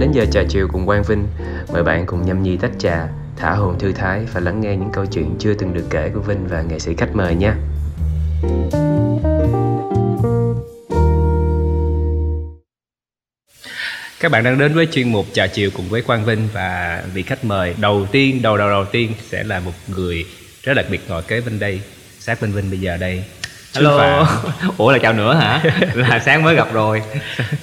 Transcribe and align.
đến 0.00 0.12
giờ 0.12 0.26
trà 0.32 0.42
chiều 0.48 0.68
cùng 0.72 0.86
Quang 0.86 1.02
Vinh. 1.02 1.26
Mời 1.72 1.82
bạn 1.82 2.06
cùng 2.06 2.26
nhâm 2.26 2.42
nhi 2.42 2.56
tách 2.56 2.70
trà, 2.78 3.08
thả 3.36 3.50
hồn 3.50 3.78
thư 3.78 3.92
thái 3.92 4.26
và 4.32 4.40
lắng 4.40 4.60
nghe 4.60 4.76
những 4.76 4.90
câu 4.92 5.06
chuyện 5.06 5.36
chưa 5.38 5.54
từng 5.54 5.74
được 5.74 5.84
kể 5.90 6.10
của 6.14 6.20
Vinh 6.20 6.46
và 6.46 6.62
nghệ 6.62 6.78
sĩ 6.78 6.94
khách 6.94 7.16
mời 7.16 7.34
nha. 7.34 7.56
Các 14.20 14.32
bạn 14.32 14.44
đang 14.44 14.58
đến 14.58 14.74
với 14.74 14.86
chuyên 14.86 15.12
mục 15.12 15.26
trà 15.32 15.46
chiều 15.46 15.70
cùng 15.76 15.88
với 15.88 16.02
Quang 16.02 16.24
Vinh 16.24 16.48
và 16.52 17.02
vị 17.14 17.22
khách 17.22 17.44
mời 17.44 17.74
đầu 17.78 18.06
tiên, 18.12 18.42
đầu 18.42 18.56
đầu 18.56 18.68
đầu 18.68 18.84
tiên 18.84 19.12
sẽ 19.30 19.44
là 19.44 19.60
một 19.60 19.72
người 19.88 20.26
rất 20.62 20.74
đặc 20.74 20.86
biệt 20.90 21.00
ngồi 21.08 21.22
kế 21.22 21.40
bên 21.40 21.58
đây, 21.58 21.80
sát 22.18 22.42
bên 22.42 22.52
Vinh 22.52 22.70
bây 22.70 22.80
giờ 22.80 22.96
đây. 22.96 23.24
Hello. 23.74 24.26
Ủa 24.78 24.92
là 24.92 24.98
chào 24.98 25.12
nữa 25.12 25.34
hả? 25.34 25.62
là 25.94 26.18
sáng 26.18 26.42
mới 26.42 26.54
gặp 26.54 26.72
rồi. 26.72 27.02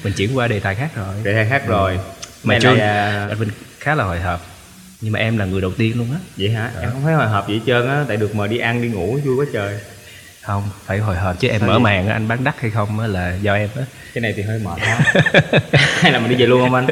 Mình 0.04 0.14
chuyển 0.14 0.38
qua 0.38 0.48
đề 0.48 0.60
tài 0.60 0.76
khác 0.76 0.90
rồi. 0.96 1.16
Đề 1.24 1.34
tài 1.34 1.46
khác 1.50 1.68
rồi. 1.68 2.00
Mà 2.44 2.60
Trương, 2.60 2.78
là... 2.78 3.28
anh 3.30 3.38
Vinh 3.38 3.50
khá 3.80 3.96
là 3.96 4.04
hồi 4.04 4.20
hộp. 4.20 4.46
Nhưng 5.02 5.14
mà 5.14 5.20
em 5.20 5.38
là 5.38 5.46
người 5.46 5.62
đầu 5.62 5.72
tiên 5.78 5.98
luôn 5.98 6.12
á. 6.12 6.18
Vậy 6.38 6.50
hả? 6.50 6.72
Em 6.82 6.90
không 6.92 7.04
thấy 7.04 7.14
hồi 7.14 7.28
hộp 7.28 7.48
gì 7.48 7.54
hết 7.54 7.62
trơn 7.68 7.88
á, 7.88 8.06
tại 8.08 8.18
được 8.18 8.36
mời 8.36 8.48
đi 8.48 8.58
ăn 8.58 8.82
đi 8.82 8.88
ngủ 8.88 9.20
vui 9.26 9.36
quá 9.36 9.46
trời. 9.54 9.80
Không 10.42 10.70
phải 10.86 10.98
hồi 10.98 11.16
hộp 11.16 11.40
chứ 11.40 11.48
em 11.48 11.60
Thôi 11.60 11.70
mở 11.70 11.80
màn 11.80 12.08
anh 12.08 12.28
bán 12.28 12.44
đắt 12.44 12.56
hay 12.60 12.72
không 12.72 13.00
là 13.00 13.36
do 13.42 13.54
em 13.54 13.70
á. 13.76 13.84
Cái 14.14 14.22
này 14.22 14.34
thì 14.38 14.44
hơi 14.44 14.60
mệt 14.60 14.80
quá. 14.82 15.00
Hay 15.74 16.12
là 16.12 16.20
mình 16.20 16.30
đi 16.30 16.36
về 16.36 16.46
luôn 16.46 16.62
không 16.62 16.74
anh? 16.74 16.88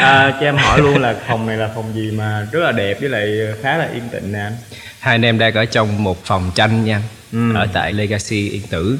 À, 0.00 0.36
cho 0.40 0.46
em 0.46 0.56
hỏi 0.56 0.80
luôn 0.80 0.98
là 0.98 1.16
phòng 1.28 1.46
này 1.46 1.56
là 1.56 1.70
phòng 1.74 1.94
gì 1.94 2.10
mà 2.10 2.46
rất 2.52 2.60
là 2.60 2.72
đẹp 2.72 3.00
với 3.00 3.08
lại 3.08 3.38
khá 3.62 3.76
là 3.76 3.88
yên 3.94 4.08
tĩnh 4.12 4.32
nè 4.32 4.38
anh? 4.38 4.56
Hai 4.98 5.14
anh 5.14 5.24
em 5.24 5.38
đang 5.38 5.54
ở 5.54 5.64
trong 5.64 6.04
một 6.04 6.24
phòng 6.24 6.50
tranh 6.54 6.84
nha 6.84 7.02
ừ. 7.32 7.54
ở 7.54 7.66
tại 7.72 7.92
Legacy 7.92 8.48
Yên 8.48 8.62
Tử. 8.70 8.98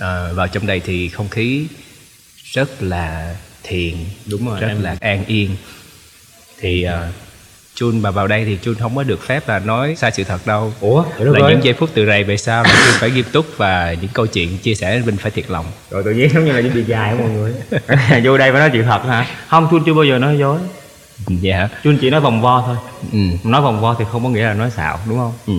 À, 0.00 0.32
vào 0.32 0.48
trong 0.48 0.66
đây 0.66 0.80
thì 0.84 1.08
không 1.08 1.28
khí 1.28 1.66
rất 2.52 2.82
là 2.82 3.34
thiền 3.62 3.94
đúng 4.26 4.48
rồi 4.48 4.60
rất 4.60 4.68
em... 4.68 4.82
là 4.82 4.96
an 5.00 5.24
yên 5.26 5.50
thì 6.60 6.86
uh, 6.86 7.14
Chun 7.74 8.02
mà 8.02 8.10
vào 8.10 8.26
đây 8.26 8.44
thì 8.44 8.58
Chun 8.62 8.74
không 8.74 8.96
có 8.96 9.02
được 9.02 9.22
phép 9.26 9.48
là 9.48 9.58
nói 9.58 9.94
sai 9.96 10.10
sự 10.10 10.24
thật 10.24 10.46
đâu 10.46 10.72
Ủa? 10.80 11.04
Là 11.18 11.50
những 11.50 11.64
giây 11.64 11.74
phút 11.74 11.90
từ 11.94 12.06
rày 12.06 12.24
về 12.24 12.36
sau 12.36 12.62
là 12.62 12.70
Chun 12.70 12.94
phải 13.00 13.10
nghiêm 13.10 13.24
túc 13.32 13.46
và 13.56 13.94
những 14.00 14.10
câu 14.12 14.26
chuyện 14.26 14.58
chia 14.58 14.74
sẻ 14.74 14.98
Vinh 14.98 15.16
phải 15.16 15.30
thiệt 15.30 15.50
lòng 15.50 15.66
Rồi 15.90 16.02
tự 16.04 16.10
nhiên 16.10 16.30
giống 16.34 16.44
như 16.44 16.52
là 16.52 16.60
những 16.60 16.74
bị 16.74 16.84
dài 16.84 17.14
mọi 17.14 17.28
người 17.28 17.52
Vô 18.24 18.38
đây 18.38 18.52
phải 18.52 18.60
nói 18.60 18.70
chuyện 18.72 18.84
thật 18.84 19.00
hả? 19.04 19.26
Không, 19.48 19.68
Chun 19.70 19.82
chưa 19.86 19.94
bao 19.94 20.04
giờ 20.04 20.18
nói 20.18 20.38
dối 20.38 20.58
Dạ 21.28 21.68
Chun 21.84 21.98
chỉ 22.00 22.10
nói 22.10 22.20
vòng 22.20 22.42
vo 22.42 22.62
thôi 22.66 22.76
ừ. 23.12 23.18
Nói 23.44 23.62
vòng 23.62 23.80
vo 23.80 23.94
thì 23.98 24.04
không 24.12 24.22
có 24.24 24.30
nghĩa 24.30 24.44
là 24.44 24.54
nói 24.54 24.70
xạo 24.70 24.98
đúng 25.08 25.18
không? 25.18 25.32
Ừ 25.46 25.52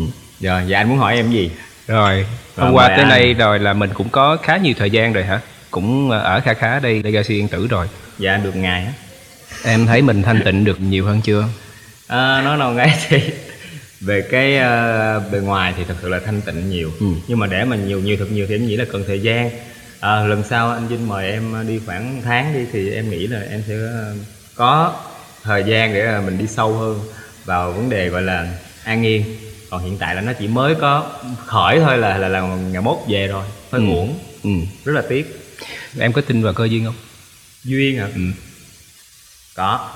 Rồi, 0.47 0.61
dạ 0.67 0.77
anh 0.77 0.89
muốn 0.89 0.97
hỏi 0.97 1.15
em 1.15 1.31
gì? 1.31 1.51
Rồi, 1.87 2.25
hôm 2.57 2.73
qua 2.73 2.87
tới 2.87 3.05
nay 3.05 3.33
rồi 3.33 3.59
là 3.59 3.73
mình 3.73 3.89
cũng 3.93 4.09
có 4.09 4.37
khá 4.43 4.57
nhiều 4.57 4.73
thời 4.77 4.89
gian 4.89 5.13
rồi 5.13 5.23
hả? 5.23 5.39
Cũng 5.71 6.09
ở 6.09 6.41
khá 6.45 6.53
khá 6.53 6.79
đây 6.79 7.03
Legacy 7.03 7.35
Yên 7.35 7.47
Tử 7.47 7.67
rồi 7.67 7.87
Dạ 8.19 8.37
được 8.37 8.55
ngày 8.55 8.85
á 8.85 8.93
Em 9.65 9.85
thấy 9.85 10.01
mình 10.01 10.23
thanh 10.23 10.41
tịnh 10.45 10.63
được 10.65 10.81
nhiều 10.81 11.05
hơn 11.05 11.21
chưa? 11.21 11.45
à, 12.07 12.41
nói 12.41 12.57
nào 12.57 12.73
ngay 12.73 12.97
thì 13.07 13.21
về 14.01 14.21
cái 14.31 14.55
uh, 14.57 15.31
bề 15.31 15.39
ngoài 15.39 15.73
thì 15.77 15.83
thật 15.87 15.93
sự 16.01 16.09
là 16.09 16.19
thanh 16.25 16.41
tịnh 16.41 16.69
nhiều 16.69 16.91
ừ. 16.99 17.05
nhưng 17.27 17.39
mà 17.39 17.47
để 17.47 17.63
mà 17.63 17.75
nhiều 17.75 17.99
nhiều 17.99 18.17
thật 18.19 18.31
nhiều 18.31 18.45
thì 18.49 18.55
em 18.55 18.65
nghĩ 18.65 18.75
là 18.75 18.85
cần 18.91 19.03
thời 19.07 19.21
gian 19.21 19.49
à, 19.99 20.23
lần 20.23 20.43
sau 20.49 20.71
anh 20.71 20.87
Vinh 20.87 21.07
mời 21.07 21.31
em 21.31 21.67
đi 21.67 21.79
khoảng 21.85 22.21
tháng 22.23 22.53
đi 22.53 22.65
thì 22.71 22.91
em 22.91 23.09
nghĩ 23.09 23.27
là 23.27 23.41
em 23.51 23.63
sẽ 23.67 23.75
có 24.55 24.95
thời 25.43 25.63
gian 25.63 25.93
để 25.93 26.19
mình 26.25 26.37
đi 26.37 26.47
sâu 26.47 26.73
hơn 26.73 26.99
vào 27.45 27.71
vấn 27.71 27.89
đề 27.89 28.09
gọi 28.09 28.21
là 28.21 28.47
an 28.83 29.05
yên 29.05 29.23
còn 29.69 29.83
hiện 29.83 29.97
tại 29.97 30.15
là 30.15 30.21
nó 30.21 30.33
chỉ 30.33 30.47
mới 30.47 30.75
có 30.75 31.11
khởi 31.45 31.79
thôi 31.79 31.97
là 31.97 32.17
là 32.17 32.27
là 32.27 32.41
ngày 32.41 32.81
mốt 32.81 32.97
về 33.07 33.27
rồi 33.27 33.45
hơi 33.71 33.81
ừ. 33.81 33.85
muộn 33.85 34.19
ừ. 34.43 34.49
rất 34.85 34.93
là 34.93 35.01
tiếc 35.09 35.40
em 35.99 36.13
có 36.13 36.21
tin 36.21 36.43
vào 36.43 36.53
cơ 36.53 36.65
duyên 36.65 36.85
không? 36.85 36.95
Duyên 37.63 37.97
hả? 37.97 38.07
Ừ. 38.15 38.21
có. 39.55 39.89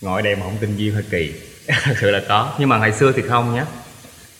Ngồi 0.00 0.22
đây 0.22 0.36
mà 0.36 0.42
không 0.42 0.56
tin 0.60 0.76
duyên 0.76 0.94
hơi 0.94 1.04
kỳ. 1.10 1.32
Thật 1.82 1.94
sự 2.00 2.10
là 2.10 2.22
có. 2.28 2.56
Nhưng 2.58 2.68
mà 2.68 2.78
ngày 2.78 2.92
xưa 2.92 3.12
thì 3.12 3.22
không 3.28 3.54
nhé 3.54 3.64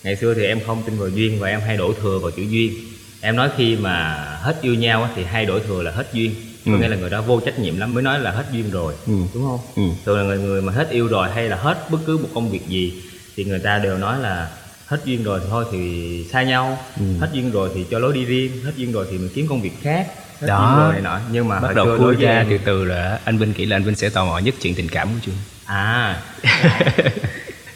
ngày 0.03 0.15
xưa 0.15 0.33
thì 0.33 0.45
em 0.45 0.59
không 0.65 0.83
tin 0.85 0.97
vào 0.97 1.09
duyên 1.09 1.39
và 1.39 1.49
em 1.49 1.61
hay 1.61 1.77
đổ 1.77 1.93
thừa 1.93 2.19
vào 2.19 2.31
chữ 2.31 2.41
duyên. 2.41 2.73
Em 3.21 3.35
nói 3.35 3.49
khi 3.57 3.75
mà 3.75 4.15
hết 4.41 4.57
yêu 4.61 4.73
nhau 4.75 5.09
thì 5.15 5.23
hay 5.23 5.45
đổ 5.45 5.59
thừa 5.59 5.81
là 5.81 5.91
hết 5.91 6.07
duyên. 6.13 6.35
Có 6.65 6.71
ừ. 6.71 6.77
nghĩa 6.77 6.87
là 6.87 6.95
người 6.95 7.09
đó 7.09 7.21
vô 7.21 7.39
trách 7.39 7.59
nhiệm 7.59 7.77
lắm 7.77 7.93
mới 7.93 8.03
nói 8.03 8.19
là 8.19 8.31
hết 8.31 8.45
duyên 8.51 8.71
rồi. 8.71 8.93
Ừ. 9.07 9.13
đúng 9.33 9.43
không? 9.43 9.59
Ừ. 9.75 9.83
thường 10.05 10.17
là 10.17 10.23
người 10.23 10.39
người 10.39 10.61
mà 10.61 10.73
hết 10.73 10.89
yêu 10.89 11.07
rồi 11.07 11.29
hay 11.31 11.49
là 11.49 11.55
hết 11.57 11.87
bất 11.89 11.99
cứ 12.05 12.17
một 12.17 12.29
công 12.33 12.49
việc 12.49 12.67
gì 12.67 13.03
thì 13.35 13.43
người 13.43 13.59
ta 13.59 13.79
đều 13.79 13.97
nói 13.97 14.19
là 14.19 14.51
hết 14.87 14.97
duyên 15.05 15.23
rồi 15.23 15.39
thì 15.43 15.47
thôi 15.49 15.65
thì 15.71 16.23
xa 16.31 16.43
nhau. 16.43 16.79
Ừ. 16.99 17.05
hết 17.19 17.29
duyên 17.33 17.51
rồi 17.51 17.69
thì 17.75 17.85
cho 17.91 17.99
lối 17.99 18.13
đi 18.13 18.25
riêng. 18.25 18.51
Hết 18.65 18.71
duyên 18.75 18.91
rồi 18.91 19.07
thì 19.11 19.17
mình 19.17 19.29
kiếm 19.35 19.47
công 19.47 19.61
việc 19.61 19.81
khác. 19.81 20.07
Đó. 20.41 20.89
này 20.91 21.01
nọ. 21.01 21.19
Nhưng 21.31 21.47
mà 21.47 21.59
bắt 21.59 21.75
đầu 21.75 21.97
khui 21.97 22.15
ra 22.15 22.45
từ 22.49 22.57
từ 22.65 22.85
là 22.85 23.19
anh 23.25 23.37
Vinh 23.37 23.53
nghĩ 23.57 23.65
là 23.65 23.75
anh 23.75 23.83
Vinh 23.83 23.95
sẽ 23.95 24.09
tò 24.09 24.25
mò 24.25 24.37
nhất 24.37 24.55
chuyện 24.61 24.75
tình 24.75 24.89
cảm 24.89 25.07
của 25.07 25.19
Trương. 25.25 25.35
À. 25.65 26.21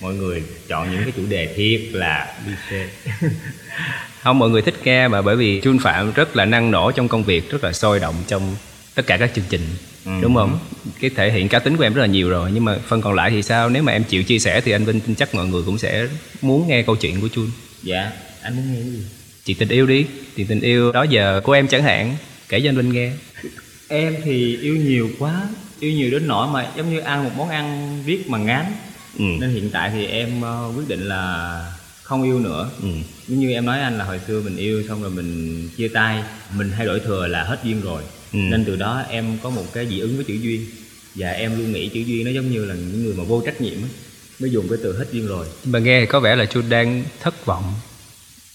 Mọi 0.02 0.14
người 0.14 0.44
chọn 0.68 0.92
những 0.92 1.04
cái 1.04 1.12
chủ 1.18 1.24
đề 1.30 1.54
thiệt 1.56 1.82
là 1.92 2.34
đi 2.46 2.52
xe. 2.70 2.88
Không 4.24 4.40
mọi 4.40 4.50
người 4.50 4.62
thích 4.62 4.76
nghe 4.84 5.08
mà 5.08 5.22
bởi 5.22 5.36
vì 5.36 5.62
Chun 5.62 5.80
Phạm 5.80 6.12
rất 6.12 6.36
là 6.36 6.46
năng 6.46 6.72
nổ 6.72 6.92
trong 6.92 7.08
công 7.08 7.24
việc 7.24 7.52
rất 7.52 7.64
là 7.64 7.74
sôi 7.74 8.00
động 8.00 8.16
trong 8.28 8.56
tất 8.96 9.08
cả 9.08 9.18
các 9.18 9.32
chương 9.36 9.46
trình 9.50 9.62
ừ. 10.06 10.12
đúng 10.22 10.36
không? 10.36 10.60
Cái 11.00 11.10
thể 11.16 11.32
hiện 11.32 11.50
cá 11.50 11.60
tính 11.60 11.78
của 11.78 11.84
em 11.84 11.94
rất 11.94 12.02
là 12.02 12.08
nhiều 12.08 12.30
rồi 12.30 12.52
nhưng 12.54 12.66
mà 12.66 12.78
phần 12.88 13.02
còn 13.02 13.14
lại 13.14 13.30
thì 13.30 13.44
sao? 13.44 13.70
Nếu 13.70 13.84
mà 13.84 13.92
em 13.92 14.04
chịu 14.04 14.24
chia 14.24 14.40
sẻ 14.40 14.62
thì 14.62 14.72
anh 14.72 14.86
Vinh 14.86 15.00
tin 15.00 15.16
chắc 15.16 15.36
mọi 15.36 15.48
người 15.48 15.64
cũng 15.66 15.78
sẽ 15.78 16.08
muốn 16.42 16.68
nghe 16.68 16.82
câu 16.82 16.96
chuyện 16.96 17.22
của 17.22 17.28
Chun. 17.28 17.50
Dạ 17.84 18.12
anh 18.42 18.56
muốn 18.56 18.74
nghe 18.74 18.82
gì? 18.82 19.04
Chuyện 19.46 19.58
tình 19.58 19.70
yêu 19.70 19.86
đi. 19.86 20.06
Chuyện 20.36 20.48
tình 20.48 20.62
yêu 20.62 20.92
đó 20.92 21.04
giờ 21.04 21.42
của 21.44 21.52
em 21.52 21.68
chẳng 21.68 21.84
hạn. 21.84 22.16
Kể 22.50 22.62
cho 22.62 22.70
anh 22.70 22.78
Vinh 22.78 22.94
nghe. 22.94 23.12
Em 23.88 24.16
thì 24.24 24.58
yêu 24.58 24.76
nhiều 24.76 25.10
quá 25.20 25.48
yêu 25.80 25.92
nhiều 25.92 26.12
đến 26.12 26.28
nỗi 26.28 26.48
mà 26.48 26.68
giống 26.78 26.94
như 26.94 27.00
ăn 27.00 27.24
một 27.24 27.32
món 27.38 27.50
ăn 27.50 27.98
viết 28.06 28.30
mà 28.30 28.38
ngán. 28.38 28.66
Ừ. 29.18 29.26
nên 29.40 29.50
hiện 29.50 29.70
tại 29.70 29.92
thì 29.94 30.06
em 30.06 30.42
uh, 30.42 30.78
quyết 30.78 30.88
định 30.88 31.08
là 31.08 31.66
không 32.12 32.24
yêu 32.24 32.40
nữa. 32.40 32.70
Ừ. 32.82 32.88
giống 33.28 33.40
như 33.40 33.52
em 33.52 33.66
nói 33.66 33.80
anh 33.80 33.98
là 33.98 34.06
hồi 34.06 34.20
xưa 34.28 34.42
mình 34.42 34.58
yêu 34.58 34.84
xong 34.88 35.02
rồi 35.02 35.12
mình 35.12 35.70
chia 35.78 35.88
tay 35.88 36.24
mình 36.56 36.72
thay 36.78 36.86
đổi 36.86 37.00
thừa 37.00 37.28
là 37.28 37.44
hết 37.44 37.60
duyên 37.64 37.82
rồi. 37.82 38.04
Ừ. 38.34 38.38
nên 38.38 38.66
từ 38.66 38.76
đó 38.76 39.04
em 39.10 39.38
có 39.44 39.50
một 39.50 39.66
cái 39.74 39.88
dị 39.88 40.00
ứng 40.00 40.16
với 40.16 40.26
chữ 40.26 40.34
duyên. 40.34 40.66
Và 41.16 41.30
em 41.30 41.58
luôn 41.58 41.72
nghĩ 41.72 41.90
chữ 41.90 42.00
duyên 42.00 42.26
nó 42.26 42.32
giống 42.32 42.52
như 42.52 42.66
là 42.66 42.76
những 42.76 43.04
người 43.04 43.14
mà 43.14 43.24
vô 43.24 43.42
trách 43.46 43.62
nhiệm 43.62 43.78
mới 44.40 44.52
dùng 44.52 44.70
cái 44.70 44.78
từ 44.84 44.98
hết 44.98 45.06
duyên 45.12 45.28
rồi. 45.28 45.48
Mà 45.66 45.80
nghe 45.80 46.06
có 46.06 46.20
vẻ 46.20 46.36
là 46.36 46.46
chú 46.46 46.62
đang 46.70 47.04
thất 47.22 47.46
vọng. 47.46 47.74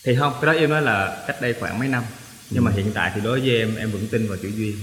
Thì 0.04 0.16
không 0.16 0.32
cái 0.40 0.54
đó 0.54 0.60
em 0.60 0.70
nói 0.70 0.82
là 0.82 1.24
cách 1.26 1.42
đây 1.42 1.54
khoảng 1.60 1.78
mấy 1.78 1.88
năm. 1.88 2.02
Nhưng 2.50 2.62
ừ. 2.62 2.66
mà 2.66 2.72
hiện 2.76 2.90
tại 2.94 3.12
thì 3.14 3.20
đối 3.24 3.40
với 3.40 3.58
em 3.58 3.76
em 3.76 3.90
vẫn 3.90 4.06
tin 4.10 4.28
vào 4.28 4.38
chữ 4.42 4.48
duyên. 4.56 4.76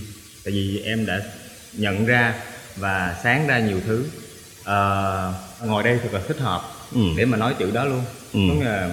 Tại 0.43 0.53
vì 0.53 0.81
em 0.85 1.05
đã 1.05 1.21
nhận 1.73 2.05
ra 2.05 2.35
và 2.75 3.15
sáng 3.23 3.47
ra 3.47 3.59
nhiều 3.59 3.81
thứ. 3.87 4.05
À, 4.63 4.77
ngồi 5.65 5.83
đây 5.83 5.99
thật 6.03 6.09
là 6.13 6.21
thích 6.27 6.39
hợp 6.39 6.82
ừ. 6.93 7.01
để 7.17 7.25
mà 7.25 7.37
nói 7.37 7.55
chữ 7.59 7.71
đó 7.71 7.85
luôn. 7.85 8.03
Ừ. 8.33 8.63
là 8.63 8.89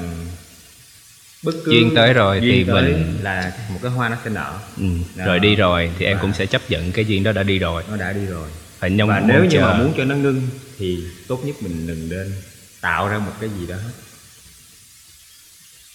bất 1.42 1.52
cứ 1.64 1.72
duyên 1.72 1.92
tới 1.94 2.12
rồi 2.12 2.40
duyên 2.42 2.66
thì 2.66 2.72
tới 2.72 2.82
mình 2.82 3.18
là 3.22 3.52
một 3.70 3.78
cái 3.82 3.90
hoa 3.90 4.08
nó 4.08 4.16
sẽ 4.24 4.30
nở. 4.30 4.58
Ừ. 4.76 4.86
rồi 5.26 5.38
đi 5.38 5.54
rồi 5.54 5.90
thì 5.98 6.06
em 6.06 6.18
cũng 6.20 6.32
sẽ 6.32 6.46
chấp 6.46 6.62
nhận 6.70 6.92
cái 6.92 7.04
duyên 7.04 7.22
đó 7.22 7.32
đã 7.32 7.42
đi 7.42 7.58
rồi. 7.58 7.82
Nó 7.90 7.96
đã 7.96 8.12
đi 8.12 8.26
rồi. 8.26 8.48
Phải 8.78 8.90
nhông 8.90 9.08
và 9.08 9.22
nếu 9.26 9.44
như 9.44 9.50
chờ. 9.50 9.60
mà 9.60 9.78
muốn 9.78 9.92
cho 9.96 10.04
nó 10.04 10.14
ngưng 10.14 10.48
thì 10.78 11.04
tốt 11.28 11.40
nhất 11.44 11.56
mình 11.60 11.86
đừng 11.86 12.08
nên 12.08 12.32
tạo 12.80 13.08
ra 13.08 13.18
một 13.18 13.32
cái 13.40 13.50
gì 13.58 13.66
đó 13.66 13.76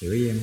hiểu 0.01 0.11
ý 0.11 0.27
em? 0.27 0.39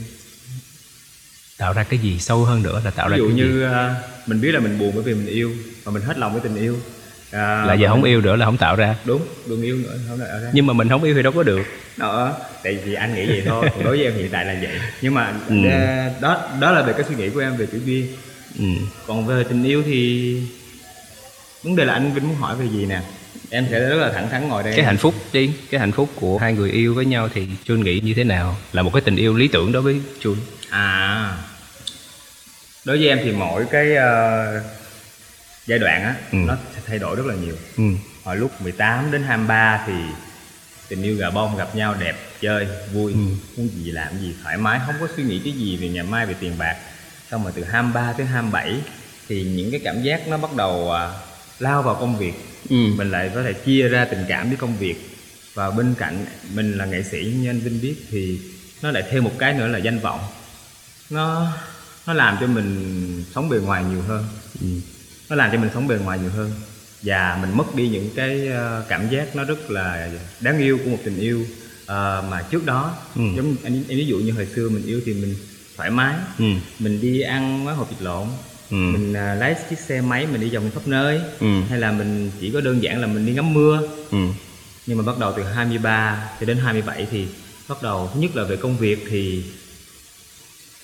Tạo 1.58 1.72
ra 1.72 1.82
cái 1.82 1.98
gì 1.98 2.18
sâu 2.18 2.44
hơn 2.44 2.62
nữa 2.62 2.80
là 2.84 2.90
tạo 2.90 3.08
ví 3.08 3.12
ra 3.12 3.16
dụ 3.18 3.28
như 3.28 3.66
uh, 3.66 4.28
mình 4.28 4.40
biết 4.40 4.52
là 4.52 4.60
mình 4.60 4.78
buồn 4.78 4.92
bởi 4.94 5.02
vì 5.02 5.14
mình 5.14 5.26
yêu 5.26 5.52
và 5.84 5.92
mình 5.92 6.02
hết 6.02 6.18
lòng 6.18 6.32
với 6.32 6.40
tình 6.40 6.56
yêu 6.56 6.78
à, 7.32 7.64
là 7.64 7.74
giờ 7.74 7.88
không 7.88 8.04
yêu 8.04 8.20
nữa 8.20 8.36
là 8.36 8.46
không 8.46 8.56
tạo 8.56 8.76
ra. 8.76 8.96
Đúng 9.04 9.22
đừng 9.46 9.62
yêu 9.62 9.76
nữa 9.76 9.98
không 10.08 10.18
tạo 10.18 10.40
ra. 10.42 10.50
Nhưng 10.52 10.66
mà 10.66 10.72
mình 10.72 10.88
không 10.88 11.02
yêu 11.02 11.14
thì 11.14 11.22
đâu 11.22 11.32
có 11.32 11.42
được. 11.42 11.62
Đó 11.96 12.36
tại 12.64 12.78
vì 12.84 12.94
anh 12.94 13.14
nghĩ 13.14 13.26
vậy 13.26 13.42
thôi 13.46 13.68
còn 13.74 13.84
đối 13.84 13.96
với 13.96 14.06
em 14.06 14.14
hiện 14.14 14.28
tại 14.32 14.44
là 14.44 14.56
vậy. 14.62 14.80
Nhưng 15.02 15.14
mà 15.14 15.32
ừ. 15.48 15.54
đó 16.20 16.48
đó 16.60 16.70
là 16.70 16.82
về 16.82 16.92
cái 16.92 17.02
suy 17.08 17.14
nghĩ 17.14 17.30
của 17.30 17.40
em 17.40 17.56
về 17.56 17.66
chữ 17.66 17.80
duyên. 17.84 18.08
Ừ. 18.58 18.64
còn 19.06 19.26
về 19.26 19.44
tình 19.44 19.64
yêu 19.64 19.82
thì 19.86 20.36
vấn 21.62 21.76
đề 21.76 21.84
là 21.84 21.92
anh 21.92 22.12
vinh 22.12 22.28
muốn 22.28 22.36
hỏi 22.36 22.56
về 22.56 22.68
gì 22.68 22.86
nè? 22.86 23.00
Em 23.50 23.66
sẽ 23.70 23.80
rất 23.80 23.96
là 23.96 24.12
thẳng 24.12 24.30
thắn 24.30 24.48
ngồi 24.48 24.62
đây. 24.62 24.72
Cái 24.76 24.84
hạnh 24.84 24.96
phúc 24.96 25.14
đi 25.32 25.50
cái 25.70 25.80
hạnh 25.80 25.92
phúc 25.92 26.08
của 26.14 26.38
hai 26.38 26.52
người 26.52 26.70
yêu 26.70 26.94
với 26.94 27.04
nhau 27.04 27.28
thì 27.34 27.46
chun 27.64 27.84
nghĩ 27.84 28.00
như 28.00 28.14
thế 28.14 28.24
nào? 28.24 28.56
Là 28.72 28.82
một 28.82 28.90
cái 28.92 29.02
tình 29.02 29.16
yêu 29.16 29.36
lý 29.36 29.48
tưởng 29.48 29.72
đối 29.72 29.82
với 29.82 30.00
chun 30.20 30.36
à 30.70 31.36
đối 32.84 32.98
với 32.98 33.08
em 33.08 33.18
thì 33.24 33.32
mỗi 33.32 33.64
cái 33.70 33.88
uh, 33.90 34.62
giai 35.66 35.78
đoạn 35.78 36.02
á 36.02 36.16
ừ. 36.32 36.36
nó 36.36 36.56
thay 36.86 36.98
đổi 36.98 37.16
rất 37.16 37.26
là 37.26 37.34
nhiều 37.34 37.56
ừ. 37.76 37.84
hồi 38.24 38.36
lúc 38.36 38.60
18 38.60 39.10
đến 39.10 39.22
23 39.22 39.84
thì 39.86 39.92
tình 40.88 41.02
yêu 41.02 41.16
gà 41.16 41.30
bông 41.30 41.56
gặp 41.56 41.76
nhau 41.76 41.94
đẹp 42.00 42.16
chơi 42.40 42.66
vui 42.92 43.12
ừ. 43.12 43.18
muốn 43.56 43.68
gì 43.68 43.90
làm 43.90 44.18
gì 44.18 44.34
thoải 44.42 44.56
mái 44.56 44.80
không 44.86 44.94
có 45.00 45.08
suy 45.16 45.22
nghĩ 45.22 45.40
cái 45.44 45.52
gì 45.52 45.76
về 45.76 45.88
ngày 45.88 46.04
mai 46.04 46.26
về 46.26 46.34
tiền 46.40 46.58
bạc 46.58 46.76
xong 47.30 47.42
rồi 47.42 47.52
từ 47.56 47.64
23 47.64 48.12
tới 48.12 48.26
27 48.26 48.80
thì 49.28 49.44
những 49.44 49.70
cái 49.70 49.80
cảm 49.84 50.02
giác 50.02 50.28
nó 50.28 50.36
bắt 50.36 50.50
đầu 50.56 50.90
uh, 50.90 50.92
lao 51.58 51.82
vào 51.82 51.94
công 51.94 52.18
việc 52.18 52.32
ừ. 52.70 52.76
mình 52.76 53.10
lại 53.10 53.30
có 53.34 53.42
thể 53.42 53.52
chia 53.52 53.88
ra 53.88 54.04
tình 54.04 54.24
cảm 54.28 54.48
với 54.48 54.56
công 54.56 54.76
việc 54.76 54.96
và 55.54 55.70
bên 55.70 55.94
cạnh 55.98 56.26
mình 56.54 56.78
là 56.78 56.84
nghệ 56.84 57.02
sĩ 57.02 57.34
như 57.40 57.50
anh 57.50 57.60
Vinh 57.60 57.80
biết 57.82 57.94
thì 58.10 58.40
nó 58.82 58.90
lại 58.90 59.02
thêm 59.10 59.24
một 59.24 59.32
cái 59.38 59.54
nữa 59.54 59.66
là 59.66 59.78
danh 59.78 59.98
vọng 59.98 60.20
nó 61.10 61.52
nó 62.06 62.12
làm 62.12 62.36
cho 62.40 62.46
mình 62.46 63.24
sống 63.34 63.48
bề 63.48 63.58
ngoài 63.58 63.84
nhiều 63.84 64.02
hơn 64.02 64.24
ừ. 64.60 64.66
Nó 65.32 65.36
làm 65.36 65.50
cho 65.52 65.58
mình 65.58 65.70
sống 65.74 65.88
bề 65.88 65.96
ngoài 65.96 66.18
nhiều 66.18 66.30
hơn 66.30 66.52
và 67.02 67.38
mình 67.42 67.56
mất 67.56 67.74
đi 67.74 67.88
những 67.88 68.10
cái 68.16 68.48
ờ, 68.48 68.84
cảm 68.88 69.08
giác 69.08 69.36
nó 69.36 69.44
rất 69.44 69.70
là 69.70 70.10
đáng 70.40 70.58
yêu 70.58 70.78
của 70.84 70.90
một 70.90 70.98
tình 71.04 71.16
yêu 71.18 71.46
Ờ, 71.86 72.24
mà 72.30 72.42
trước 72.50 72.66
đó 72.66 72.96
Ừ. 73.16 73.22
giống 73.36 73.56
anh 73.64 73.74
em 73.88 73.98
ví 73.98 74.06
dụ 74.06 74.16
như 74.18 74.32
hồi 74.32 74.46
xưa 74.46 74.68
mình 74.68 74.86
yêu 74.86 75.00
thì 75.06 75.14
mình 75.14 75.36
thoải 75.76 75.90
mái 75.90 76.14
ừ 76.38 76.44
mình 76.78 77.00
đi 77.00 77.20
ăn 77.20 77.66
quán 77.66 77.76
hộp 77.76 77.90
vịt 77.90 78.02
lộn 78.02 78.28
Ừ. 78.70 78.76
mình 78.76 79.12
à, 79.16 79.34
lái 79.34 79.54
chiếc 79.70 79.78
xe 79.78 80.00
máy 80.00 80.26
mình 80.26 80.40
đi 80.40 80.54
vòng 80.54 80.70
khắp 80.74 80.86
nơi 80.86 81.20
Ừ. 81.40 81.46
hay 81.68 81.78
là 81.78 81.92
mình 81.92 82.30
chỉ 82.40 82.50
có 82.50 82.60
đơn 82.60 82.82
giản 82.82 83.00
là 83.00 83.06
mình 83.06 83.26
đi 83.26 83.32
ngắm 83.32 83.54
mưa 83.54 83.80
ừ 84.10 84.18
nhưng 84.86 84.98
mà 84.98 85.04
bắt 85.04 85.18
đầu 85.18 85.32
từ 85.36 85.42
23 85.44 86.30
cho 86.40 86.46
đến 86.46 86.58
27 86.58 87.06
thì 87.10 87.26
bắt 87.68 87.82
đầu 87.82 88.10
thứ 88.14 88.20
nhất 88.20 88.36
là 88.36 88.44
về 88.44 88.56
công 88.56 88.78
việc 88.78 89.04
thì 89.10 89.44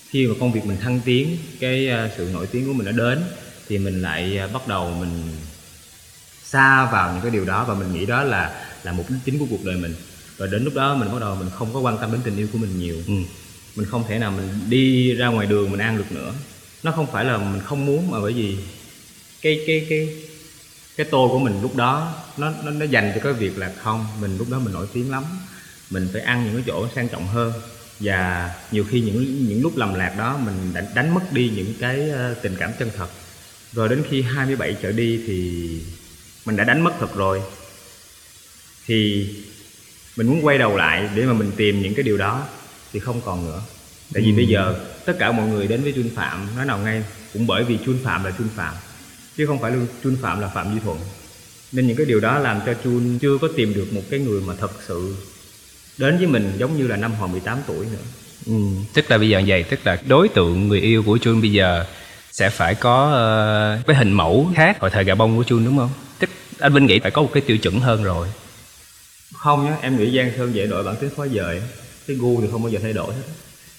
khi 0.09 0.27
mà 0.27 0.33
công 0.39 0.51
việc 0.51 0.65
mình 0.65 0.77
thăng 0.77 0.99
tiến 1.05 1.37
cái 1.59 1.89
à, 1.89 2.09
sự 2.17 2.29
nổi 2.33 2.47
tiếng 2.51 2.65
của 2.67 2.73
mình 2.73 2.85
đã 2.85 2.91
đến 2.91 3.23
thì 3.69 3.77
mình 3.77 4.01
lại 4.01 4.37
à, 4.37 4.47
bắt 4.47 4.67
đầu 4.67 4.91
mình 4.99 5.23
xa 6.43 6.85
vào 6.91 7.13
những 7.13 7.21
cái 7.21 7.31
điều 7.31 7.45
đó 7.45 7.65
và 7.67 7.73
mình 7.73 7.93
nghĩ 7.93 8.05
đó 8.05 8.23
là 8.23 8.65
là 8.83 8.91
mục 8.91 9.09
đích 9.09 9.19
chính 9.25 9.39
của 9.39 9.45
cuộc 9.49 9.65
đời 9.65 9.77
mình. 9.77 9.95
Và 10.37 10.47
đến 10.47 10.63
lúc 10.63 10.73
đó 10.73 10.95
mình 10.95 11.11
bắt 11.11 11.21
đầu 11.21 11.35
mình 11.35 11.49
không 11.49 11.73
có 11.73 11.79
quan 11.79 11.97
tâm 11.97 12.11
đến 12.11 12.21
tình 12.23 12.37
yêu 12.37 12.47
của 12.53 12.57
mình 12.57 12.79
nhiều. 12.79 12.95
Ừ. 13.07 13.13
Mình 13.75 13.85
không 13.85 14.03
thể 14.07 14.19
nào 14.19 14.31
mình 14.31 14.49
đi 14.69 15.13
ra 15.13 15.27
ngoài 15.27 15.47
đường 15.47 15.71
mình 15.71 15.79
ăn 15.79 15.97
được 15.97 16.11
nữa. 16.11 16.33
Nó 16.83 16.91
không 16.91 17.07
phải 17.11 17.25
là 17.25 17.37
mình 17.37 17.61
không 17.65 17.85
muốn 17.85 18.11
mà 18.11 18.19
bởi 18.21 18.33
vì 18.33 18.57
cái 19.41 19.63
cái 19.67 19.85
cái 19.89 20.23
cái 20.97 21.07
tô 21.11 21.29
của 21.31 21.39
mình 21.39 21.61
lúc 21.61 21.75
đó 21.75 22.15
nó 22.37 22.53
nó 22.63 22.71
nó 22.71 22.85
dành 22.85 23.11
cho 23.15 23.21
cái 23.23 23.33
việc 23.33 23.57
là 23.57 23.71
không 23.77 24.07
mình 24.21 24.37
lúc 24.37 24.49
đó 24.49 24.59
mình 24.59 24.73
nổi 24.73 24.87
tiếng 24.93 25.11
lắm. 25.11 25.23
Mình 25.89 26.07
phải 26.13 26.21
ăn 26.21 26.45
những 26.45 26.53
cái 26.53 26.63
chỗ 26.67 26.87
sang 26.95 27.09
trọng 27.09 27.27
hơn. 27.27 27.53
Và 27.99 28.53
nhiều 28.71 28.85
khi 28.89 29.01
những 29.01 29.47
những 29.47 29.61
lúc 29.61 29.77
lầm 29.77 29.93
lạc 29.93 30.15
đó 30.17 30.37
mình 30.45 30.73
đánh, 30.73 30.85
đánh 30.95 31.13
mất 31.13 31.31
đi 31.31 31.51
những 31.55 31.73
cái 31.79 32.09
ờ, 32.09 32.33
tình 32.33 32.55
cảm 32.59 32.71
chân 32.79 32.89
thật 32.97 33.07
rồi 33.73 33.89
đến 33.89 34.03
khi 34.09 34.21
27 34.21 34.75
trở 34.81 34.91
đi 34.91 35.21
thì 35.27 35.69
mình 36.45 36.55
đã 36.55 36.63
đánh 36.63 36.81
mất 36.81 36.91
thật 36.99 37.15
rồi. 37.15 37.41
Thì 38.85 39.27
mình 40.15 40.27
muốn 40.27 40.45
quay 40.45 40.57
đầu 40.57 40.77
lại 40.77 41.09
để 41.15 41.25
mà 41.25 41.33
mình 41.33 41.51
tìm 41.57 41.81
những 41.81 41.95
cái 41.95 42.03
điều 42.03 42.17
đó 42.17 42.47
thì 42.93 42.99
không 42.99 43.21
còn 43.25 43.45
nữa. 43.45 43.61
Tại 44.13 44.23
vì 44.23 44.31
bây 44.31 44.47
giờ 44.47 44.75
tất 45.05 45.13
cả 45.19 45.31
mọi 45.31 45.47
người 45.47 45.67
đến 45.67 45.83
với 45.83 45.93
Chuân 45.93 46.09
Phạm 46.15 46.47
nói 46.55 46.65
nào 46.65 46.77
ngay 46.77 47.03
cũng 47.33 47.47
bởi 47.47 47.63
vì 47.63 47.77
Chuân 47.85 47.99
Phạm 48.03 48.23
là 48.23 48.31
Chuân 48.37 48.49
Phạm 48.55 48.75
chứ 49.37 49.45
không 49.45 49.61
phải 49.61 49.71
luôn 49.71 49.87
Chuân 50.03 50.17
Phạm 50.21 50.39
là 50.39 50.47
Phạm 50.47 50.73
Duy 50.73 50.79
Thuận. 50.79 50.99
Nên 51.71 51.87
những 51.87 51.97
cái 51.97 52.05
điều 52.05 52.19
đó 52.19 52.39
làm 52.39 52.59
cho 52.65 52.73
Chuân 52.83 53.19
chưa 53.19 53.37
có 53.37 53.47
tìm 53.57 53.73
được 53.73 53.93
một 53.93 54.01
cái 54.09 54.19
người 54.19 54.41
mà 54.41 54.53
thật 54.59 54.71
sự 54.87 55.15
đến 55.97 56.17
với 56.17 56.27
mình 56.27 56.51
giống 56.57 56.77
như 56.77 56.87
là 56.87 56.95
năm 56.95 57.13
hồi 57.13 57.29
18 57.29 57.57
tuổi 57.67 57.85
nữa. 57.85 58.03
Ừ, 58.45 58.53
tức 58.93 59.11
là 59.11 59.17
bây 59.17 59.29
giờ 59.29 59.41
vậy 59.47 59.63
tức 59.63 59.79
là 59.83 60.01
đối 60.07 60.29
tượng 60.29 60.67
người 60.67 60.79
yêu 60.79 61.03
của 61.03 61.17
Chun 61.17 61.41
bây 61.41 61.51
giờ 61.51 61.85
sẽ 62.31 62.49
phải 62.49 62.75
có 62.75 63.11
ờ, 63.11 63.79
cái 63.87 63.95
hình 63.95 64.11
mẫu 64.13 64.51
khác 64.55 64.77
hồi 64.79 64.89
thời 64.89 65.03
gà 65.03 65.15
bông 65.15 65.37
của 65.37 65.43
Chun 65.43 65.65
đúng 65.65 65.77
không? 65.77 65.89
Tức 66.19 66.29
anh 66.59 66.73
Vinh 66.73 66.85
nghĩ 66.85 66.99
phải 66.99 67.11
có 67.11 67.21
một 67.21 67.29
cái 67.33 67.43
tiêu 67.47 67.57
chuẩn 67.57 67.79
hơn 67.79 68.03
rồi. 68.03 68.27
không 69.33 69.65
nhá 69.65 69.77
em 69.81 69.97
nghĩ 69.97 70.17
Giang 70.17 70.31
Sơn 70.37 70.55
dễ 70.55 70.67
đổi 70.67 70.83
bản 70.83 70.95
tính 70.95 71.09
khó 71.17 71.27
dời 71.27 71.61
cái 72.07 72.15
gu 72.15 72.41
thì 72.41 72.47
không 72.51 72.61
bao 72.63 72.71
giờ 72.71 72.79
thay 72.81 72.93
đổi 72.93 73.13
hết 73.13 73.21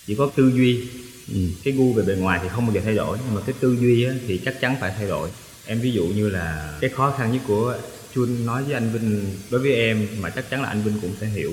chỉ 0.07 0.15
có 0.15 0.31
tư 0.37 0.53
duy 0.55 0.89
Ừ. 1.35 1.37
cái 1.65 1.75
gu 1.75 1.93
về 1.93 2.03
bề 2.03 2.15
ngoài 2.15 2.41
thì 2.43 2.49
không 2.49 2.67
bao 2.67 2.75
giờ 2.75 2.81
thay 2.85 2.95
đổi 2.95 3.19
nhưng 3.27 3.35
mà 3.35 3.41
cái 3.47 3.55
tư 3.61 3.77
duy 3.81 4.05
á, 4.05 4.13
thì 4.29 4.41
chắc 4.45 4.61
chắn 4.61 4.77
phải 4.81 4.93
thay 4.99 5.09
đổi 5.09 5.29
em 5.67 5.81
ví 5.81 5.91
dụ 5.93 6.05
như 6.05 6.31
là 6.31 6.73
cái 6.81 6.91
khó 6.91 7.15
khăn 7.19 7.33
nhất 7.33 7.43
của 7.47 7.75
Chun 8.15 8.47
nói 8.47 8.63
với 8.65 8.75
anh 8.75 8.91
Vinh 8.93 9.37
đối 9.51 9.61
với 9.61 9.75
em 9.75 10.07
mà 10.21 10.31
chắc 10.31 10.51
chắn 10.51 10.63
là 10.63 10.69
anh 10.69 10.83
Vinh 10.83 11.01
cũng 11.03 11.13
sẽ 11.21 11.27
hiểu 11.27 11.53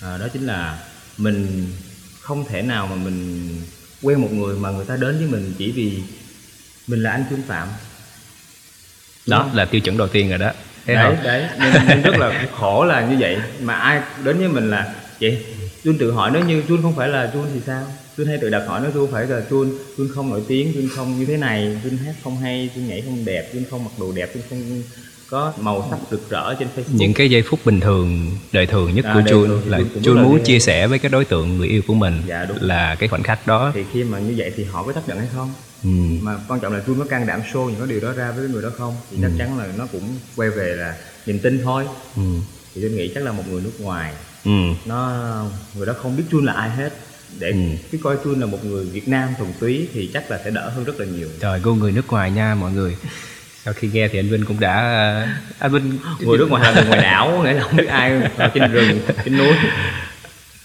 à, 0.00 0.16
đó 0.18 0.28
chính 0.32 0.46
là 0.46 0.78
mình 1.16 1.66
không 2.20 2.44
thể 2.44 2.62
nào 2.62 2.86
mà 2.86 2.96
mình 2.96 3.48
quen 4.02 4.20
một 4.20 4.32
người 4.32 4.56
mà 4.56 4.70
người 4.70 4.84
ta 4.84 4.96
đến 4.96 5.18
với 5.18 5.26
mình 5.26 5.52
chỉ 5.58 5.72
vì 5.72 6.02
mình 6.90 7.02
là 7.02 7.10
anh 7.10 7.24
Chun 7.30 7.42
Phạm. 7.46 7.68
Đó 9.26 9.50
là 9.54 9.64
tiêu 9.64 9.80
chuẩn 9.80 9.96
đầu 9.96 10.08
tiên 10.08 10.28
rồi 10.28 10.38
đó. 10.38 10.52
Thấy 10.86 10.94
đấy 10.94 11.14
không? 11.16 11.24
đấy. 11.24 11.46
Nên, 11.58 11.72
nên 11.88 12.02
rất 12.02 12.18
là 12.18 12.46
khổ 12.58 12.84
là 12.84 13.06
như 13.06 13.16
vậy. 13.20 13.38
Mà 13.60 13.74
ai 13.74 14.00
đến 14.24 14.38
với 14.38 14.48
mình 14.48 14.70
là 14.70 14.94
vậy 15.20 15.44
Chun 15.84 15.98
tự 15.98 16.12
hỏi 16.12 16.30
nếu 16.34 16.44
như 16.44 16.62
Chun 16.68 16.82
không 16.82 16.96
phải 16.96 17.08
là 17.08 17.30
Chun 17.32 17.46
thì 17.54 17.60
sao? 17.66 17.86
Chun 18.16 18.26
hay 18.26 18.38
tự 18.38 18.50
đặt 18.50 18.62
hỏi 18.66 18.80
nếu 18.82 18.92
không 18.92 19.12
phải 19.12 19.26
là 19.26 19.40
Chun 19.50 19.72
Chun 19.96 20.08
không 20.14 20.30
nổi 20.30 20.42
tiếng 20.48 20.72
Chun 20.74 20.88
không 20.96 21.18
như 21.18 21.26
thế 21.26 21.36
này 21.36 21.80
Chun 21.84 21.96
hát 21.96 22.14
không 22.24 22.36
hay 22.36 22.70
Chun 22.74 22.88
nhảy 22.88 23.00
không 23.00 23.24
đẹp 23.24 23.50
Chun 23.52 23.62
không 23.70 23.84
mặc 23.84 23.90
đồ 23.98 24.12
đẹp 24.12 24.30
Chun 24.34 24.42
không 24.50 24.82
có 25.30 25.52
màu 25.60 25.86
sắc 25.90 25.98
rực 26.10 26.30
rỡ 26.30 26.54
trên 26.58 26.68
Facebook 26.76 26.96
Những 26.96 27.14
cái 27.14 27.30
giây 27.30 27.42
phút 27.42 27.60
bình 27.64 27.80
thường, 27.80 28.30
đời 28.52 28.66
thường 28.66 28.94
nhất 28.94 29.04
À, 29.04 29.14
của 29.14 29.20
thì 29.26 29.30
là 29.70 29.78
là 30.16 30.22
muốn 30.22 30.42
chia 30.44 30.58
sẻ 30.58 30.86
với 30.86 30.98
cái 30.98 31.10
đối 31.10 31.24
tượng 31.24 31.56
người 31.58 31.68
yêu 31.68 31.82
của 31.86 31.94
mình 31.94 32.22
Dạ, 32.26 32.44
đúng. 32.44 32.58
là 32.60 32.94
cái 32.94 33.08
khoảnh 33.08 33.22
khắc 33.22 33.46
đó. 33.46 33.70
thì 33.74 33.84
khi 33.92 34.04
mà 34.04 34.18
như 34.18 34.34
vậy 34.36 34.52
thì 34.56 34.64
họ 34.64 34.82
có 34.82 34.92
chấp 34.92 35.08
nhận 35.08 35.18
hay 35.18 35.28
không 35.34 35.52
Ừ. 35.84 35.88
mà 36.22 36.38
quan 36.48 36.60
trọng 36.60 36.72
là 36.72 36.80
Chun 36.86 36.98
có 36.98 37.04
can 37.04 37.26
đảm 37.26 37.40
show 37.52 37.66
những 37.70 37.78
cái 37.78 37.86
điều 37.88 38.00
đó 38.00 38.12
ra 38.12 38.32
với 38.36 38.48
người 38.48 38.62
đó 38.62 38.68
không 38.78 38.96
thì 39.10 39.16
chắc 39.22 39.30
chắn 39.38 39.58
là 39.58 39.66
nó 39.78 39.86
cũng 39.92 40.02
quay 40.36 40.50
về 40.50 40.74
là 40.76 40.94
niềm 41.26 41.38
tin 41.42 41.60
thôi 41.64 41.84
Ừ. 42.16 42.22
thì 42.74 42.80
tôi 42.82 42.90
nghĩ 42.90 43.10
chắc 43.14 43.24
là 43.24 43.32
một 43.32 43.42
người 43.50 43.60
nước 43.62 43.80
ngoài 43.80 44.12
Ừ. 44.44 44.50
nó 44.86 45.10
người 45.74 45.86
đó 45.86 45.92
không 46.02 46.16
biết 46.16 46.24
Chun 46.30 46.44
là 46.44 46.52
ai 46.52 46.70
hết 46.70 46.92
để 47.38 47.50
Ừ. 47.50 47.56
cứ 47.92 47.98
coi 48.02 48.16
Chun 48.24 48.40
là 48.40 48.46
một 48.46 48.64
người 48.64 48.84
Việt 48.84 49.08
Nam 49.08 49.28
thuần 49.38 49.50
túy 49.60 49.88
thì 49.92 50.10
chắc 50.14 50.30
là 50.30 50.40
sẽ 50.44 50.50
đỡ 50.50 50.68
hơn 50.74 50.84
rất 50.84 51.00
là 51.00 51.06
nhiều 51.06 51.28
Trời, 51.40 51.60
cô 51.64 51.74
người 51.74 51.92
nước 51.92 52.06
ngoài 52.08 52.30
nha 52.30 52.54
mọi 52.54 52.72
người. 52.72 52.96
Sau 53.64 53.74
khi 53.74 53.88
nghe 53.92 54.08
thì 54.08 54.18
anh 54.18 54.28
Vinh 54.28 54.44
cũng 54.44 54.60
đã 54.60 54.74
anh 55.58 55.72
Vinh 55.72 55.98
người 56.20 56.38
nước 56.38 56.50
ngoài 56.50 56.74
người 56.74 56.84
ngoài 56.84 57.00
đảo 57.02 57.42
nghĩa 57.44 57.52
là 57.52 57.62
không 57.62 57.76
biết 57.76 57.86
ai 57.88 58.12
ở 58.36 58.48
trên 58.54 58.72
rừng 58.72 59.00
trên 59.24 59.38
núi. 59.38 59.52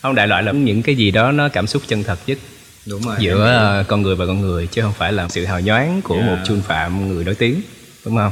Không 0.01 0.15
đại 0.15 0.27
loại 0.27 0.44
là 0.44 0.51
những 0.51 0.81
cái 0.81 0.95
gì 0.95 1.12
đó 1.12 1.31
nó 1.31 1.50
cảm 1.50 1.68
xúc 1.68 1.81
chân 1.88 2.03
thật 2.03 2.19
nhất 2.27 2.38
đúng 2.86 3.01
rồi 3.01 3.15
giữa 3.19 3.45
ờ, 3.45 3.83
con 3.88 4.01
người 4.01 4.15
và 4.15 4.25
con 4.25 4.42
người 4.42 4.68
chứ 4.68 4.81
không 4.81 4.94
phải 4.94 5.13
là 5.13 5.27
sự 5.30 5.45
hào 5.45 5.59
nhoáng 5.62 6.01
của 6.01 6.18
Dạ. 6.19 6.25
một 6.25 6.38
chun 6.45 6.62
phạm 6.62 7.07
người 7.13 7.24
nổi 7.24 7.36
tiếng 7.36 7.62
đúng 8.06 8.15
không? 8.18 8.31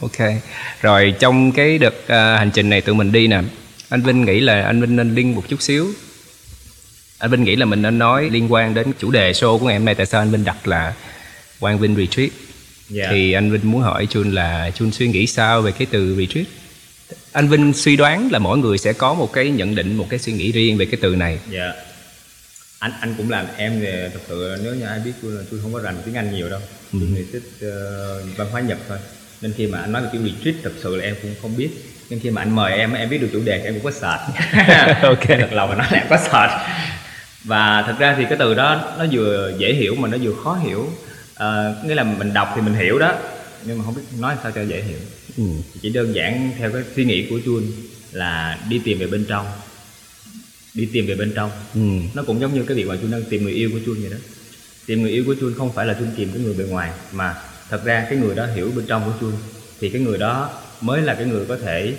Ok. 0.00 0.28
Rồi 0.82 1.14
trong 1.18 1.52
cái 1.52 1.78
đợt 1.78 1.94
ờ, 2.06 2.36
hành 2.36 2.50
trình 2.50 2.70
này 2.70 2.80
tụi 2.80 2.94
mình 2.94 3.12
đi 3.12 3.26
nè 3.26 3.42
anh 3.88 4.02
vinh 4.02 4.24
nghĩ 4.24 4.40
là 4.40 4.62
anh 4.62 4.80
vinh 4.80 4.96
nên 4.96 5.14
liên 5.14 5.34
một 5.34 5.44
chút 5.48 5.62
xíu. 5.62 5.86
Anh 7.18 7.30
vinh 7.30 7.44
nghĩ 7.44 7.56
là 7.56 7.64
mình 7.64 7.82
nên 7.82 7.98
nói 7.98 8.30
liên 8.30 8.52
quan 8.52 8.74
đến 8.74 8.92
chủ 8.98 9.10
đề 9.10 9.32
show 9.32 9.58
của 9.58 9.66
ngày 9.66 9.76
hôm 9.76 9.84
nay 9.84 9.94
tại 9.94 10.06
sao 10.06 10.20
anh 10.22 10.30
vinh 10.30 10.44
đặt 10.44 10.66
là 10.68 10.94
quang 11.60 11.78
vinh 11.78 11.96
retreat 11.96 12.30
Dạ. 12.88 13.06
thì 13.10 13.32
anh 13.32 13.50
vinh 13.50 13.70
muốn 13.70 13.82
hỏi 13.82 14.06
chun 14.10 14.30
là 14.32 14.70
chun 14.74 14.92
suy 14.92 15.08
nghĩ 15.08 15.26
sao 15.26 15.62
về 15.62 15.72
cái 15.78 15.86
từ 15.90 16.16
retreat? 16.18 16.46
Anh 17.32 17.48
vinh 17.48 17.72
suy 17.72 17.96
đoán 17.96 18.28
là 18.32 18.38
mỗi 18.38 18.58
người 18.58 18.78
sẽ 18.78 18.92
có 18.92 19.14
một 19.14 19.32
cái 19.32 19.50
nhận 19.50 19.74
định 19.74 19.96
một 19.96 20.06
cái 20.10 20.18
suy 20.18 20.32
nghĩ 20.32 20.52
riêng 20.52 20.76
về 20.76 20.86
cái 20.86 20.98
từ 21.02 21.16
này. 21.16 21.38
Dạ. 21.50 21.72
Anh 22.78 22.92
anh 23.00 23.14
cũng 23.16 23.30
làm 23.30 23.46
em 23.56 23.80
thì 23.80 23.86
thật 24.12 24.20
sự 24.28 24.56
nếu 24.64 24.74
như 24.74 24.84
ai 24.84 24.98
biết 25.04 25.12
tôi 25.22 25.32
là 25.32 25.42
tôi 25.50 25.60
không 25.62 25.72
có 25.72 25.80
rành 25.80 25.96
tiếng 26.04 26.14
Anh 26.14 26.34
nhiều 26.34 26.48
đâu. 26.48 26.60
Ừ. 26.92 26.98
tôi 27.00 27.08
thì 27.16 27.24
thích 27.32 27.42
ờ, 27.60 28.22
văn 28.36 28.48
hóa 28.50 28.60
Nhật 28.60 28.78
thôi. 28.88 28.98
Nên 29.40 29.52
khi 29.56 29.66
mà 29.66 29.78
anh 29.80 29.92
nói 29.92 30.02
về 30.02 30.08
chữ 30.12 30.18
retreat 30.18 30.54
thật 30.62 30.72
sự 30.82 30.96
là 30.96 31.04
em 31.04 31.14
cũng 31.22 31.34
không 31.42 31.56
biết. 31.56 31.68
Nên 32.10 32.20
khi 32.20 32.30
mà 32.30 32.42
anh 32.42 32.54
mời 32.56 32.72
em 32.72 32.92
em 32.92 33.10
biết 33.10 33.18
được 33.18 33.28
chủ 33.32 33.40
đề 33.44 33.58
thì 33.58 33.64
em 33.64 33.74
cũng 33.74 33.84
có 33.84 33.90
sợ 33.90 34.18
Ok. 35.02 35.28
thật 35.28 35.52
lòng 35.52 35.68
mà 35.68 35.74
nói 35.74 35.86
là 35.90 35.98
em 35.98 36.06
có 36.10 36.18
sợ 36.30 36.48
và 37.44 37.82
thật 37.86 37.94
ra 37.98 38.14
thì 38.18 38.24
cái 38.28 38.38
từ 38.38 38.54
đó 38.54 38.94
nó 38.98 39.04
vừa 39.12 39.52
dễ 39.58 39.74
hiểu 39.74 39.94
mà 39.94 40.08
nó 40.08 40.18
vừa 40.22 40.32
khó 40.44 40.54
hiểu 40.64 40.90
Ờ, 41.36 41.76
nghĩa 41.86 41.94
là 41.94 42.04
mình 42.04 42.32
đọc 42.34 42.52
thì 42.54 42.60
mình 42.62 42.74
hiểu 42.74 42.98
đó. 42.98 43.18
Nhưng 43.64 43.78
mà 43.78 43.84
không 43.84 43.94
biết 43.94 44.02
nói 44.20 44.36
sao 44.42 44.52
cho 44.52 44.62
dễ 44.62 44.82
hiểu. 44.82 44.98
Ừ. 45.36 45.42
chỉ 45.82 45.90
đơn 45.90 46.14
giản 46.14 46.50
theo 46.58 46.72
cái 46.72 46.82
suy 46.96 47.04
nghĩ 47.04 47.26
của 47.30 47.40
Chun 47.44 47.62
là 48.12 48.58
đi 48.68 48.80
tìm 48.84 48.98
về 48.98 49.06
bên 49.06 49.24
trong. 49.28 49.46
Đi 50.74 50.88
tìm 50.92 51.06
về 51.06 51.14
bên 51.14 51.32
trong. 51.36 51.50
Ừ. 51.74 51.80
nó 52.14 52.22
cũng 52.22 52.40
giống 52.40 52.54
như 52.54 52.62
cái 52.64 52.76
việc 52.76 52.86
mà 52.86 52.96
Chun 53.02 53.10
đang 53.10 53.22
tìm 53.30 53.42
người 53.42 53.52
yêu 53.52 53.70
của 53.72 53.78
Chun 53.86 54.00
vậy 54.00 54.10
đó. 54.10 54.16
Tìm 54.86 55.02
người 55.02 55.10
yêu 55.10 55.24
của 55.26 55.34
Chun 55.40 55.54
không 55.58 55.72
phải 55.72 55.86
là 55.86 55.94
Chun 55.94 56.08
tìm 56.16 56.30
cái 56.34 56.42
người 56.42 56.54
bề 56.54 56.64
ngoài 56.64 56.90
mà 57.12 57.34
thật 57.70 57.84
ra 57.84 58.06
cái 58.10 58.18
người 58.18 58.34
đó 58.34 58.46
hiểu 58.54 58.70
bên 58.76 58.84
trong 58.86 59.04
của 59.04 59.12
Chun 59.20 59.32
thì 59.80 59.88
cái 59.90 60.00
người 60.00 60.18
đó 60.18 60.50
mới 60.80 61.02
là 61.02 61.14
cái 61.14 61.24
người 61.24 61.44
có 61.48 61.56
thể 61.56 61.94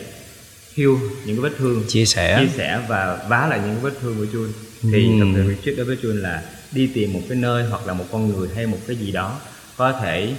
heal 0.77 0.89
những 1.25 1.35
cái 1.35 1.41
vết 1.51 1.51
thương 1.57 1.83
chia 1.87 2.05
sẻ. 2.05 2.37
chia 2.39 2.57
sẻ 2.57 2.81
và 2.87 3.25
vá 3.29 3.47
lại 3.49 3.59
những 3.63 3.75
cái 3.75 3.83
vết 3.83 3.93
thương 4.01 4.15
của 4.17 4.25
Chun 4.33 4.47
thì 4.91 5.03
Ừm. 5.05 5.19
thật 5.19 5.25
sự 5.35 5.53
retreat 5.55 5.77
đối 5.77 5.85
với 5.85 5.97
Chun 6.01 6.21
là 6.21 6.43
đi 6.71 6.87
tìm 6.93 7.13
một 7.13 7.21
cái 7.29 7.37
nơi 7.37 7.65
hoặc 7.69 7.87
là 7.87 7.93
một 7.93 8.05
con 8.11 8.27
người 8.27 8.49
hay 8.55 8.65
một 8.67 8.77
cái 8.87 8.95
gì 8.95 9.11
đó 9.11 9.39
có 9.77 9.91
thể 9.91 10.33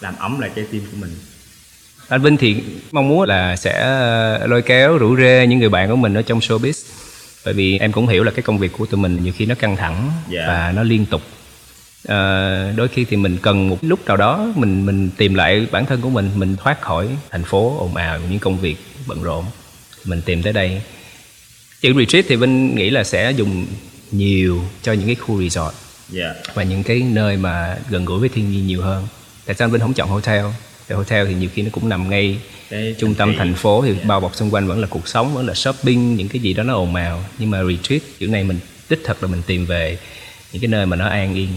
làm 0.00 0.14
ấm 0.18 0.40
lại 0.40 0.50
trái 0.56 0.64
tim 0.70 0.82
của 0.90 0.96
mình. 1.00 1.10
Anh 2.08 2.22
Vinh 2.22 2.36
thì 2.36 2.56
mong 2.92 3.08
muốn 3.08 3.28
là 3.28 3.56
sẽ 3.56 3.80
ờ, 3.80 4.46
lôi 4.46 4.62
kéo 4.62 4.98
rủ 4.98 5.16
rê 5.16 5.46
những 5.46 5.58
người 5.58 5.68
bạn 5.68 5.88
của 5.90 5.96
mình 5.96 6.14
ở 6.14 6.22
trong 6.22 6.38
showbiz. 6.38 6.84
Bởi 7.44 7.54
vì 7.54 7.78
em 7.78 7.92
cũng 7.92 8.08
hiểu 8.08 8.24
là 8.24 8.30
cái 8.30 8.42
công 8.42 8.58
việc 8.58 8.72
của 8.78 8.86
tụi 8.86 9.00
mình 9.00 9.24
nhiều 9.24 9.32
khi 9.36 9.46
nó 9.46 9.54
căng 9.54 9.76
thẳng 9.76 10.10
Dạ. 10.30 10.44
và 10.46 10.72
nó 10.76 10.82
liên 10.82 11.06
tục. 11.06 11.22
Ờ, 12.08 12.72
đôi 12.76 12.88
khi 12.88 13.04
thì 13.04 13.16
mình 13.16 13.38
cần 13.42 13.68
một 13.68 13.78
lúc 13.82 14.06
nào 14.06 14.16
đó 14.16 14.52
mình 14.56 14.86
mình 14.86 15.10
tìm 15.16 15.34
lại 15.34 15.66
bản 15.70 15.86
thân 15.86 16.00
của 16.00 16.10
mình 16.10 16.30
mình 16.34 16.56
thoát 16.56 16.80
khỏi 16.80 17.08
thành 17.30 17.44
phố 17.44 17.76
ồn 17.78 17.96
ào 17.96 18.20
những 18.30 18.38
công 18.38 18.58
việc 18.58 18.76
bận 19.06 19.22
rộn. 19.22 19.44
Mình 20.04 20.22
tìm 20.24 20.42
tới 20.42 20.52
đây. 20.52 20.82
Chữ 21.80 21.92
retreat 21.98 22.24
thì 22.28 22.36
Vinh 22.36 22.74
nghĩ 22.74 22.90
là 22.90 23.04
sẽ 23.04 23.30
dùng 23.30 23.66
nhiều 24.12 24.64
cho 24.82 24.92
những 24.92 25.06
cái 25.06 25.14
khu 25.14 25.42
resort. 25.42 25.74
Dạ. 26.08 26.34
Và 26.54 26.62
những 26.62 26.82
cái 26.82 27.00
nơi 27.00 27.36
mà 27.36 27.76
gần 27.90 28.04
gũi 28.04 28.20
với 28.20 28.28
thiên 28.28 28.50
nhiên 28.50 28.66
nhiều 28.66 28.82
hơn. 28.82 29.08
Tại 29.46 29.56
sao 29.56 29.66
anh 29.66 29.72
Vinh 29.72 29.80
không 29.80 29.94
chọn 29.94 30.08
hotel? 30.08 30.44
Tại 30.88 30.96
hotel 30.96 31.26
thì 31.26 31.34
nhiều 31.34 31.50
khi 31.54 31.62
nó 31.62 31.68
cũng 31.72 31.88
nằm 31.88 32.10
ngay 32.10 32.38
Cái 32.70 32.94
trung 32.98 33.14
tâm 33.14 33.34
thành 33.38 33.54
phố 33.54 33.82
thì 33.86 33.94
bao 34.04 34.20
bọc 34.20 34.36
xung 34.36 34.54
quanh 34.54 34.66
vẫn 34.66 34.80
là 34.80 34.86
cuộc 34.90 35.08
sống 35.08 35.34
vẫn 35.34 35.46
là 35.46 35.54
shopping 35.54 36.16
những 36.16 36.28
cái 36.28 36.40
gì 36.40 36.52
đó 36.52 36.62
nó 36.62 36.74
ồn 36.74 36.94
ào. 36.94 37.24
Nhưng 37.38 37.50
mà 37.50 37.58
retreat 37.64 38.02
kiểu 38.18 38.30
này 38.30 38.44
mình 38.44 38.58
đích 38.88 39.00
thật 39.04 39.22
là 39.22 39.28
mình 39.28 39.42
tìm 39.46 39.66
về 39.66 39.98
những 40.52 40.62
cái 40.62 40.68
nơi 40.68 40.86
mà 40.86 40.96
nó 40.96 41.08
an 41.08 41.34
yên 41.34 41.48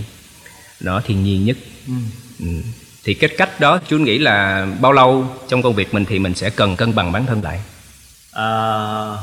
nó 0.79 1.01
thiên 1.05 1.23
nhiên 1.23 1.45
nhất. 1.45 1.57
Ừ. 2.39 2.45
thì 3.03 3.13
cái 3.13 3.29
cách 3.37 3.59
đó 3.59 3.79
chú 3.89 3.97
nghĩ 3.97 4.17
là 4.17 4.67
bao 4.81 4.91
lâu 4.91 5.27
trong 5.49 5.61
công 5.61 5.75
việc 5.75 5.93
mình 5.93 6.05
thì 6.05 6.19
mình 6.19 6.35
sẽ 6.35 6.49
cần 6.49 6.75
cân 6.75 6.95
bằng 6.95 7.11
bản 7.11 7.25
thân 7.25 7.43
lại? 7.43 7.59
À, 8.31 8.47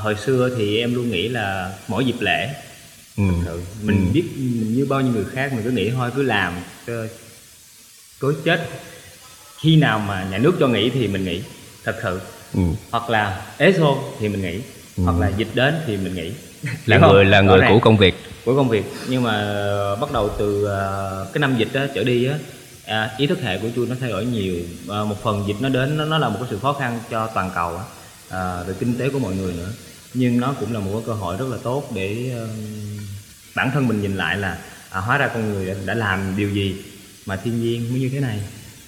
hồi 0.03 0.17
xưa 0.27 0.51
thì 0.59 0.79
em 0.79 0.95
luôn 0.95 1.11
nghĩ 1.11 1.29
là 1.29 1.73
mỗi 1.89 2.05
dịp 2.05 2.21
lễ 2.21 2.49
ừ. 3.17 3.25
Thực 3.45 3.61
mình 3.83 4.07
ừ. 4.07 4.13
biết 4.13 4.25
như 4.77 4.87
bao 4.89 5.01
nhiêu 5.01 5.13
người 5.13 5.25
khác 5.33 5.53
mình 5.53 5.63
cứ 5.65 5.71
nghĩ 5.71 5.91
thôi 5.91 6.11
cứ 6.17 6.23
làm 6.23 6.53
tối 8.21 8.35
chết. 8.45 8.69
Khi 9.59 9.77
nào 9.77 9.99
mà 9.99 10.27
nhà 10.31 10.39
nước 10.39 10.53
cho 10.61 10.69
nghỉ 10.69 10.91
thì 10.91 11.09
mình 11.09 11.25
nghỉ 11.25 11.41
thật 11.85 11.97
sự. 12.03 12.21
Ừ. 12.55 12.61
hoặc 12.91 13.11
là 13.11 13.43
ế 13.59 13.73
xô 13.73 13.99
thì 14.21 14.29
mình 14.29 14.43
nghỉ 14.43 14.61
ừ. 14.97 15.03
hoặc 15.05 15.19
là 15.19 15.29
dịch 15.37 15.49
đến 15.55 15.75
thì 15.87 15.97
mình 15.97 16.15
nghỉ. 16.15 16.33
Là 16.87 16.99
người 16.99 17.25
là 17.25 17.41
người 17.41 17.61
của 17.69 17.79
công 17.79 17.97
việc. 17.97 18.15
Của 18.45 18.57
công 18.57 18.69
việc. 18.69 18.85
Nhưng 19.09 19.23
mà 19.23 19.33
ờ, 19.33 19.97
bắt 19.97 20.13
đầu 20.13 20.31
từ 20.39 20.65
ờ, 20.65 21.27
cái 21.33 21.41
năm 21.41 21.57
dịch 21.59 21.69
đó 21.73 21.81
trở 21.95 22.05
đi 22.05 22.25
á 22.25 22.35
à, 22.87 23.11
ý 23.19 23.27
thức 23.27 23.43
hệ 23.43 23.59
của 23.59 23.69
tôi 23.77 23.87
nó 23.87 23.97
thay 24.01 24.11
đổi 24.11 24.25
nhiều. 24.25 24.55
À, 24.89 25.05
một 25.05 25.23
phần 25.23 25.45
dịch 25.47 25.57
nó 25.61 25.69
đến 25.69 25.97
nó, 25.97 26.05
nó 26.05 26.19
là 26.19 26.29
một 26.29 26.37
cái 26.41 26.49
sự 26.51 26.59
khó 26.63 26.73
khăn 26.73 27.01
cho 27.11 27.27
toàn 27.27 27.51
cầu 27.55 27.77
á 27.77 27.85
à, 28.29 28.63
về 28.67 28.75
kinh 28.81 28.99
tế 28.99 29.09
của 29.09 29.19
mọi 29.19 29.35
người 29.35 29.53
nữa 29.53 29.69
nhưng 30.15 30.41
nó 30.41 30.55
cũng 30.61 30.73
là 30.73 30.81
một 30.81 30.91
cái 30.93 31.03
cơ 31.07 31.13
hội 31.13 31.37
rất 31.37 31.49
là 31.49 31.57
tốt 31.63 31.91
để 31.95 32.35
uh, 32.45 32.51
bản 33.55 33.71
thân 33.75 33.89
mình 33.89 34.03
nhìn 34.03 34.17
lại 34.17 34.37
là 34.37 34.59
à, 34.91 35.01
hóa 35.01 35.19
ra 35.19 35.29
con 35.29 35.53
người 35.53 35.67
đã, 35.67 35.75
đã 35.87 35.95
làm 35.95 36.37
điều 36.37 36.51
gì 36.51 36.77
mà 37.27 37.37
thiên 37.37 37.63
nhiên 37.63 37.91
mới 37.91 38.01
như 38.01 38.09
thế 38.09 38.21
này 38.21 38.41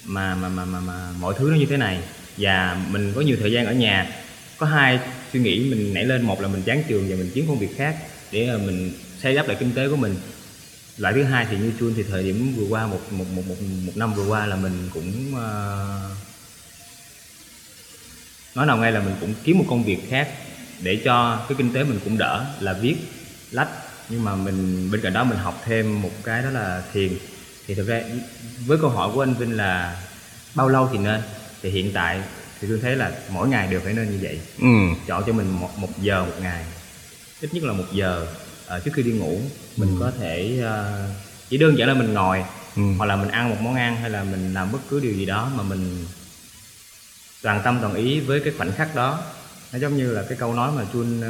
mà 0.05 0.35
mà 0.35 0.49
mà 0.49 0.65
mà, 0.65 0.79
mà 0.79 1.11
mọi 1.19 1.33
thứ 1.37 1.49
nó 1.49 1.55
như 1.55 1.65
thế 1.65 1.77
này. 1.77 1.99
Và 2.37 2.81
mình 2.89 3.13
có 3.15 3.21
nhiều 3.21 3.37
thời 3.39 3.51
gian 3.51 3.65
ở 3.65 3.73
nhà 3.73 4.09
có 4.57 4.65
hai 4.65 4.99
suy 5.33 5.39
nghĩ 5.39 5.59
mình 5.59 5.93
nảy 5.93 6.05
lên. 6.05 6.21
Một 6.21 6.41
là 6.41 6.47
mình 6.47 6.61
chán 6.61 6.83
trường 6.87 7.09
và 7.09 7.15
mình 7.15 7.31
kiếm 7.33 7.45
công 7.47 7.59
việc 7.59 7.77
khác 7.77 7.95
để 8.31 8.47
ờ, 8.47 8.57
mình 8.57 8.93
xây 9.21 9.35
đắp 9.35 9.47
lại 9.47 9.57
kinh 9.59 9.71
tế 9.71 9.89
của 9.89 9.95
mình. 9.95 10.15
Loại 10.97 11.13
thứ 11.13 11.23
hai 11.23 11.45
thì 11.49 11.57
như 11.57 11.71
chun 11.79 11.93
thì 11.97 12.03
thời 12.03 12.23
điểm 12.23 12.53
vừa 12.55 12.65
qua 12.69 12.87
một 12.87 12.99
một 13.11 13.25
một 13.35 13.47
một, 13.47 13.55
một 13.85 13.97
năm 13.97 14.13
vừa 14.13 14.27
qua 14.27 14.45
là 14.45 14.55
mình 14.55 14.89
cũng 14.93 15.13
uh, 15.29 15.37
nói 18.55 18.65
nào 18.65 18.77
ngay 18.77 18.91
là 18.91 18.99
mình 18.99 19.15
cũng 19.21 19.33
kiếm 19.43 19.57
một 19.57 19.65
công 19.69 19.83
việc 19.83 20.09
khác 20.09 20.29
để 20.81 21.01
cho 21.05 21.45
cái 21.49 21.55
kinh 21.57 21.73
tế 21.73 21.83
mình 21.83 21.99
cũng 22.03 22.17
đỡ 22.17 22.45
là 22.59 22.73
viết 22.73 22.95
lách. 23.51 23.69
Nhưng 24.09 24.23
mà 24.23 24.35
mình 24.35 24.91
bên 24.91 25.01
cạnh 25.01 25.13
đó 25.13 25.23
mình 25.23 25.37
học 25.37 25.61
thêm 25.65 26.01
một 26.01 26.11
cái 26.23 26.43
đó 26.43 26.49
là 26.49 26.83
thiền. 26.93 27.09
Thì 27.67 27.75
thực 27.75 27.87
ra 27.87 28.01
với 28.65 28.77
câu 28.81 28.89
hỏi 28.89 29.09
của 29.13 29.23
anh 29.23 29.33
Vinh 29.33 29.57
là 29.57 30.01
bao 30.55 30.69
lâu 30.69 30.89
thì 30.91 30.97
nên? 30.97 31.21
Thì 31.61 31.69
hiện 31.69 31.91
tại 31.93 32.21
thì 32.61 32.67
tôi 32.67 32.79
thấy 32.81 32.95
là 32.95 33.11
mỗi 33.29 33.47
ngày 33.47 33.67
đều 33.71 33.79
phải 33.79 33.93
nên 33.93 34.11
như 34.11 34.19
vậy. 34.21 34.39
Ừ. 34.59 34.67
chọn 35.07 35.23
cho 35.27 35.33
mình 35.33 35.59
một 35.59 35.77
một 35.77 36.01
giờ 36.01 36.25
một 36.25 36.35
ngày. 36.41 36.63
Ít 37.41 37.53
nhất 37.53 37.63
là 37.63 37.73
một 37.73 37.85
giờ 37.93 38.27
uh, 38.75 38.83
trước 38.83 38.91
khi 38.93 39.03
đi 39.03 39.11
ngủ. 39.11 39.41
Mình 39.77 39.89
ừ. 39.89 39.95
có 39.99 40.11
thể 40.19 40.63
uh, 40.63 41.15
chỉ 41.49 41.57
đơn 41.57 41.77
giản 41.77 41.87
là 41.87 41.93
mình 41.93 42.13
ngồi 42.13 42.43
ừ. 42.75 42.81
hoặc 42.97 43.05
là 43.05 43.15
mình 43.15 43.29
ăn 43.29 43.49
một 43.49 43.57
món 43.61 43.75
ăn 43.75 43.95
hay 43.95 44.09
là 44.09 44.23
mình 44.23 44.53
làm 44.53 44.71
bất 44.71 44.79
cứ 44.89 44.99
điều 44.99 45.13
gì 45.13 45.25
đó 45.25 45.51
mà 45.55 45.63
mình 45.63 46.05
toàn 47.41 47.61
tâm 47.63 47.77
toàn 47.81 47.93
ý 47.93 48.19
với 48.19 48.39
cái 48.39 48.53
khoảnh 48.57 48.71
khắc 48.71 48.95
đó 48.95 49.23
nó 49.75 49.79
giống 49.79 49.97
như 49.97 50.11
là 50.11 50.23
cái 50.29 50.37
câu 50.37 50.53
nói 50.53 50.71
mà 50.75 50.83
chun 50.93 51.19
uh, 51.19 51.25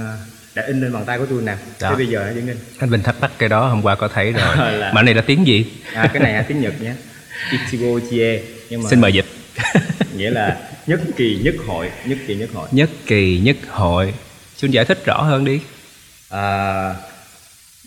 đã 0.55 0.63
in 0.67 0.81
lên 0.81 0.93
bàn 0.93 1.05
tay 1.05 1.17
của 1.17 1.25
tôi 1.29 1.41
nè. 1.41 1.55
Thế 1.79 1.95
bây 1.95 2.07
giờ 2.07 2.19
nó 2.19 2.33
vẫn 2.33 2.47
in 2.47 2.57
anh 2.79 2.89
Vinh 2.89 3.03
thắc 3.03 3.15
mắc 3.21 3.31
cái 3.37 3.49
đó 3.49 3.67
hôm 3.67 3.81
qua 3.81 3.95
có 3.95 4.07
thấy 4.07 4.31
rồi. 4.31 4.71
Là... 4.71 4.93
mà 4.93 5.01
này 5.01 5.13
là 5.13 5.21
tiếng 5.21 5.47
gì? 5.47 5.65
À 5.93 6.09
cái 6.13 6.23
này 6.23 6.33
là 6.33 6.41
tiếng 6.47 6.61
Nhật 6.61 6.81
nhé. 6.81 6.93
Ichigo 7.51 7.99
Chie. 8.09 8.43
Nhưng 8.69 8.83
mà 8.83 8.89
xin 8.89 9.01
mời 9.01 9.13
dịch. 9.13 9.25
Nghĩa 10.17 10.29
là 10.29 10.57
nhất 10.87 10.99
kỳ 11.15 11.41
nhất 11.43 11.55
hội 11.67 11.91
nhất 12.05 12.17
kỳ 12.27 12.35
nhất 12.35 12.49
hội. 12.53 12.67
Nhất 12.71 12.89
kỳ 13.05 13.39
nhất 13.39 13.57
hội. 13.69 14.13
Xin 14.57 14.71
giải 14.71 14.85
thích 14.85 15.05
rõ 15.05 15.21
hơn 15.21 15.45
đi. 15.45 15.59
À, 16.29 16.93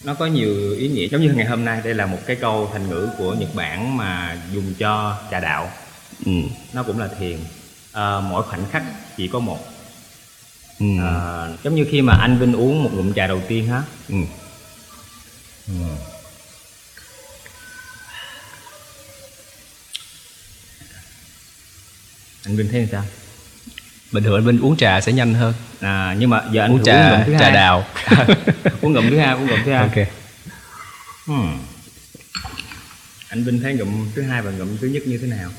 nó 0.05 0.15
có 0.15 0.27
nhiều 0.27 0.75
ý 0.79 0.89
nghĩa. 0.89 1.09
Giống 1.09 1.23
như 1.23 1.33
ngày 1.37 1.47
hôm 1.47 1.65
nay 1.65 1.81
đây 1.85 1.95
là 1.95 2.07
một 2.07 2.19
cái 2.27 2.37
câu 2.37 2.71
thành 2.73 2.89
ngữ 2.89 3.09
của 3.19 3.35
nhật 3.35 3.55
bản 3.55 3.97
mà 3.97 4.37
dùng 4.53 4.75
cho 4.79 5.19
trà 5.31 5.41
đạo. 5.41 5.71
Ừ. 6.27 6.33
nó 6.73 6.83
cũng 6.83 6.99
là 6.99 7.09
thiền. 7.19 7.39
À, 7.93 8.21
mỗi 8.21 8.43
khoảnh 8.43 8.65
khắc 8.71 8.83
chỉ 9.17 9.29
có 9.29 9.39
một 9.39 9.78
ừ. 10.81 10.87
à, 11.01 11.49
giống 11.65 11.75
như 11.75 11.87
khi 11.91 12.03
mà 12.03 12.15
anh 12.15 12.39
vinh 12.39 12.53
uống 12.53 12.85
một 12.85 12.91
ngụm 12.95 13.13
trà 13.13 13.27
đầu 13.27 13.43
tiên 13.49 13.67
ha 13.67 13.83
ừ. 14.09 14.17
Ừ. 15.69 15.75
anh 22.45 22.57
vinh 22.57 22.69
thấy 22.69 22.89
sao 22.93 23.05
bình 24.13 24.25
thường 24.25 24.35
anh 24.35 24.45
Vinh 24.45 24.61
uống 24.61 24.77
trà 24.77 25.01
sẽ 25.01 25.13
nhanh 25.13 25.35
hơn 25.35 25.55
à 25.81 26.17
nhưng 26.19 26.31
mà 26.31 26.43
giờ 26.53 26.63
anh 26.63 26.73
uống 26.73 26.85
trà 26.85 27.11
uống 27.11 27.19
ngụm 27.19 27.27
thứ 27.27 27.33
trà 27.39 27.45
hai. 27.45 27.55
đào 27.55 27.87
uống 28.81 28.93
ngụm 28.93 29.11
thứ 29.11 29.19
hai 29.19 29.35
uống 29.35 29.47
ngụm 29.47 29.59
thứ 29.65 29.73
hai 29.73 29.83
ok 29.83 30.09
hmm. 31.27 31.59
anh 33.29 33.45
Vinh 33.45 33.61
thấy 33.61 33.75
ngụm 33.75 34.11
thứ 34.15 34.23
hai 34.23 34.43
và 34.43 34.51
ngụm 34.51 34.77
thứ 34.77 34.87
nhất 34.87 35.03
như 35.07 35.19
thế 35.19 35.27
nào 35.27 35.51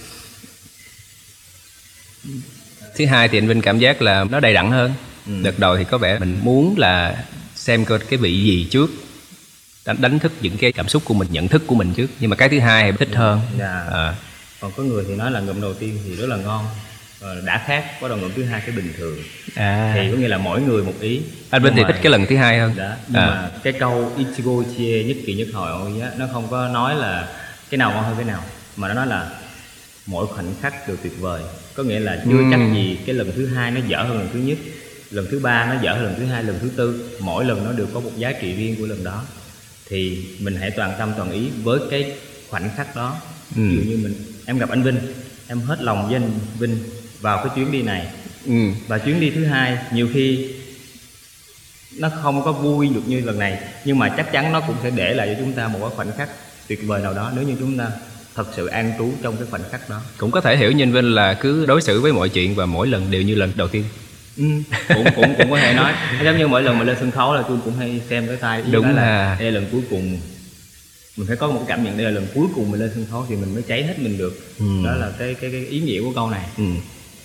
thứ 2.95 3.05
hai 3.05 3.27
thì 3.27 3.38
anh 3.38 3.47
Vinh 3.47 3.61
cảm 3.61 3.79
giác 3.79 4.01
là 4.01 4.23
nó 4.23 4.39
đầy 4.39 4.53
đặn 4.53 4.71
hơn 4.71 4.93
ừ. 5.29 5.33
đợt 5.43 5.59
đầu 5.59 5.77
thì 5.77 5.83
có 5.83 5.98
vẻ 5.98 6.19
mình 6.19 6.39
muốn 6.43 6.75
là 6.77 7.24
xem 7.55 7.86
coi 7.86 8.00
cái 8.00 8.19
vị 8.19 8.43
gì 8.43 8.67
trước 8.71 8.89
đánh, 9.86 9.98
đánh 10.00 10.19
thức 10.19 10.31
những 10.41 10.57
cái 10.57 10.71
cảm 10.71 10.88
xúc 10.88 11.03
của 11.05 11.13
mình 11.13 11.27
nhận 11.31 11.48
thức 11.48 11.63
của 11.67 11.75
mình 11.75 11.93
trước 11.93 12.07
nhưng 12.19 12.29
mà 12.29 12.36
cái 12.36 12.50
thứ 12.50 12.59
hai 12.59 12.91
thì 12.91 12.98
thích 12.98 13.15
hơn. 13.15 13.41
Dạ. 13.59 13.83
à. 13.91 14.15
còn 14.59 14.71
có 14.77 14.83
người 14.83 15.05
thì 15.07 15.15
nói 15.15 15.31
là 15.31 15.39
ngụm 15.39 15.62
đầu 15.62 15.74
tiên 15.74 15.98
thì 16.05 16.15
rất 16.15 16.29
là 16.29 16.36
ngon 16.36 16.65
Ờ, 17.21 17.41
đã 17.45 17.63
khác 17.67 17.86
có 18.01 18.07
đầu 18.07 18.17
ngưỡng 18.17 18.31
thứ 18.36 18.43
hai 18.43 18.62
cái 18.65 18.75
bình 18.75 18.93
thường 18.98 19.17
à. 19.55 19.91
thì 19.95 20.12
có 20.12 20.17
nghĩa 20.17 20.27
là 20.27 20.38
mỗi 20.38 20.62
người 20.62 20.83
một 20.83 20.93
ý 21.00 21.21
anh 21.50 21.63
Vinh 21.63 21.74
thì 21.75 21.83
thích 21.88 21.95
cái 22.01 22.12
lần 22.12 22.25
thứ 22.25 22.38
hai 22.38 22.59
hơn 22.59 22.75
đó 22.75 22.91
nhưng 23.07 23.21
à. 23.21 23.25
mà 23.27 23.51
cái 23.63 23.74
câu 23.74 24.12
ichigo 24.17 24.51
chie 24.77 25.03
nhất 25.03 25.17
kỳ 25.25 25.33
nhất 25.33 25.48
hội 25.53 26.01
á 26.01 26.12
nó 26.17 26.25
không 26.33 26.48
có 26.51 26.67
nói 26.67 26.95
là 26.95 27.27
cái 27.69 27.77
nào 27.77 27.91
ngon 27.91 28.03
hơn 28.03 28.15
cái 28.15 28.25
nào 28.25 28.43
mà 28.75 28.88
nó 28.88 28.93
nói 28.93 29.07
là 29.07 29.29
mỗi 30.05 30.27
khoảnh 30.27 30.53
khắc 30.62 30.88
đều 30.88 30.98
tuyệt 31.03 31.13
vời 31.19 31.41
có 31.74 31.83
nghĩa 31.83 32.00
là 32.00 32.24
chưa 32.25 32.39
uhm. 32.39 32.51
chắc 32.51 32.59
gì 32.74 32.98
cái 33.05 33.15
lần 33.15 33.31
thứ 33.36 33.48
hai 33.48 33.71
nó 33.71 33.81
dở 33.88 33.98
hơn 33.98 34.17
lần 34.17 34.29
thứ 34.33 34.39
nhất 34.39 34.57
lần 35.11 35.27
thứ 35.31 35.39
ba 35.39 35.65
nó 35.65 35.81
dở 35.81 35.93
hơn 35.93 36.03
lần 36.03 36.15
thứ 36.17 36.25
hai 36.25 36.43
lần 36.43 36.59
thứ 36.61 36.69
tư 36.75 37.09
mỗi 37.19 37.45
lần 37.45 37.63
nó 37.63 37.71
đều 37.71 37.87
có 37.93 37.99
một 37.99 38.11
giá 38.17 38.31
trị 38.41 38.53
riêng 38.55 38.75
của 38.79 38.85
lần 38.85 39.03
đó. 39.03 39.23
Thì 39.89 40.25
mình 40.39 40.55
hãy 40.55 40.71
toàn 40.71 40.93
tâm 40.99 41.13
toàn 41.17 41.31
ý 41.31 41.49
với 41.63 41.79
cái 41.91 42.13
khoảnh 42.49 42.69
khắc 42.75 42.95
đó. 42.95 43.17
Ừ. 43.55 43.61
ví 43.69 43.75
dụ 43.75 43.81
như 43.81 43.99
mình 44.03 44.13
em 44.45 44.57
gặp 44.57 44.69
anh 44.69 44.83
Vinh 44.83 44.97
em 45.47 45.59
hết 45.59 45.81
lòng 45.81 46.05
với 46.05 46.15
anh 46.15 46.31
Vinh 46.59 46.77
vào 47.21 47.37
cái 47.37 47.55
chuyến 47.55 47.71
đi 47.71 47.81
này. 47.81 48.07
Ừ. 48.45 48.53
và 48.87 48.97
chuyến 48.97 49.19
đi 49.19 49.29
thứ 49.29 49.45
hai 49.45 49.77
nhiều 49.93 50.09
khi 50.13 50.49
nó 51.97 52.09
không 52.23 52.43
có 52.45 52.51
vui 52.51 52.89
được 52.89 53.01
như 53.07 53.21
lần 53.21 53.39
này 53.39 53.59
nhưng 53.85 53.99
mà 53.99 54.09
chắc 54.17 54.31
chắn 54.31 54.53
nó 54.53 54.61
cũng 54.61 54.75
sẽ 54.83 54.89
để 54.89 55.13
lại 55.13 55.27
cho 55.27 55.43
chúng 55.43 55.53
ta 55.53 55.67
một 55.67 55.79
cái 55.81 55.89
khoảnh 55.95 56.11
khắc 56.17 56.29
tuyệt 56.67 56.79
vời 56.87 57.01
nào 57.01 57.13
đó 57.13 57.31
nếu 57.35 57.43
như 57.43 57.55
chúng 57.59 57.77
ta 57.77 57.87
thật 58.35 58.45
sự 58.55 58.67
an 58.67 58.93
trú 58.97 59.11
trong 59.21 59.37
cái 59.37 59.45
khoảnh 59.51 59.63
khắc 59.71 59.89
đó. 59.89 60.01
Cũng 60.17 60.31
có 60.31 60.41
thể 60.41 60.57
hiểu 60.57 60.71
như 60.71 60.85
Vinh 60.85 61.15
là 61.15 61.33
cứ 61.33 61.65
đối 61.65 61.81
xử 61.81 62.01
với 62.01 62.13
mọi 62.13 62.29
chuyện 62.29 62.55
và 62.55 62.65
mỗi 62.65 62.87
lần 62.87 63.11
đều 63.11 63.21
như 63.21 63.35
lần 63.35 63.51
đầu 63.55 63.67
tiên 63.67 63.83
ừ, 64.38 64.43
cũng 64.88 65.05
cũng 65.15 65.36
cũng 65.38 65.51
có 65.51 65.57
thể 65.57 65.74
nói. 65.74 65.93
Giống 66.24 66.38
như 66.38 66.48
mỗi 66.48 66.63
lần 66.63 66.77
mà 66.77 66.83
lên 66.83 66.98
sân 67.00 67.12
khấu 67.12 67.33
là 67.33 67.43
tôi 67.48 67.57
cũng 67.65 67.77
hay 67.77 68.01
xem 68.09 68.27
cái 68.27 68.36
tay 68.36 68.63
đúng 68.71 68.86
là, 68.86 68.91
là 68.93 69.38
đây 69.39 69.51
là 69.51 69.59
lần 69.59 69.69
cuối 69.71 69.81
cùng. 69.89 70.19
Mình 71.17 71.27
phải 71.27 71.36
có 71.36 71.48
một 71.48 71.65
cảm 71.67 71.83
nhận 71.83 71.98
đây 71.98 72.05
là 72.05 72.12
lần 72.12 72.27
cuối 72.33 72.48
cùng 72.55 72.71
mình 72.71 72.79
lên 72.79 72.91
sân 72.95 73.05
khấu 73.12 73.25
thì 73.29 73.36
mình 73.36 73.53
mới 73.53 73.63
cháy 73.67 73.83
hết 73.83 74.00
mình 74.00 74.17
được. 74.17 74.53
Ừ. 74.59 74.65
đó 74.86 74.91
là 74.91 75.12
cái, 75.19 75.33
cái 75.41 75.51
cái 75.51 75.65
ý 75.65 75.79
nghĩa 75.79 76.01
của 76.01 76.12
câu 76.15 76.29
này. 76.29 76.45
Ừ. 76.57 76.63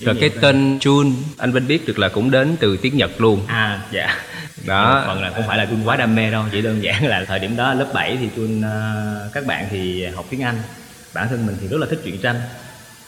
Rồi 0.00 0.16
cái 0.20 0.30
tên 0.40 0.78
Jun 0.78 1.12
anh 1.38 1.52
Vinh 1.52 1.66
biết 1.66 1.87
được 1.87 1.99
là 1.99 2.08
cũng 2.08 2.30
đến 2.30 2.56
từ 2.61 2.76
tiếng 2.76 2.96
Nhật 2.96 3.20
luôn. 3.20 3.46
À 3.46 3.82
dạ. 3.92 4.16
Đó. 4.66 5.04
Phần 5.06 5.23
là 5.23 5.30
không 5.30 5.44
phải 5.49 5.58
là 5.58 5.64
Jun 5.64 5.84
quá 5.84 5.96
đam 5.96 6.14
mê 6.14 6.30
đâu 6.30 6.44
chỉ 6.52 6.62
đơn 6.62 6.82
giản 6.82 7.06
là 7.06 7.25
thời 7.25 7.38
điểm 7.38 7.56
đó 7.56 7.75
lớp 7.75 7.90
7 7.94 8.16
thì 8.20 8.28
Jun 8.37 8.58
uh, 8.58 9.32
các 9.32 9.46
bạn 9.46 9.66
thì 9.70 10.06
học 10.06 10.26
tiếng 10.30 10.42
Anh. 10.42 10.56
Bản 11.14 11.28
thân 11.28 11.46
mình 11.46 11.56
thì 11.61 11.68
rất 11.68 11.78
là 11.80 11.87
thích 11.90 12.00
truyện 12.04 12.18
tranh. 12.18 12.40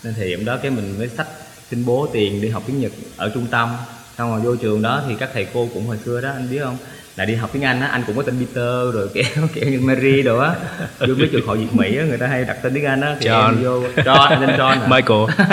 Nên 0.05 0.15
thì 0.15 0.25
điểm 0.25 0.45
đó 0.45 0.57
cái 0.57 0.71
mình 0.71 0.99
mới 0.99 1.09
sách 1.09 1.27
xin 1.71 1.85
bố 1.85 2.09
tiền 2.13 2.43
đi 2.43 2.49
học 2.49 2.63
tiếng 2.67 2.81
Nhật 2.81 2.93
ở 3.17 3.31
trung 3.35 3.47
tâm 3.51 3.69
xong 4.19 4.31
rồi 4.31 4.41
vô 4.41 4.57
trường 4.57 4.83
đó 4.83 5.03
thì 5.09 5.15
các 5.19 5.31
thầy 5.35 5.47
cô 5.55 5.69
cũng 5.75 5.87
hồi 5.87 5.99
xưa 6.05 6.21
đó 6.21 6.31
anh 6.31 6.51
biết 6.51 6.59
không 6.65 6.77
là 7.17 7.25
đi 7.25 7.35
học 7.35 7.51
tiếng 7.53 7.65
Anh 7.65 7.81
á 7.81 7.87
anh 7.87 8.03
cũng 8.07 8.17
có 8.17 8.23
tên 8.23 8.39
Peter 8.39 8.95
rồi 8.95 9.09
kiểu 9.15 9.25
kiểu 9.55 9.71
như 9.71 9.81
Mary 9.81 10.23
đồ 10.23 10.39
á 10.39 10.55
vô 11.01 11.15
mấy 11.19 11.29
trường 11.33 11.47
hội 11.47 11.59
Việt 11.59 11.73
Mỹ 11.73 11.99
á 11.99 12.05
người 12.05 12.19
ta 12.19 12.27
hay 12.27 12.45
đặt 12.45 12.57
tên 12.63 12.75
tiếng 12.75 12.85
Anh 12.85 13.01
á 13.01 13.17
thì 13.21 13.27
John. 13.27 13.47
em 13.47 13.65
vô 13.65 13.83
John 13.97 14.29
anh 14.29 14.41
tên 14.47 14.57
John 14.57 14.81
à. 14.81 14.87
Michael 14.89 15.49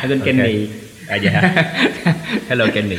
anh 0.00 0.10
tên 0.10 0.20
okay. 0.20 0.34
Kenny 0.34 0.68
à 1.08 1.16
dạ 1.16 1.64
hello 2.48 2.66
Kenny. 2.74 2.96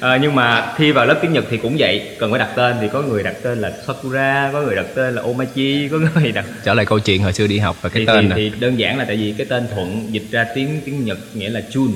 À, 0.00 0.18
nhưng 0.22 0.34
mà 0.34 0.74
thi 0.76 0.92
vào 0.92 1.06
lớp 1.06 1.18
tiếng 1.22 1.32
Nhật 1.32 1.44
thì 1.50 1.56
cũng 1.56 1.76
vậy 1.78 2.16
cần 2.18 2.30
phải 2.30 2.38
đặt 2.38 2.50
tên 2.56 2.76
thì 2.80 2.88
có 2.92 3.02
người 3.02 3.22
đặt 3.22 3.34
tên 3.42 3.60
là 3.60 3.72
Sakura 3.86 4.50
có 4.52 4.62
người 4.62 4.76
đặt 4.76 4.86
tên 4.94 5.14
là 5.14 5.22
Omachi 5.22 5.88
có 5.88 5.98
người 5.98 6.32
đặt 6.32 6.44
trở 6.64 6.74
lại 6.74 6.86
câu 6.86 6.98
chuyện 6.98 7.22
hồi 7.22 7.32
xưa 7.32 7.46
đi 7.46 7.58
học 7.58 7.76
và 7.80 7.88
cái 7.88 8.00
thì, 8.00 8.06
tên 8.06 8.30
thì, 8.34 8.50
thì 8.50 8.60
đơn 8.60 8.78
giản 8.78 8.98
là 8.98 9.04
tại 9.04 9.16
vì 9.16 9.34
cái 9.38 9.46
tên 9.50 9.68
thuận 9.74 10.12
dịch 10.12 10.26
ra 10.30 10.46
tiếng 10.54 10.80
tiếng 10.84 11.04
Nhật 11.04 11.18
nghĩa 11.34 11.48
là 11.48 11.60
Chun. 11.70 11.92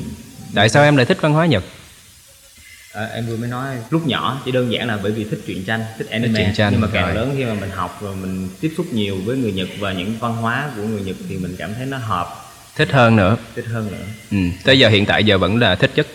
Tại 0.55 0.69
sao 0.69 0.85
em 0.85 0.97
lại 0.97 1.07
thích 1.07 1.19
văn 1.21 1.33
hóa 1.33 1.47
Nhật? 1.47 1.65
À, 2.93 3.09
em 3.15 3.27
vừa 3.27 3.37
mới 3.37 3.49
nói 3.49 3.77
lúc 3.91 4.07
nhỏ 4.07 4.43
chỉ 4.45 4.53
đơn 4.53 4.73
giản 4.73 4.89
là 4.89 4.99
bởi 5.03 5.13
vì 5.13 5.25
thích 5.25 5.41
truyện 5.47 5.65
tranh 5.65 5.81
thích 5.99 6.11
anime. 6.11 6.39
truyện 6.39 6.55
tranh, 6.55 6.73
nhưng 6.73 6.81
mà 6.81 6.89
càng 6.93 7.07
rồi. 7.07 7.15
lớn 7.15 7.35
khi 7.37 7.45
mà 7.45 7.55
mình 7.55 7.71
học 7.71 7.99
rồi 8.03 8.17
mình 8.17 8.49
tiếp 8.61 8.73
xúc 8.77 8.87
nhiều 8.93 9.17
với 9.25 9.37
người 9.37 9.53
Nhật 9.53 9.69
và 9.79 9.93
những 9.93 10.15
văn 10.21 10.37
hóa 10.37 10.71
của 10.77 10.83
người 10.83 11.03
Nhật 11.03 11.17
thì 11.29 11.37
mình 11.37 11.55
cảm 11.59 11.75
thấy 11.75 11.87
nó 11.87 11.97
hợp 11.97 12.50
thích 12.81 12.93
hơn 12.93 13.17
nữa 13.17 13.37
thích 13.55 13.67
hơn 13.69 13.91
nữa 13.91 14.05
ừ. 14.31 14.37
tới 14.65 14.79
giờ 14.79 14.89
hiện 14.89 15.07
tại 15.07 15.25
giờ 15.25 15.39
vẫn 15.39 15.57
là 15.57 15.75
thích 15.75 15.91
chất 15.95 16.07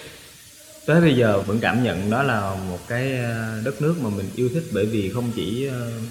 tới 0.86 1.02
bây 1.02 1.16
giờ 1.16 1.42
vẫn 1.42 1.60
cảm 1.60 1.84
nhận 1.84 2.10
đó 2.10 2.24
là 2.24 2.56
một 2.70 2.80
cái 2.88 3.18
ờ, 3.18 3.62
đất 3.66 3.82
nước 3.82 3.96
mà 4.02 4.10
mình 4.10 4.26
yêu 4.36 4.50
thích 4.54 4.64
bởi 4.74 4.86
vì 4.86 5.10
không 5.10 5.32
chỉ 5.36 5.70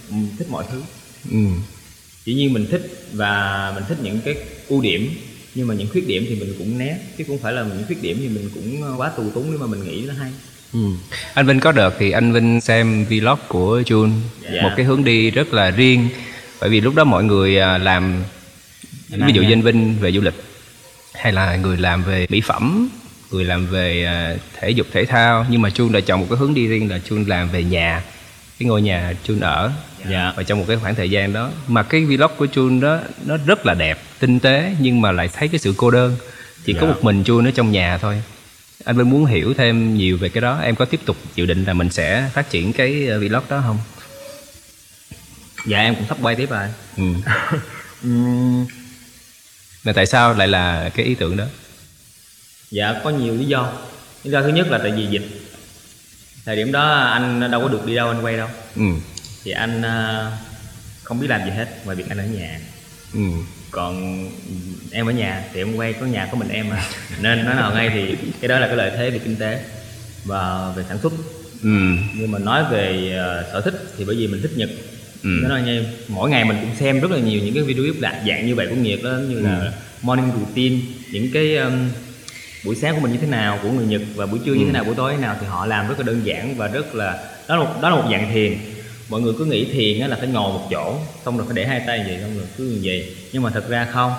uh, 0.08 0.14
thích 0.38 0.46
mọi 0.50 0.64
thứ 0.72 0.82
ừ. 1.30 1.46
chỉ 2.24 2.34
nhiên 2.34 2.52
mình 2.52 2.66
thích 2.70 3.06
và 3.12 3.72
mình 3.74 3.84
thích 3.88 3.98
những 4.02 4.20
cái 4.24 4.34
ưu 4.68 4.80
điểm 4.80 5.10
nhưng 5.54 5.66
mà 5.66 5.74
những 5.74 5.88
khuyết 5.92 6.06
điểm 6.06 6.26
thì 6.28 6.34
mình 6.34 6.54
cũng 6.58 6.78
né 6.78 6.98
chứ 7.18 7.24
không 7.26 7.38
phải 7.38 7.52
là 7.52 7.62
những 7.62 7.86
khuyết 7.86 8.02
điểm 8.02 8.16
thì 8.20 8.28
mình 8.28 8.50
cũng 8.54 9.00
quá 9.00 9.08
tù 9.08 9.30
túng 9.30 9.50
nếu 9.50 9.58
mà 9.58 9.66
mình 9.66 9.84
nghĩ 9.84 10.04
nó 10.08 10.14
hay 10.14 10.30
ừ. 10.72 10.88
anh 11.34 11.46
Vinh 11.46 11.60
có 11.60 11.72
đợt 11.72 11.90
thì 11.98 12.10
anh 12.10 12.32
Vinh 12.32 12.60
xem 12.60 13.04
vlog 13.04 13.38
của 13.48 13.80
Jun 13.80 14.10
dạ. 14.52 14.62
một 14.62 14.70
cái 14.76 14.86
hướng 14.86 15.04
đi 15.04 15.30
rất 15.30 15.54
là 15.54 15.70
riêng 15.70 16.08
bởi 16.60 16.70
vì 16.70 16.80
lúc 16.80 16.94
đó 16.94 17.04
mọi 17.04 17.24
người 17.24 17.50
làm 17.78 18.22
ví 19.16 19.32
dụ 19.32 19.42
như 19.42 19.52
anh 19.52 19.62
Vinh 19.62 19.96
về 20.00 20.12
du 20.12 20.20
lịch 20.20 20.34
hay 21.14 21.32
là 21.32 21.56
người 21.56 21.76
làm 21.76 22.02
về 22.02 22.26
mỹ 22.28 22.40
phẩm 22.40 22.88
người 23.34 23.44
làm 23.44 23.66
về 23.66 24.04
à, 24.04 24.36
thể 24.60 24.70
dục 24.70 24.86
thể 24.92 25.04
thao. 25.04 25.46
Nhưng 25.50 25.62
mà 25.62 25.68
Jun 25.68 25.92
đã 25.92 26.00
chọn 26.00 26.20
một 26.20 26.26
cái 26.30 26.38
hướng 26.38 26.54
đi 26.54 26.66
riêng 26.66 26.90
là 26.90 26.98
Jun 27.08 27.28
làm 27.28 27.48
về 27.48 27.64
nhà 27.64 28.02
cái 28.58 28.68
ngôi 28.68 28.82
nhà 28.82 29.14
Jun 29.26 29.40
ở. 29.40 29.72
Dạ. 30.10 30.32
và 30.36 30.42
trong 30.42 30.58
một 30.58 30.64
cái 30.68 30.76
khoảng 30.76 30.94
thời 30.94 31.10
gian 31.10 31.32
đó 31.32 31.50
mà 31.68 31.82
cái 31.82 32.04
vlog 32.04 32.30
của 32.36 32.46
Jun 32.46 32.80
đó 32.80 32.98
nó 33.26 33.36
rất 33.46 33.66
là 33.66 33.74
đẹp 33.74 33.98
tinh 34.18 34.40
tế 34.40 34.72
nhưng 34.80 35.00
mà 35.00 35.12
lại 35.12 35.28
thấy 35.32 35.48
cái 35.48 35.58
sự 35.58 35.74
cô 35.76 35.90
đơn. 35.90 36.16
Chỉ 36.64 36.72
dạ. 36.72 36.80
có 36.80 36.86
một 36.86 36.98
mình 37.04 37.22
Jun 37.22 37.46
ở 37.46 37.50
trong 37.50 37.72
nhà 37.72 37.98
thôi. 37.98 38.22
Anh 38.84 38.96
vẫn 38.96 39.10
muốn 39.10 39.24
hiểu 39.24 39.54
thêm 39.54 39.96
nhiều 39.96 40.16
về 40.18 40.28
cái 40.28 40.40
đó. 40.40 40.60
Em 40.60 40.74
có 40.74 40.84
tiếp 40.84 41.00
tục 41.04 41.16
dự 41.34 41.46
định 41.46 41.64
là 41.64 41.72
mình 41.72 41.90
sẽ 41.90 42.30
phát 42.32 42.50
triển 42.50 42.72
cái 42.72 43.06
ờ, 43.06 43.18
vlog 43.18 43.42
đó 43.48 43.62
không? 43.66 43.78
Dạ 45.66 45.78
em 45.78 45.94
cũng 45.94 46.04
sắp 46.08 46.18
quay 46.22 46.34
tiếp 46.34 46.50
rồi. 46.50 46.68
Ừ. 46.96 47.04
mà 49.84 49.92
tại 49.92 50.06
sao 50.06 50.34
lại 50.34 50.48
là 50.48 50.90
cái 50.94 51.06
ý 51.06 51.14
tưởng 51.14 51.36
đó? 51.36 51.44
Dạ 52.70 53.00
có 53.04 53.10
nhiều 53.10 53.34
lý 53.34 53.44
do. 53.44 53.72
Lý 54.24 54.30
do 54.30 54.42
thứ 54.42 54.48
nhất 54.48 54.70
là 54.70 54.78
tại 54.78 54.92
vì 54.92 55.06
dịch. 55.06 55.40
Thời 56.44 56.56
điểm 56.56 56.72
đó 56.72 56.94
anh 56.94 57.50
đâu 57.50 57.62
có 57.62 57.68
được 57.68 57.86
đi 57.86 57.94
đâu 57.94 58.08
anh 58.08 58.24
quay 58.24 58.36
đâu. 58.36 58.48
Ừ. 58.76 58.82
thì 59.44 59.50
anh 59.50 59.82
ờ, 59.82 60.32
không 61.02 61.20
biết 61.20 61.26
làm 61.30 61.44
gì 61.44 61.50
hết 61.50 61.68
ngoài 61.84 61.96
việc 61.96 62.08
anh 62.08 62.18
ở 62.18 62.24
nhà. 62.24 62.60
Ừ. 63.14 63.20
còn 63.70 64.24
em 64.90 65.06
ở 65.06 65.12
nhà 65.12 65.44
thì 65.52 65.60
em 65.60 65.76
quay 65.76 65.92
có 65.92 66.06
nhà 66.06 66.28
có 66.32 66.38
mình 66.38 66.48
em 66.48 66.68
mà. 66.68 66.84
Nên 67.20 67.44
nói 67.44 67.54
nào 67.54 67.74
ngay 67.74 67.90
thì 67.94 68.16
cái 68.40 68.48
đó 68.48 68.58
là 68.58 68.66
cái 68.66 68.76
lợi 68.76 68.92
thế 68.96 69.10
về 69.10 69.18
kinh 69.18 69.36
tế 69.36 69.64
và 70.24 70.72
về 70.76 70.84
sản 70.88 70.98
xuất. 71.02 71.12
Ừ. 71.62 71.78
nhưng 72.14 72.30
mà 72.30 72.38
nói 72.38 72.64
về 72.70 73.18
uh, 73.40 73.52
sở 73.52 73.60
thích 73.60 73.74
thì 73.98 74.04
bởi 74.04 74.16
vì 74.16 74.26
mình 74.26 74.42
thích 74.42 74.52
nhật 74.56 74.70
ừ. 75.24 75.48
nói 75.48 75.62
nghe 75.62 75.80
mỗi 76.08 76.30
ngày 76.30 76.44
mình 76.44 76.56
cũng 76.60 76.76
xem 76.76 77.00
rất 77.00 77.10
là 77.10 77.18
nhiều 77.18 77.40
những 77.44 77.54
cái 77.54 77.62
video 77.62 77.84
clip 77.84 77.94
dạng 78.26 78.46
như 78.46 78.54
vậy 78.54 78.66
của 78.70 78.76
nhiệt 78.76 79.00
đó 79.04 79.10
như 79.28 79.36
ừ. 79.36 79.42
là 79.42 79.72
morning 80.02 80.30
routine 80.38 80.76
những 81.12 81.30
cái 81.32 81.56
um, 81.56 81.72
buổi 82.64 82.74
sáng 82.74 82.94
của 82.94 83.00
mình 83.00 83.12
như 83.12 83.18
thế 83.18 83.26
nào 83.26 83.58
của 83.62 83.70
người 83.70 83.86
Nhật 83.86 84.02
và 84.14 84.26
buổi 84.26 84.40
trưa 84.44 84.52
ừ. 84.52 84.58
như 84.58 84.64
thế 84.64 84.72
nào 84.72 84.84
buổi 84.84 84.94
tối 84.94 85.12
thế 85.12 85.22
nào 85.22 85.36
thì 85.40 85.46
họ 85.46 85.66
làm 85.66 85.88
rất 85.88 85.98
là 85.98 86.04
đơn 86.04 86.20
giản 86.24 86.54
và 86.56 86.68
rất 86.68 86.94
là 86.94 87.18
đó 87.48 87.56
là 87.56 87.64
một 87.64 87.70
đó 87.82 87.90
là 87.90 87.96
một 87.96 88.08
dạng 88.10 88.32
thiền 88.34 88.58
mọi 89.08 89.20
người 89.20 89.34
cứ 89.38 89.44
nghĩ 89.44 89.64
thiền 89.64 90.08
là 90.08 90.16
phải 90.16 90.28
ngồi 90.28 90.52
một 90.52 90.68
chỗ 90.70 90.98
xong 91.24 91.36
rồi 91.36 91.46
phải 91.46 91.56
để 91.56 91.66
hai 91.66 91.80
tay 91.86 92.04
vậy 92.06 92.18
xong 92.22 92.36
rồi 92.36 92.46
cứ 92.56 92.64
như 92.64 92.80
vậy 92.82 93.16
nhưng 93.32 93.42
mà 93.42 93.50
thật 93.50 93.68
ra 93.68 93.88
không 93.92 94.12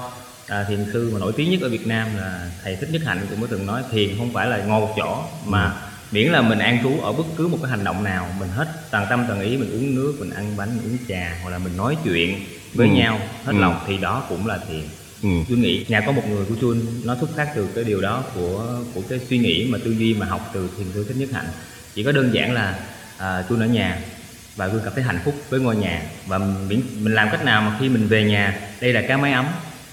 à, 0.47 0.65
thiền 0.69 0.85
sư 0.93 1.09
mà 1.13 1.19
nổi 1.19 1.33
tiếng 1.37 1.51
nhất 1.51 1.61
ở 1.61 1.69
Việt 1.69 1.87
Nam 1.87 2.07
là 2.17 2.51
thầy 2.63 2.75
thích 2.75 2.89
nhất 2.91 3.01
hạnh 3.05 3.27
cũng 3.29 3.41
có 3.41 3.47
từng 3.51 3.65
nói 3.65 3.81
thiền 3.91 4.17
không 4.17 4.33
phải 4.33 4.47
là 4.47 4.57
ngồi 4.57 4.81
một 4.81 4.93
chỗ 4.97 5.23
mà 5.45 5.65
ừ. 5.65 5.71
Miễn 6.11 6.31
là 6.31 6.41
mình 6.41 6.59
an 6.59 6.79
trú 6.83 6.99
ở 7.01 7.11
bất 7.11 7.23
cứ 7.37 7.47
một 7.47 7.57
cái 7.61 7.71
hành 7.71 7.83
động 7.83 8.03
nào 8.03 8.27
mình 8.39 8.49
hết 8.49 8.67
toàn 8.91 9.07
tâm 9.09 9.25
toàn 9.27 9.41
ý 9.41 9.57
mình 9.57 9.71
uống 9.71 9.95
nước 9.95 10.15
mình 10.19 10.29
ăn 10.29 10.57
bánh 10.57 10.79
uống 10.85 10.97
trà 11.07 11.37
hoặc 11.43 11.49
là 11.49 11.57
mình 11.57 11.77
nói 11.77 11.97
chuyện 12.03 12.39
với 12.73 12.87
ừ. 12.87 12.93
nhau 12.93 13.19
hết 13.43 13.51
ừ. 13.51 13.59
lòng 13.59 13.79
thì 13.87 13.97
đó 13.97 14.25
cũng 14.29 14.47
là 14.47 14.59
thiền 14.67 14.83
ừ. 15.23 15.29
tôi 15.49 15.57
nghĩ 15.57 15.85
nhà 15.87 16.01
có 16.01 16.11
một 16.11 16.23
người 16.29 16.45
của 16.45 16.55
chun 16.61 16.81
nó 17.03 17.15
xuất 17.19 17.35
phát 17.35 17.51
từ 17.55 17.69
cái 17.75 17.83
điều 17.83 18.01
đó 18.01 18.23
của 18.35 18.83
của 18.93 19.01
cái 19.09 19.19
suy 19.29 19.37
nghĩ 19.37 19.67
mà 19.69 19.77
tư 19.85 19.91
duy 19.91 20.13
mà 20.13 20.25
học 20.25 20.51
từ 20.53 20.69
thiền 20.77 20.87
sư 20.93 21.05
thích 21.07 21.17
nhất 21.17 21.29
hạnh 21.33 21.47
chỉ 21.95 22.03
có 22.03 22.11
đơn 22.11 22.33
giản 22.33 22.53
là 22.53 22.79
à, 23.17 23.43
chun 23.49 23.59
ở 23.59 23.65
nhà 23.65 23.99
và 24.55 24.67
tôi 24.67 24.81
cảm 24.83 24.93
thấy 24.95 25.03
hạnh 25.03 25.19
phúc 25.25 25.35
với 25.49 25.59
ngôi 25.59 25.75
nhà 25.75 26.01
và 26.25 26.37
mình, 26.37 26.81
mình 26.99 27.13
làm 27.13 27.29
cách 27.31 27.45
nào 27.45 27.61
mà 27.61 27.77
khi 27.79 27.89
mình 27.89 28.07
về 28.07 28.23
nhà 28.23 28.59
đây 28.81 28.93
là 28.93 29.01
cái 29.01 29.17
máy 29.17 29.31
ấm 29.31 29.45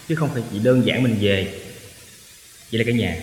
chứ 0.08 0.14
không 0.14 0.30
phải 0.34 0.42
chỉ 0.52 0.58
đơn 0.58 0.86
giản 0.86 1.02
mình 1.02 1.16
về 1.20 1.48
vậy 2.72 2.78
là 2.78 2.84
cái 2.84 2.94
nhà 2.94 3.16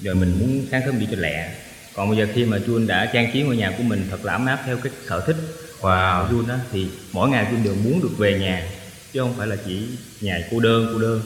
rồi 0.00 0.14
mình 0.14 0.36
muốn 0.40 0.66
sáng 0.70 0.82
sớm 0.86 0.98
đi 0.98 1.06
cho 1.10 1.16
lẹ 1.20 1.50
còn 1.94 2.08
bây 2.08 2.18
giờ 2.18 2.26
khi 2.34 2.44
mà 2.44 2.58
Jun 2.66 2.86
đã 2.86 3.10
trang 3.12 3.30
trí 3.32 3.42
ngôi 3.42 3.56
nhà 3.56 3.74
của 3.78 3.82
mình 3.82 4.06
thật 4.10 4.24
là 4.24 4.32
ấm 4.32 4.46
áp 4.46 4.62
theo 4.66 4.76
cái 4.76 4.92
sở 5.08 5.20
thích 5.20 5.36
wow. 5.80 6.28
của 6.28 6.34
Jun 6.34 6.46
đó 6.46 6.54
thì 6.72 6.86
mỗi 7.12 7.28
ngày 7.28 7.46
Jun 7.52 7.64
đều 7.64 7.74
muốn 7.74 8.00
được 8.02 8.18
về 8.18 8.38
nhà 8.38 8.68
chứ 9.12 9.20
không 9.20 9.34
phải 9.36 9.46
là 9.46 9.56
chỉ 9.66 9.86
nhà 10.20 10.40
cô 10.50 10.60
đơn 10.60 10.90
cô 10.92 10.98
đơn 10.98 11.22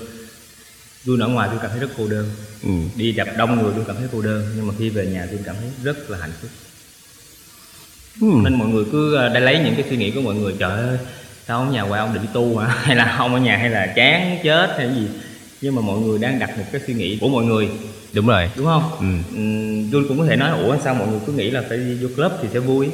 Jun 1.05 1.23
ở 1.23 1.29
ngoài 1.29 1.49
tôi 1.53 1.59
cảm 1.63 1.71
thấy 1.71 1.81
rất 1.81 1.89
cô 1.99 2.09
đơn 2.09 2.31
ừ. 2.63 2.71
đi 2.97 3.13
gặp 3.13 3.29
đông 3.37 3.63
người 3.63 3.73
tôi 3.77 3.85
cảm 3.87 3.97
thấy 3.97 4.07
cô 4.13 4.23
đơn 4.23 4.53
nhưng 4.57 4.67
mà 4.67 4.75
khi 4.79 4.89
về 4.89 5.07
nhà 5.07 5.27
tôi 5.31 5.41
cảm 5.45 5.57
thấy 5.61 5.71
rất 5.83 6.11
là 6.11 6.19
hạnh 6.19 6.33
phúc 6.41 6.51
ừ. 8.21 8.29
nên 8.43 8.55
mọi 8.55 8.69
người 8.69 8.85
cứ 8.93 9.15
ờ, 9.15 9.29
đã 9.29 9.41
lấy 9.41 9.59
những 9.65 9.75
cái 9.75 9.85
suy 9.89 9.97
nghĩ 9.97 10.11
của 10.11 10.21
mọi 10.21 10.35
người 10.35 10.55
trời 10.59 10.81
ơi 10.81 10.99
sao 11.47 11.59
ông 11.59 11.73
nhà 11.73 11.83
qua 11.83 11.99
ông 11.99 12.15
định 12.15 12.27
tu 12.33 12.57
hả 12.57 12.67
hay 12.83 12.97
là 12.97 13.17
ông 13.17 13.35
ở 13.35 13.41
nhà 13.41 13.57
hay 13.57 13.71
là 13.71 13.93
chán 13.97 14.39
chết 14.45 14.75
hay 14.79 14.89
gì 14.95 15.09
nhưng 15.61 15.75
mà 15.75 15.83
mọi 15.83 16.01
người 16.01 16.19
đang 16.19 16.39
đặt 16.39 16.59
một 16.59 16.65
cái 16.73 16.81
suy 16.87 16.95
nghĩ 16.95 17.19
của 17.21 17.29
mọi 17.29 17.45
người 17.45 17.69
đúng 18.15 18.27
rồi. 18.27 18.51
Đúng 18.57 18.67
không? 18.67 18.91
Ừ. 19.01 19.07
tôi 19.93 20.05
cũng 20.09 20.19
có 20.19 20.27
thể 20.27 20.37
nói 20.37 20.51
ủa 20.61 20.77
sao 20.85 20.95
mọi 20.95 21.09
người 21.09 21.21
cứ 21.27 21.33
nghĩ 21.33 21.51
là 21.51 21.63
phải 21.69 21.79
đi 21.79 21.95
vô 21.95 22.09
club 22.17 22.33
thì 22.43 22.49
sẽ 22.53 22.59
vui? 22.59 22.89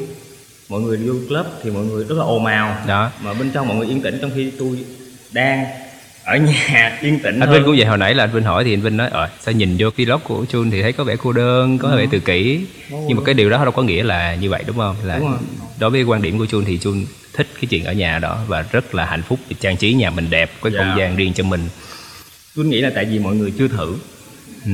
Mọi 0.69 0.81
người 0.81 0.97
đi 0.97 1.09
vô 1.09 1.15
club 1.29 1.47
thì 1.63 1.71
mọi 1.71 1.85
người 1.85 2.05
rất 2.05 2.19
là 2.19 2.25
ồn 2.25 2.47
ào. 2.47 2.77
Đó. 2.87 3.11
Mà 3.25 3.35
bên 3.35 3.51
trong 3.51 3.69
mọi 3.69 3.77
người 3.77 3.87
yên 3.87 4.03
tĩnh 4.03 4.19
trong 4.21 4.31
khi 4.35 4.51
tôi 4.59 4.79
đang 5.33 5.65
ở 6.25 6.37
nhà 6.37 6.99
yên 7.03 7.19
tĩnh 7.19 7.41
anh 7.41 7.49
hơn. 7.49 7.53
Vinh 7.53 7.65
cũng 7.65 7.77
vậy 7.77 7.87
hồi 7.87 7.99
nãy 7.99 8.15
là 8.15 8.25
anh 8.25 8.33
Vinh 8.33 8.45
hỏi 8.45 8.65
thì 8.65 8.75
anh 8.75 8.81
Vinh 8.81 8.97
nói 8.97 9.09
ờ 9.11 9.29
sao 9.41 9.55
nhìn 9.55 9.77
vô 9.79 9.91
vlog 9.97 10.21
của 10.25 10.45
Chun 10.53 10.71
thì 10.71 10.83
thấy 10.83 10.93
có 10.93 11.05
vẻ 11.05 11.17
cô 11.17 11.33
đơn 11.33 11.79
có 11.79 11.89
vẻ 11.97 12.07
tự 12.11 12.21
kỷ. 12.21 12.61
Nhưng 12.91 13.17
mà 13.17 13.23
cái 13.25 13.35
điều 13.35 13.51
đó 13.51 13.63
đâu 13.63 13.73
có 13.73 13.83
nghĩa 13.83 14.03
là 14.03 14.35
như 14.35 14.51
vậy 14.51 14.65
đúng 14.67 14.77
không? 14.77 14.97
Là 15.05 15.19
đúng 15.19 15.37
đối 15.79 15.91
với 15.91 16.03
quan 16.03 16.23
điểm 16.23 16.39
của 16.39 16.47
Chun 16.47 16.65
thì 16.65 16.79
Chun 16.79 17.05
thích 17.33 17.47
cái 17.55 17.67
chuyện 17.71 17.85
ở 17.85 17.93
nhà 17.93 18.19
đó 18.19 18.39
và 18.47 18.65
rất 18.73 18.95
là 18.95 19.05
hạnh 19.05 19.23
phúc 19.23 19.39
vì 19.49 19.57
trang 19.61 19.77
trí 19.77 19.93
nhà 19.93 20.11
mình 20.11 20.31
đẹp 20.31 20.51
có 20.61 20.71
yeah. 20.71 20.85
không 20.85 20.99
gian 20.99 21.17
riêng 21.17 21.33
cho 21.35 21.45
mình. 21.45 21.69
Tôi 22.57 22.65
nghĩ 22.65 22.81
là 22.81 22.91
tại 22.95 23.05
vì 23.05 23.19
mọi 23.19 23.37
người 23.37 23.53
chưa 23.59 23.69
thử. 23.69 23.97
Ừ. 24.65 24.73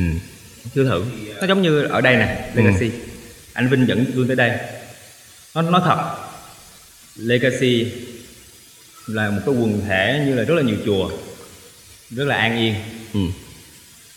chưa 0.74 0.85
thử 0.85 1.05
nó 1.40 1.46
giống 1.46 1.62
như 1.62 1.83
ở 1.83 2.00
đây 2.00 2.16
nè 2.16 2.50
legacy 2.55 2.90
ừ. 2.90 2.98
anh 3.52 3.68
Vinh 3.68 3.88
dẫn 3.88 4.05
tôi 4.16 4.24
tới 4.26 4.37
đây 4.37 4.59
nó 5.55 5.62
nói 5.62 5.81
thật 5.85 6.16
legacy 7.16 7.92
là 9.07 9.31
một 9.31 9.40
cái 9.46 9.55
quần 9.55 9.81
thể 9.88 10.22
như 10.26 10.35
là 10.35 10.42
rất 10.42 10.55
là 10.55 10.62
nhiều 10.62 10.76
chùa 10.85 11.11
rất 12.11 12.24
là 12.24 12.37
an 12.37 12.59
yên 12.59 12.74
ừ. 13.14 13.20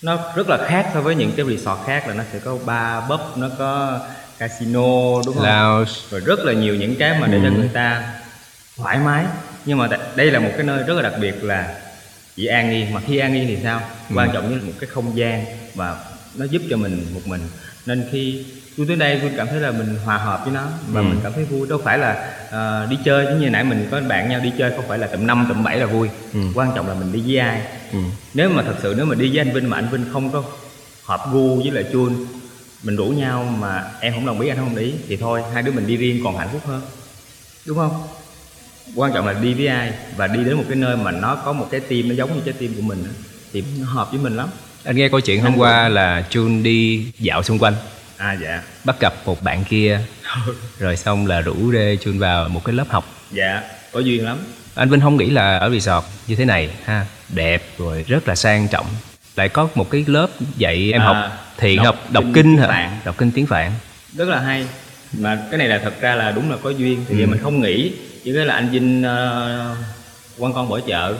nó 0.02 0.32
rất 0.36 0.48
là 0.48 0.66
khác 0.68 0.90
so 0.94 1.00
với 1.00 1.14
những 1.14 1.32
cái 1.36 1.46
resort 1.46 1.80
khác 1.86 2.08
là 2.08 2.14
nó 2.14 2.24
sẽ 2.32 2.38
có 2.38 2.58
bar 2.66 3.04
pub 3.10 3.20
nó 3.36 3.50
có 3.58 4.00
casino 4.38 5.22
đúng 5.26 5.36
không 5.36 5.44
Lounge. 5.44 5.92
rồi 6.10 6.20
rất 6.20 6.38
là 6.38 6.52
nhiều 6.52 6.74
những 6.74 6.96
cái 6.96 7.20
mà 7.20 7.26
để 7.26 7.38
ừ. 7.38 7.42
cho 7.44 7.50
người 7.50 7.70
ta 7.72 8.14
thoải 8.76 8.98
mái 8.98 9.24
nhưng 9.64 9.78
mà 9.78 9.88
đây 10.16 10.30
là 10.30 10.38
một 10.38 10.50
cái 10.56 10.66
nơi 10.66 10.82
rất 10.82 10.94
là 10.94 11.02
đặc 11.02 11.14
biệt 11.20 11.44
là 11.44 11.80
chỉ 12.36 12.46
an 12.46 12.70
yên 12.70 12.94
mà 12.94 13.00
khi 13.06 13.18
an 13.18 13.34
yên 13.34 13.46
thì 13.48 13.58
sao 13.62 13.80
ừ. 14.08 14.14
quan 14.16 14.30
trọng 14.32 14.50
nhất 14.50 14.56
là 14.56 14.66
một 14.66 14.72
cái 14.80 14.90
không 14.90 15.16
gian 15.16 15.44
và 15.74 16.04
nó 16.34 16.44
giúp 16.44 16.62
cho 16.70 16.76
mình 16.76 17.06
một 17.14 17.20
mình. 17.26 17.40
Nên 17.86 18.04
khi 18.12 18.44
tôi 18.76 18.86
tới 18.86 18.96
đây 18.96 19.18
tôi 19.22 19.30
cảm 19.36 19.46
thấy 19.46 19.60
là 19.60 19.70
mình 19.70 19.96
hòa 20.04 20.18
hợp 20.18 20.40
với 20.44 20.54
nó 20.54 20.66
và 20.92 21.00
ừ. 21.00 21.04
mình 21.04 21.20
cảm 21.22 21.32
thấy 21.32 21.44
vui. 21.44 21.68
Đâu 21.68 21.80
phải 21.84 21.98
là 21.98 22.32
uh, 22.46 22.90
đi 22.90 22.98
chơi 23.04 23.24
giống 23.24 23.40
như 23.40 23.50
nãy 23.50 23.64
mình 23.64 23.88
có 23.90 24.00
bạn 24.00 24.28
nhau 24.28 24.40
đi 24.40 24.52
chơi 24.58 24.72
không 24.76 24.88
phải 24.88 24.98
là 24.98 25.06
tầm 25.06 25.26
năm 25.26 25.46
tầm 25.48 25.64
bảy 25.64 25.78
là 25.78 25.86
vui. 25.86 26.08
Ừ. 26.32 26.40
quan 26.54 26.72
trọng 26.74 26.88
là 26.88 26.94
mình 26.94 27.12
đi 27.12 27.22
với 27.26 27.38
ai. 27.38 27.62
Ừ. 27.92 27.98
nếu 28.34 28.50
mà 28.50 28.62
thật 28.62 28.74
sự 28.82 28.94
nếu 28.96 29.06
mà 29.06 29.14
đi 29.14 29.28
với 29.28 29.38
anh 29.38 29.52
Vinh 29.52 29.70
mà 29.70 29.76
anh 29.76 29.88
Vinh 29.92 30.04
không 30.12 30.30
có 30.30 30.44
hợp 31.04 31.20
gu 31.32 31.56
với 31.56 31.70
lại 31.70 31.84
chun 31.92 32.26
mình 32.82 32.96
rủ 32.96 33.06
nhau 33.06 33.56
mà 33.58 33.84
em 34.00 34.14
không 34.14 34.26
đồng 34.26 34.40
ý 34.40 34.48
anh 34.48 34.56
không 34.56 34.74
đồng 34.74 34.84
ý 34.84 34.94
thì 35.08 35.16
thôi 35.16 35.42
hai 35.54 35.62
đứa 35.62 35.72
mình 35.72 35.86
đi 35.86 35.96
riêng 35.96 36.20
còn 36.24 36.36
hạnh 36.36 36.48
phúc 36.52 36.62
hơn. 36.66 36.82
Đúng 37.66 37.76
không? 37.76 38.02
Quan 38.94 39.12
trọng 39.12 39.26
là 39.26 39.32
đi 39.32 39.54
với 39.54 39.66
ai 39.66 39.92
và 40.16 40.26
đi 40.26 40.44
đến 40.44 40.56
một 40.56 40.64
cái 40.68 40.76
nơi 40.76 40.96
mà 40.96 41.10
nó 41.10 41.34
có 41.34 41.52
một 41.52 41.68
cái 41.70 41.80
tim 41.80 42.08
nó 42.08 42.14
giống 42.14 42.34
như 42.34 42.40
trái 42.44 42.54
tim 42.58 42.74
của 42.74 42.82
mình 42.82 43.04
thì 43.52 43.64
nó 43.80 43.86
hợp 43.86 44.10
với 44.10 44.20
mình 44.20 44.36
lắm 44.36 44.48
anh 44.84 44.96
nghe 44.96 45.08
câu 45.08 45.20
chuyện 45.20 45.42
hôm 45.42 45.56
qua 45.56 45.88
là 45.88 46.24
chun 46.30 46.62
đi 46.62 47.06
dạo 47.18 47.42
xung 47.42 47.58
quanh. 47.58 47.74
À 48.16 48.36
dạ. 48.42 48.62
Bắt 48.84 49.00
gặp 49.00 49.14
một 49.26 49.42
bạn 49.42 49.64
kia. 49.64 50.00
Rồi 50.78 50.96
xong 50.96 51.26
là 51.26 51.40
rủ 51.40 51.72
rê 51.72 51.96
chun 52.00 52.18
vào 52.18 52.48
một 52.48 52.64
cái 52.64 52.74
lớp 52.74 52.88
học. 52.88 53.14
Dạ 53.30 53.62
có 53.92 54.00
duyên 54.00 54.24
lắm. 54.24 54.38
Anh 54.74 54.90
Vinh 54.90 55.00
không 55.00 55.16
nghĩ 55.16 55.30
là 55.30 55.58
ở 55.58 55.70
resort 55.70 56.04
như 56.26 56.36
thế 56.36 56.44
này 56.44 56.70
ha 56.84 57.06
đẹp 57.28 57.62
rồi 57.78 58.04
rất 58.08 58.28
là 58.28 58.34
sang 58.34 58.68
trọng. 58.68 58.86
Lại 59.36 59.48
có 59.48 59.68
một 59.74 59.90
cái 59.90 60.04
lớp 60.06 60.28
dạy 60.56 60.92
em 60.92 61.00
à, 61.00 61.04
học 61.04 61.16
thiền 61.58 61.76
đọc, 61.76 61.84
học 61.84 62.10
đọc 62.10 62.24
kinh 62.34 62.56
hả? 62.58 62.66
Phạn. 62.66 62.90
đọc 63.04 63.14
kinh 63.18 63.30
tiếng 63.30 63.46
phạn. 63.46 63.72
Rất 64.16 64.28
là 64.28 64.40
hay. 64.40 64.66
Mà 65.12 65.38
cái 65.50 65.58
này 65.58 65.68
là 65.68 65.78
thật 65.78 66.00
ra 66.00 66.14
là 66.14 66.30
đúng 66.30 66.50
là 66.50 66.56
có 66.62 66.70
duyên. 66.70 67.04
Thì 67.08 67.14
ừ. 67.14 67.20
giờ 67.20 67.26
mình 67.26 67.40
không 67.42 67.60
nghĩ. 67.60 67.92
Chỉ 68.24 68.32
cái 68.34 68.46
là 68.46 68.54
anh 68.54 68.68
Vinh 68.70 69.00
uh, 69.00 69.76
quan 70.38 70.52
con 70.52 70.68
bỏ 70.68 70.80
chợ 70.80 71.14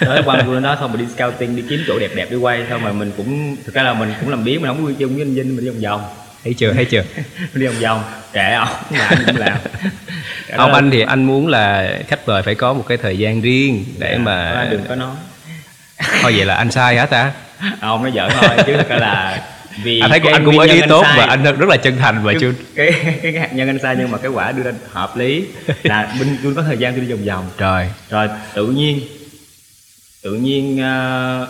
tới 0.00 0.22
quan 0.26 0.46
vừa 0.46 0.60
đó 0.60 0.76
xong 0.80 0.92
rồi 0.92 1.02
đi 1.02 1.12
scouting 1.16 1.56
đi 1.56 1.62
kiếm 1.68 1.84
chỗ 1.86 1.98
đẹp 1.98 2.10
đẹp 2.14 2.30
đi 2.30 2.36
quay. 2.36 2.64
Xong 2.70 2.84
rồi 2.84 2.92
mình 2.92 3.12
cũng 3.16 3.56
thực 3.64 3.74
ra 3.74 3.82
là 3.82 3.94
mình 3.94 4.12
cũng 4.20 4.30
làm 4.30 4.44
biến 4.44 4.60
mình 4.60 4.68
không 4.68 4.86
có 4.86 4.92
chung 4.98 5.14
với 5.14 5.22
anh 5.22 5.34
Vinh 5.34 5.56
mình 5.56 5.64
đi 5.64 5.70
vòng 5.70 5.80
vòng. 5.80 6.10
Thấy 6.44 6.54
chưa 6.54 6.72
thấy 6.72 6.84
chưa? 6.84 7.02
Đi 7.54 7.66
vòng 7.66 7.80
vòng. 7.80 8.02
Trẻ 8.32 8.54
ông 8.54 8.68
mà 8.90 9.06
anh 9.06 9.22
cũng 9.26 9.36
làm. 9.36 9.56
Ông 10.56 10.74
anh 10.74 10.90
thì 10.90 11.00
anh 11.00 11.24
muốn 11.24 11.46
là 11.46 11.98
khách 12.08 12.28
mời 12.28 12.42
phải 12.42 12.54
có 12.54 12.72
một 12.72 12.84
cái 12.88 12.98
thời 12.98 13.18
gian 13.18 13.40
riêng 13.40 13.84
để 13.98 14.12
dạ, 14.12 14.18
mà 14.18 14.50
anh 14.50 14.70
đừng 14.70 14.84
có 14.88 14.94
nói. 14.94 15.14
Thôi 16.22 16.32
vậy 16.36 16.46
là 16.46 16.54
anh 16.54 16.70
sai 16.70 16.96
hả 16.96 17.06
ta? 17.06 17.32
Ông 17.80 18.02
nói 18.02 18.12
giỡn 18.14 18.30
thôi 18.40 18.64
chứ 18.66 18.72
thật 18.76 18.96
là 19.00 19.42
vì 19.82 20.00
anh 20.00 20.10
thấy 20.10 20.20
cái 20.20 20.32
anh 20.32 20.44
cũng 20.44 20.56
có 20.56 20.64
ý 20.64 20.80
tốt 20.88 21.02
sai, 21.02 21.18
và 21.18 21.24
anh 21.24 21.42
rất 21.42 21.68
là 21.68 21.76
chân 21.76 21.96
thành 21.96 22.22
và 22.22 22.32
chưa 22.40 22.52
cái, 22.74 22.92
cái 23.04 23.18
cái 23.22 23.32
hạt 23.32 23.54
nhân 23.54 23.68
anh 23.68 23.78
sai 23.82 23.96
nhưng 23.98 24.10
mà 24.10 24.18
cái 24.18 24.30
quả 24.30 24.52
đưa 24.52 24.62
ra 24.62 24.72
hợp 24.92 25.16
lý. 25.16 25.44
Là 25.82 26.14
bên 26.18 26.38
tôi 26.42 26.54
có 26.54 26.62
thời 26.62 26.76
gian 26.76 26.92
tôi 26.92 27.00
đi 27.00 27.12
vòng 27.12 27.24
vòng. 27.24 27.50
Trời. 27.58 27.88
Rồi 28.10 28.28
tự 28.54 28.66
nhiên 28.66 29.00
tự 30.24 30.34
nhiên 30.34 30.72
uh, 30.74 31.48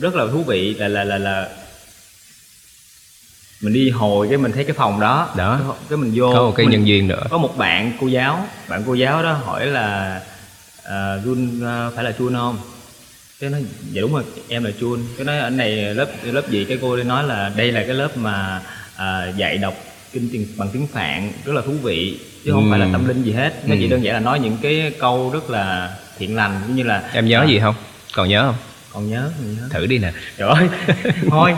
rất 0.00 0.14
là 0.14 0.26
thú 0.32 0.42
vị 0.46 0.74
là 0.74 0.88
là 0.88 1.04
là 1.04 1.18
là 1.18 1.48
mình 3.62 3.72
đi 3.72 3.90
hồi 3.90 4.26
cái 4.28 4.38
mình 4.38 4.52
thấy 4.52 4.64
cái 4.64 4.72
phòng 4.74 5.00
đó. 5.00 5.32
Đó. 5.36 5.76
cái 5.88 5.96
mình 5.98 6.12
vô 6.14 6.32
có 6.34 6.42
một 6.42 6.52
cái 6.56 6.66
mình- 6.66 6.72
nhân 6.72 6.84
viên 6.84 7.08
nữa. 7.08 7.22
có 7.30 7.38
một 7.38 7.56
bạn 7.58 7.92
cô 8.00 8.06
giáo 8.06 8.46
bạn 8.68 8.82
cô 8.86 8.94
giáo 8.94 9.22
đó 9.22 9.32
hỏi 9.32 9.66
là 9.66 10.20
à, 10.84 11.16
Jun 11.24 11.66
à, 11.66 11.90
phải 11.94 12.04
là 12.04 12.12
Chun 12.18 12.34
không? 12.34 12.58
Cái 13.40 13.50
nói 13.50 13.64
dạ 13.92 14.00
đúng 14.00 14.12
rồi 14.12 14.22
em 14.48 14.64
là 14.64 14.70
Chun. 14.80 15.00
Cái 15.16 15.24
nói 15.24 15.38
anh 15.38 15.56
này 15.56 15.70
lớp 15.94 16.06
lớp 16.22 16.50
gì? 16.50 16.64
Cái 16.64 16.78
cô 16.82 16.92
ấy 16.92 17.04
nói 17.04 17.24
là 17.24 17.52
đây 17.56 17.72
là 17.72 17.80
cái 17.86 17.94
lớp 17.94 18.16
mà 18.16 18.62
à, 18.96 19.32
dạy 19.36 19.58
đọc 19.58 19.74
kinh 20.12 20.28
tiền 20.32 20.46
bằng 20.56 20.68
tiếng 20.72 20.86
phạn 20.86 21.32
rất 21.44 21.52
là 21.52 21.62
thú 21.62 21.72
vị 21.82 22.18
chứ 22.44 22.52
không 22.52 22.64
Ừ. 22.64 22.70
phải 22.70 22.78
là 22.80 22.88
tâm 22.92 23.08
linh 23.08 23.22
gì 23.22 23.32
hết. 23.32 23.68
Nó 23.68 23.74
chỉ 23.78 23.84
Ừ. 23.84 23.90
đơn 23.90 24.04
giản 24.04 24.14
là 24.14 24.20
nói 24.20 24.40
những 24.40 24.56
cái 24.62 24.92
câu 24.98 25.30
rất 25.34 25.50
là 25.50 25.96
thiện 26.18 26.36
lành 26.36 26.60
giống 26.66 26.76
như 26.76 26.82
là 26.82 27.10
em 27.12 27.26
nhớ 27.26 27.40
à, 27.40 27.46
gì 27.46 27.58
không 27.60 27.74
còn 28.12 28.28
nhớ 28.28 28.42
không? 28.46 28.56
Còn 28.92 29.10
nhớ 29.10 29.30
còn 29.38 29.56
nhớ. 29.56 29.68
Thử 29.70 29.86
đi 29.86 29.98
nè. 29.98 30.12
Trời 30.38 30.48
ơi. 30.48 30.68
Thôi 31.30 31.54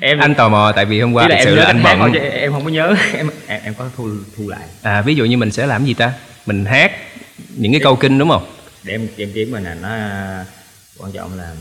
em 0.00 0.18
anh 0.18 0.34
tò 0.34 0.48
mò 0.48 0.72
tại 0.76 0.84
vì 0.84 1.00
hôm 1.00 1.12
qua 1.12 1.28
là 1.28 1.28
thực 1.28 1.34
em 1.38 1.44
sự 1.44 1.54
là 1.54 1.64
anh 1.64 1.82
bận. 1.82 2.12
em 2.12 2.52
không 2.52 2.64
có 2.64 2.70
nhớ. 2.70 2.94
Em 3.14 3.30
em, 3.46 3.60
em 3.64 3.74
có 3.74 3.90
thu 3.96 4.10
thu 4.36 4.48
lại. 4.48 4.66
À 4.82 5.02
ví 5.02 5.14
dụ 5.14 5.24
như 5.24 5.36
mình 5.36 5.50
sẽ 5.52 5.66
làm 5.66 5.84
gì 5.84 5.94
ta? 5.94 6.12
Mình 6.46 6.64
hát 6.64 6.92
những 7.56 7.72
cái 7.72 7.80
câu 7.80 7.96
kinh 7.96 8.18
đúng 8.18 8.28
không? 8.28 8.46
Để 8.82 8.94
em 8.94 9.08
em 9.16 9.32
kiếm 9.34 9.50
mà 9.50 9.60
nè 9.60 9.74
nó 9.82 9.88
à, 9.88 10.44
quan 10.98 11.12
trọng 11.12 11.38
là 11.38 11.54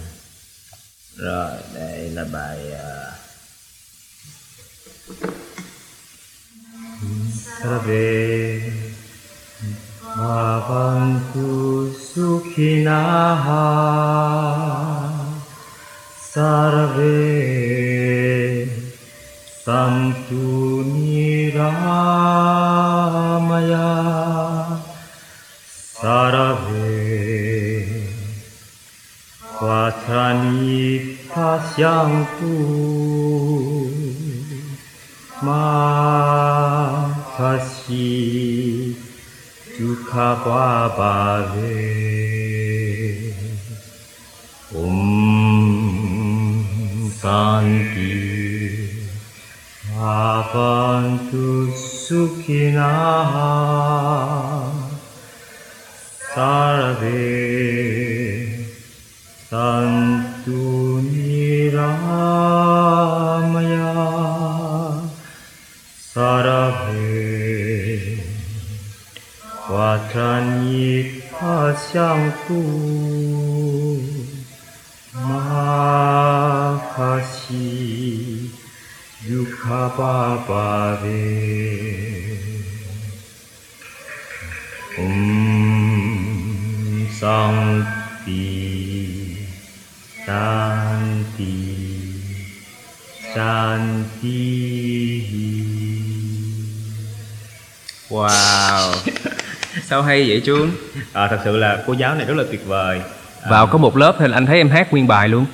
rồi 1.17 1.51
đây 1.75 2.09
là 2.09 2.25
bài 2.33 2.57
uh, 2.71 2.77
Sarve 7.33 8.61
Bhavantu 10.17 11.89
Sukhinaha 12.15 13.67
yang. 31.77 32.25
Bhavave 80.47 81.11
Om 84.97 86.27
Santi 87.19 88.45
Santi 90.25 91.55
Santi 93.35 94.37
wow. 98.09 98.93
Sao 99.89 100.01
hay 100.01 100.29
vậy 100.29 100.41
chú? 100.45 100.67
À, 101.13 101.27
thật 101.27 101.39
sự 101.43 101.57
là 101.57 101.83
cô 101.87 101.93
giáo 101.93 102.15
này 102.15 102.25
rất 102.25 102.37
là 102.37 102.43
tuyệt 102.49 102.65
vời. 102.65 103.01
Vào 103.49 103.67
có 103.67 103.77
một 103.77 103.97
lớp 103.97 104.19
là 104.19 104.37
anh 104.37 104.45
thấy 104.45 104.57
em 104.57 104.69
hát 104.69 104.91
nguyên 104.91 105.07
bài 105.07 105.29
luôn 105.29 105.45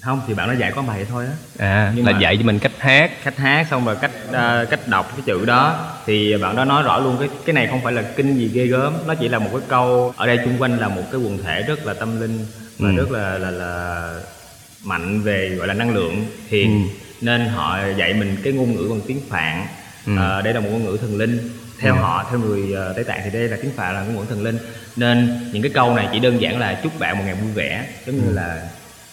không 0.00 0.20
thì 0.28 0.34
bạn 0.34 0.48
nó 0.48 0.54
dạy 0.54 0.72
có 0.76 0.82
bài 0.82 1.06
thôi 1.10 1.26
á. 1.26 1.32
À 1.66 1.92
Nhưng 1.96 2.06
là 2.06 2.12
mà- 2.12 2.18
dạy 2.20 2.36
cho 2.36 2.42
mình 2.44 2.58
cách 2.58 2.72
hát. 2.78 3.10
Cách 3.24 3.36
hát 3.36 3.66
xong 3.70 3.84
rồi 3.84 3.96
cách 4.00 4.10
à, 4.32 4.64
cách 4.70 4.80
đọc 4.88 5.12
cái 5.16 5.22
chữ 5.26 5.44
đó. 5.44 5.86
Thì 6.06 6.36
bạn 6.36 6.56
đó 6.56 6.64
nói 6.64 6.82
rõ 6.82 6.98
luôn 6.98 7.16
cái 7.20 7.28
cái 7.46 7.52
này 7.54 7.66
không 7.66 7.80
phải 7.84 7.92
là 7.92 8.02
kinh 8.02 8.34
gì 8.38 8.50
ghê 8.54 8.66
gớm. 8.66 8.94
Nó 9.06 9.14
chỉ 9.14 9.28
là 9.28 9.38
một 9.38 9.48
cái 9.52 9.60
câu 9.68 10.14
ở 10.16 10.26
đây 10.26 10.38
chung 10.44 10.56
quanh 10.62 10.78
là 10.78 10.88
một 10.88 11.02
cái 11.12 11.20
quần 11.20 11.38
thể 11.42 11.62
rất 11.62 11.86
là 11.86 11.94
tâm 11.94 12.20
linh 12.20 12.46
và 12.78 12.88
Ừ. 12.88 12.96
rất 12.96 13.10
là 13.10 13.38
là 13.38 13.50
là 13.50 14.14
mạnh 14.84 15.20
về 15.22 15.48
gọi 15.58 15.66
là 15.66 15.74
năng 15.74 15.90
lượng 15.94 16.26
thiền. 16.50 16.68
Ừ. 16.68 16.88
nên 17.20 17.46
họ 17.48 17.78
dạy 17.96 18.14
mình 18.14 18.36
cái 18.44 18.52
ngôn 18.52 18.74
ngữ 18.76 18.86
bằng 18.90 19.00
tiếng 19.06 19.20
phạn. 19.28 19.66
Ừ. 20.06 20.12
à, 20.18 20.40
đây 20.40 20.54
là 20.54 20.60
một 20.60 20.68
ngôn 20.72 20.84
ngữ 20.84 20.96
thần 21.00 21.16
linh. 21.18 21.50
Theo 21.80 21.94
họ 21.94 22.24
theo 22.30 22.38
người 22.38 22.72
ờ, 22.72 22.92
tây 22.92 23.04
tạng 23.04 23.20
thì 23.24 23.30
đây 23.30 23.48
là 23.48 23.56
tiếng 23.62 23.72
phạn 23.76 23.94
là 23.94 24.02
ngôn 24.02 24.16
ngữ 24.16 24.24
thần 24.28 24.42
linh. 24.42 24.58
Nên 24.96 25.40
những 25.52 25.62
cái 25.62 25.70
câu 25.74 25.94
này 25.94 26.08
chỉ 26.12 26.18
đơn 26.18 26.40
giản 26.40 26.58
là 26.58 26.80
chúc 26.82 26.98
bạn 26.98 27.18
một 27.18 27.24
ngày 27.26 27.34
vui 27.34 27.52
vẻ 27.52 27.84
giống 28.06 28.16
Ừ. 28.16 28.22
như 28.26 28.32
là 28.34 28.62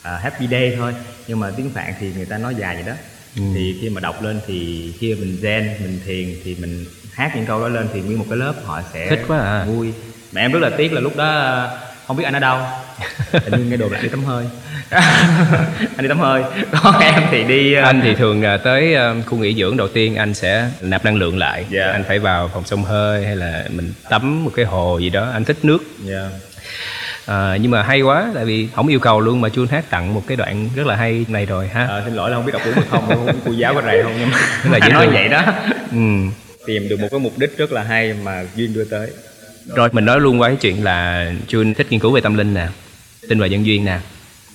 à, 0.07 0.19
happy 0.23 0.47
day 0.47 0.73
thôi. 0.77 0.93
Nhưng 1.27 1.39
mà 1.39 1.51
tiếng 1.57 1.69
phạn 1.69 1.93
thì 1.99 2.11
người 2.15 2.25
ta 2.25 2.37
nói 2.37 2.55
dài 2.55 2.75
vậy 2.75 2.83
đó. 2.87 2.93
Ừ. 3.35 3.43
thì 3.55 3.77
khi 3.81 3.89
mà 3.89 4.01
đọc 4.01 4.23
lên 4.23 4.39
thì 4.47 4.91
khi 4.99 5.15
mình 5.15 5.37
zen 5.41 5.61
mình 5.81 5.99
thiền 6.05 6.35
thì 6.43 6.55
mình 6.59 6.85
hát 7.13 7.31
những 7.35 7.45
câu 7.45 7.61
đó 7.61 7.67
lên 7.67 7.87
thì 7.93 8.01
nguyên 8.01 8.19
một 8.19 8.25
cái 8.29 8.37
lớp 8.37 8.53
họ 8.65 8.81
sẽ 8.93 9.07
Thích 9.09 9.23
quá 9.27 9.39
à. 9.39 9.65
vui. 9.65 9.93
Mà 10.31 10.41
em 10.41 10.51
rất 10.51 10.59
là 10.59 10.69
tiếc 10.77 10.93
là 10.93 11.01
lúc 11.01 11.17
đó 11.17 11.25
ờ, 11.29 11.79
không 12.07 12.17
biết 12.17 12.23
anh 12.23 12.33
ở 12.33 12.39
đâu. 12.39 12.59
Hình 13.31 13.53
như 13.57 13.65
nghe 13.69 13.77
đồ 13.77 13.89
là 13.89 14.01
đi 14.01 14.09
tắm 14.09 14.23
hơi. 14.23 14.45
Anh 14.89 16.01
đi 16.01 16.07
tắm 16.07 16.19
hơi. 16.19 16.43
Còn 16.83 16.99
em 16.99 17.23
thì 17.31 17.43
đi 17.43 17.73
ờ, 17.73 17.83
anh 17.83 18.01
thì 18.03 18.15
thường 18.15 18.43
à, 18.43 18.57
tới 18.57 18.95
à, 18.95 19.13
khu 19.25 19.37
nghỉ 19.37 19.55
dưỡng 19.55 19.77
đầu 19.77 19.87
tiên 19.87 20.15
anh 20.15 20.33
sẽ 20.33 20.69
nạp 20.81 21.05
năng 21.05 21.15
lượng 21.15 21.37
lại. 21.37 21.65
Dạ. 21.69 21.91
anh 21.91 22.03
phải 22.07 22.19
vào 22.19 22.51
phòng 22.53 22.65
sông 22.65 22.83
hơi 22.83 23.25
hay 23.25 23.35
là 23.35 23.65
mình 23.69 23.93
tắm 24.09 24.43
một 24.45 24.51
cái 24.55 24.65
hồ 24.65 24.97
gì 24.97 25.09
đó. 25.09 25.29
Anh 25.33 25.45
thích 25.45 25.57
nước. 25.63 25.79
Dạ. 26.03 26.29
À, 27.27 27.57
nhưng 27.61 27.71
mà 27.71 27.83
hay 27.83 28.01
quá 28.01 28.31
tại 28.35 28.45
vì 28.45 28.67
không 28.75 28.87
yêu 28.87 28.99
cầu 28.99 29.19
luôn 29.19 29.41
mà 29.41 29.49
chuông 29.49 29.67
hát 29.67 29.85
tặng 29.89 30.13
một 30.13 30.23
cái 30.27 30.37
đoạn 30.37 30.69
rất 30.75 30.87
là 30.87 30.95
hay 30.95 31.25
này 31.27 31.45
rồi 31.45 31.67
ha. 31.67 31.85
Ờ, 31.85 32.01
xin 32.05 32.15
lỗi 32.15 32.29
là 32.29 32.35
không 32.35 32.45
biết 32.45 32.51
đọc 32.53 32.61
đúng 32.65 32.73
hay 32.73 32.83
không 32.89 33.07
không 33.07 33.39
cô 33.45 33.51
giáo 33.51 33.73
có 33.73 33.81
rầy 33.85 34.03
không 34.03 34.13
nhưng 34.19 34.29
mà 34.31 34.37
là 34.71 34.79
anh 34.81 34.93
nói 34.93 35.07
vậy 35.07 35.29
đó. 35.29 35.43
Ừ. 35.91 35.97
tìm 36.65 36.89
được 36.89 36.99
một 36.99 37.07
cái 37.11 37.19
mục 37.19 37.37
đích 37.37 37.57
rất 37.57 37.71
là 37.71 37.83
hay 37.83 38.13
mà 38.23 38.43
duyên 38.55 38.73
đưa 38.73 38.83
tới. 38.85 39.09
Rồi 39.75 39.89
mình 39.91 40.05
nói 40.05 40.19
luôn 40.19 40.41
qua 40.41 40.47
cái 40.47 40.57
chuyện 40.61 40.83
là 40.83 41.31
chuông 41.47 41.73
thích 41.73 41.87
nghiên 41.89 41.99
cứu 41.99 42.11
về 42.11 42.21
tâm 42.21 42.37
linh 42.37 42.53
nè 42.53 42.67
tin 43.29 43.39
vào 43.39 43.47
nhân 43.47 43.65
duyên 43.65 43.85
nè. 43.85 43.99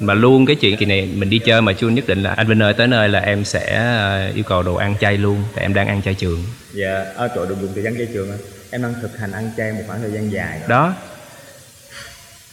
Mà 0.01 0.15
luôn 0.15 0.47
cái 0.47 0.57
chuyện 0.57 0.77
kỳ 0.77 0.87
này 0.87 1.09
mình 1.15 1.31
đi 1.31 1.39
chơi 1.39 1.63
mà 1.63 1.73
chuông 1.73 1.95
nhất 1.95 2.07
định 2.07 2.23
là 2.23 2.31
anh 2.31 2.47
Vinh 2.47 2.63
ơi 2.63 2.75
tới 2.75 2.87
nơi 2.87 3.09
là 3.09 3.19
em 3.19 3.45
sẽ 3.45 3.75
à, 3.77 4.31
yêu 4.35 4.45
cầu 4.45 4.63
đồ 4.63 4.75
ăn 4.75 4.95
chay 5.01 5.19
luôn 5.19 5.43
tại 5.55 5.65
em 5.65 5.75
đang 5.75 5.89
ăn 5.89 6.03
chay 6.03 6.15
trường. 6.15 6.45
Dạ 6.73 7.05
ở 7.17 7.29
chỗ 7.35 7.47
được 7.47 7.57
dùng 7.61 7.71
thời 7.75 7.83
gian 7.83 7.97
chay 7.97 8.07
trường 8.13 8.31
á. 8.31 8.37
em 8.71 8.83
đang 8.83 8.95
thực 9.03 9.19
hành 9.19 9.33
ăn 9.33 9.51
chay 9.57 9.73
một 9.73 9.83
khoảng 9.87 10.01
thời 10.03 10.11
gian 10.11 10.33
dài. 10.33 10.61
Đó 10.69 10.95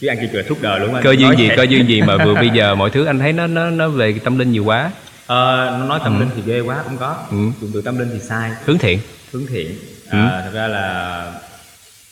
chứ 0.00 0.06
ăn 0.06 0.18
là 0.32 0.42
suốt 0.48 0.62
đời 0.62 0.80
luôn 0.80 0.94
anh? 0.94 1.04
Cơ 1.04 1.10
duyên 1.10 1.38
gì 1.38 1.48
cơ 1.56 1.62
duyên 1.62 1.88
gì 1.88 2.02
mà 2.02 2.24
vừa 2.24 2.34
bây 2.44 2.50
giờ 2.54 2.74
mọi 2.74 2.90
thứ 2.90 3.04
anh 3.04 3.18
thấy 3.18 3.32
nó 3.32 3.46
nó 3.46 3.70
nó 3.70 3.88
về 3.88 4.18
tâm 4.24 4.38
linh 4.38 4.52
nhiều 4.52 4.64
quá? 4.64 4.90
Ờ, 5.26 5.76
nó 5.80 5.84
nói 5.84 6.00
tâm 6.04 6.20
linh 6.20 6.28
thì 6.36 6.42
ghê 6.46 6.60
quá 6.60 6.82
không 6.84 6.96
có. 6.98 7.16
Ừ. 7.30 7.36
dùng 7.60 7.70
từ 7.74 7.82
tâm 7.82 7.98
linh 7.98 8.10
thì 8.12 8.18
sai. 8.20 8.50
Hướng 8.64 8.78
thiện. 8.78 8.98
Hướng 9.32 9.46
thiện. 9.46 9.74
Ừ. 10.10 10.18
à, 10.18 10.42
thật 10.44 10.50
ra 10.54 10.66
là 10.66 11.24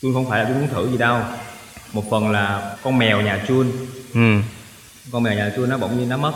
Chun 0.03 0.15
không 0.15 0.29
phải 0.31 0.45
là 0.45 0.49
Chun 0.49 0.61
muốn 0.61 0.69
thử 0.69 0.91
gì 0.91 0.99
đâu. 0.99 1.21
Một 1.93 2.11
phần 2.11 2.31
là 2.31 2.77
con 2.83 2.99
mèo 2.99 3.21
nhà 3.21 3.45
Chun. 3.49 3.67
Ừ. 4.15 4.21
Con 5.13 5.23
mèo 5.23 5.35
nhà 5.35 5.53
Chun 5.57 5.71
nó 5.71 5.79
bỗng 5.79 5.99
nhiên 5.99 6.09
nó 6.09 6.17
mất 6.17 6.33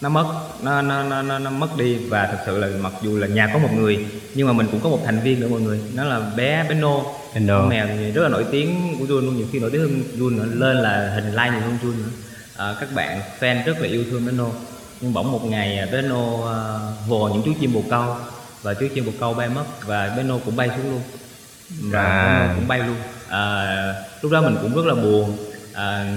nó 0.00 0.08
mất 0.08 0.26
nó 0.62 0.82
nó, 0.82 1.02
nó 1.02 1.22
nó 1.22 1.38
nó 1.38 1.50
mất 1.50 1.76
đi 1.78 1.94
và 1.96 2.26
thật 2.26 2.38
sự 2.46 2.58
là 2.58 2.68
mặc 2.80 2.92
dù 3.02 3.18
là 3.18 3.26
nhà 3.26 3.50
có 3.52 3.58
một 3.58 3.68
người 3.74 4.06
nhưng 4.34 4.46
mà 4.46 4.52
mình 4.52 4.66
cũng 4.70 4.80
có 4.80 4.88
một 4.88 5.00
thành 5.04 5.20
viên 5.20 5.40
nữa 5.40 5.48
mọi 5.48 5.60
người. 5.60 5.80
Nó 5.94 6.04
là 6.04 6.20
bé 6.36 6.64
bé 6.68 6.74
nô 6.74 7.14
Nô. 7.40 7.58
con 7.60 7.68
mèo 7.68 7.86
rất 8.14 8.22
là 8.22 8.28
nổi 8.28 8.44
tiếng 8.50 8.96
của 8.98 9.04
Jun 9.04 9.20
luôn 9.20 9.36
nhiều 9.36 9.46
khi 9.52 9.58
nổi 9.58 9.70
tiếng 9.70 9.80
hơn 9.80 10.02
Jun 10.16 10.36
nữa 10.36 10.44
lên 10.66 10.76
là 10.76 11.10
hình 11.14 11.30
like 11.32 11.50
nhiều 11.50 11.60
hơn 11.60 11.78
Jun 11.82 11.98
nữa. 11.98 12.10
À, 12.56 12.74
các 12.80 12.88
bạn 12.94 13.20
fan 13.40 13.64
rất 13.64 13.80
là 13.80 13.88
yêu 13.88 14.04
thương 14.10 14.26
bé 14.26 14.32
nô 14.32 14.50
nhưng 15.00 15.12
bỗng 15.12 15.32
một 15.32 15.44
ngày 15.44 15.88
bé 15.92 16.02
nô 16.02 16.46
à, 16.46 16.56
vồ 17.08 17.28
những 17.28 17.42
chú 17.44 17.52
chim 17.60 17.72
bồ 17.72 17.82
câu 17.90 18.16
và 18.62 18.74
chú 18.74 18.86
chim 18.94 19.06
bồ 19.06 19.12
câu 19.20 19.34
bay 19.34 19.48
mất 19.48 19.64
và 19.86 20.14
bé 20.16 20.22
nô 20.22 20.38
cũng 20.44 20.56
bay 20.56 20.68
xuống 20.76 20.90
luôn. 20.90 21.00
Và 21.80 22.02
À. 22.02 22.52
cũng 22.56 22.68
bay 22.68 22.78
luôn. 22.78 22.96
À, 23.28 23.94
lúc 24.22 24.32
đó 24.32 24.40
mình 24.42 24.56
cũng 24.62 24.74
rất 24.74 24.86
là 24.86 24.94
buồn. 24.94 25.36
À, 25.72 26.16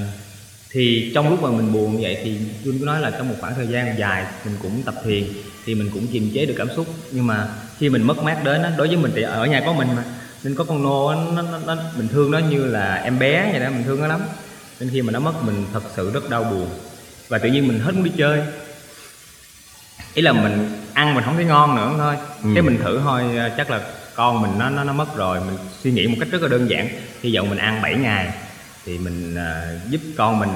thì 0.72 1.12
trong 1.16 1.30
lúc 1.30 1.42
mà 1.42 1.52
mình 1.52 1.74
buồn 1.74 1.96
như 1.96 2.00
vậy 2.02 2.18
thì 2.24 2.38
Jun 2.64 2.80
có 2.80 2.86
nói 2.86 3.02
là 3.02 3.12
trong 3.12 3.30
một 3.30 3.36
khoảng 3.40 3.56
thời 3.56 3.68
gian 3.68 3.98
dài 4.00 4.26
mình 4.46 4.56
cũng 4.62 4.84
tập 4.84 4.96
thiền 5.04 5.24
thì 5.66 5.76
mình 5.76 5.90
cũng 5.94 6.08
kiềm 6.08 6.32
chế 6.34 6.46
được 6.46 6.54
cảm 6.58 6.68
xúc. 6.76 6.88
Nhưng 7.12 7.28
mà 7.28 7.48
khi 7.78 7.90
mình 7.90 8.04
mất 8.04 8.24
mát 8.24 8.44
đến 8.44 8.62
á 8.62 8.72
đối 8.78 8.88
với 8.88 8.98
mình 8.98 9.12
thì 9.16 9.22
ở 9.22 9.46
nhà 9.46 9.64
có 9.66 9.74
mình 9.74 9.88
mà. 9.96 10.04
Nên 10.44 10.56
có 10.56 10.64
con 10.64 10.84
nô 10.84 11.14
nó, 11.36 11.42
nó, 11.42 11.60
nó 11.66 11.76
mình 11.98 12.08
thương 12.08 12.32
nó 12.32 12.40
như 12.40 12.66
là 12.66 12.96
em 12.96 13.20
bé 13.20 13.50
vậy 13.52 13.60
đó 13.60 13.70
mình 13.70 13.84
thương 13.84 14.02
nó 14.02 14.08
lắm. 14.08 14.22
Nên 14.80 14.90
khi 14.90 15.02
mà 15.02 15.12
nó 15.12 15.20
mất 15.20 15.44
mình 15.44 15.66
thật 15.74 15.84
sự 15.96 16.12
rất 16.14 16.30
đau 16.30 16.44
buồn. 16.44 16.70
Và 17.28 17.38
tự 17.38 17.50
nhiên 17.50 17.68
mình 17.68 17.80
hết 17.80 17.96
muốn 17.96 18.04
đi 18.04 18.12
chơi. 18.18 18.42
Ý 20.14 20.22
là 20.22 20.32
mình 20.32 20.70
ăn 20.94 21.16
mình 21.16 21.24
không 21.24 21.36
thấy 21.36 21.46
ngon 21.46 21.76
nữa 21.76 21.94
thôi. 21.98 22.16
Ừ. 22.44 22.50
cái 22.56 22.62
mình 22.62 22.78
thử 22.84 23.00
thôi 23.00 23.24
chắc 23.58 23.70
là 23.70 23.82
con 24.16 24.42
mình 24.42 24.52
nó 24.60 24.70
nó 24.70 24.84
nó 24.84 24.94
mất 24.94 25.16
rồi 25.16 25.40
mình 25.40 25.58
suy 25.84 25.92
nghĩ 25.92 26.08
một 26.08 26.16
cách 26.20 26.30
rất 26.32 26.42
là 26.42 26.48
đơn 26.48 26.70
giản. 26.70 26.90
Hy 27.22 27.36
vọng 27.36 27.50
mình 27.50 27.60
ăn 27.60 27.82
7 27.82 27.96
ngày 27.96 28.34
thì 28.90 28.98
mình 28.98 29.36
à, 29.36 29.80
giúp 29.90 30.02
con 30.18 30.40
mình 30.40 30.50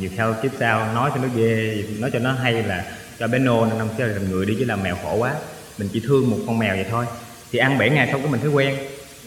nhiều 0.00 0.10
theo 0.16 0.34
kiếp 0.42 0.50
sau. 0.58 0.94
Nói 0.94 1.10
cho 1.14 1.20
nó 1.22 1.28
ghê 1.36 1.84
nói 1.98 2.10
cho 2.12 2.18
nó 2.18 2.32
hay 2.32 2.62
là 2.62 2.84
cho 3.18 3.28
bé 3.28 3.38
nô 3.38 3.66
năm 3.66 3.88
sẽ 3.98 4.08
thành 4.12 4.30
người 4.30 4.46
đi 4.46 4.56
chứ 4.58 4.64
làm 4.64 4.82
mèo 4.82 4.96
khổ 5.02 5.16
quá. 5.16 5.34
Mình 5.78 5.88
chỉ 5.92 6.02
thương 6.06 6.30
một 6.30 6.38
con 6.46 6.58
mèo 6.58 6.74
vậy 6.74 6.86
thôi. 6.90 7.06
Thì 7.52 7.58
ăn 7.58 7.78
7 7.78 7.90
ngày 7.90 8.08
xong 8.12 8.22
cái 8.22 8.30
mình 8.30 8.40
thấy 8.40 8.50
quen. 8.50 8.76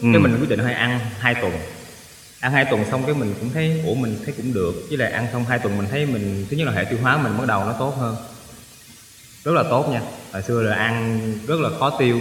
Ừ. 0.02 0.08
cái 0.14 0.20
mình 0.20 0.38
quyết 0.40 0.50
định 0.50 0.60
hơi 0.60 0.74
ăn 0.74 1.00
hai 1.20 1.36
tuần. 1.36 1.52
Ăn 2.40 2.52
hai 2.52 2.66
tuần 2.66 2.86
xong 2.92 3.04
cái 3.06 3.16
mình 3.16 3.34
cũng 3.40 3.50
thấy 3.54 3.82
ủa 3.86 3.96
mình 3.96 4.18
thấy 4.26 4.34
cũng 4.38 4.54
được. 4.54 4.74
Với 4.90 4.98
lại 4.98 5.12
ăn 5.12 5.28
xong 5.32 5.46
hai 5.46 5.60
tuần 5.60 5.78
mình 5.78 5.88
thấy 5.92 6.06
mình 6.06 6.46
thứ 6.50 6.58
nhất 6.58 6.68
là 6.68 6.72
hệ 6.72 6.84
tiêu 6.84 7.00
hóa 7.02 7.18
mình 7.18 7.38
bắt 7.38 7.48
đầu 7.48 7.66
nó 7.66 7.74
tốt 7.80 7.96
hơn. 7.98 8.16
Rất 9.44 9.52
là 9.52 9.64
tốt 9.70 9.90
nha. 9.92 10.02
Hồi 10.32 10.42
xưa 10.42 10.62
là 10.62 10.76
ăn 10.76 11.20
rất 11.48 11.60
là 11.60 11.70
khó 11.80 11.96
tiêu. 12.00 12.20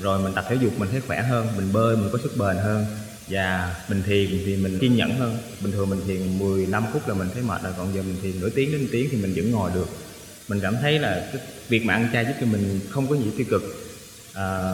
Rồi 0.00 0.18
mình 0.18 0.32
tập 0.34 0.44
thể 0.48 0.56
dục 0.60 0.78
mình 0.78 0.88
thấy 0.90 1.00
khỏe 1.06 1.22
hơn. 1.22 1.46
Mình 1.56 1.72
bơi 1.72 1.96
mình 1.96 2.08
có 2.12 2.18
sức 2.22 2.36
bền 2.36 2.56
hơn 2.56 2.86
và 3.30 3.76
mình 3.88 4.02
thiền 4.06 4.28
thì 4.46 4.56
mình 4.56 4.78
kiên 4.78 4.96
nhẫn 4.96 5.18
hơn. 5.18 5.38
Bình 5.60 5.72
thường 5.72 5.90
mình 5.90 6.00
thiền 6.06 6.38
15 6.38 6.84
phút 6.92 7.08
là 7.08 7.14
mình 7.14 7.28
thấy 7.34 7.42
mệt 7.42 7.62
rồi 7.62 7.72
còn 7.78 7.94
giờ 7.94 8.02
mình 8.02 8.16
thiền 8.22 8.40
nửa 8.40 8.48
tiếng 8.48 8.72
đến 8.72 8.80
một 8.80 8.88
tiếng 8.92 9.08
thì 9.10 9.16
mình 9.16 9.34
vẫn 9.36 9.50
ngồi 9.50 9.70
được. 9.74 9.88
Mình 10.48 10.60
cảm 10.60 10.76
thấy 10.82 10.98
là 10.98 11.28
cái 11.32 11.42
việc 11.68 11.84
mà 11.84 11.94
ăn 11.94 12.08
chay 12.12 12.24
giúp 12.24 12.32
cho 12.40 12.46
mình 12.46 12.80
không 12.90 13.06
có 13.08 13.16
gì 13.16 13.30
tiêu 13.36 13.46
cực. 13.50 13.62
À, 14.34 14.72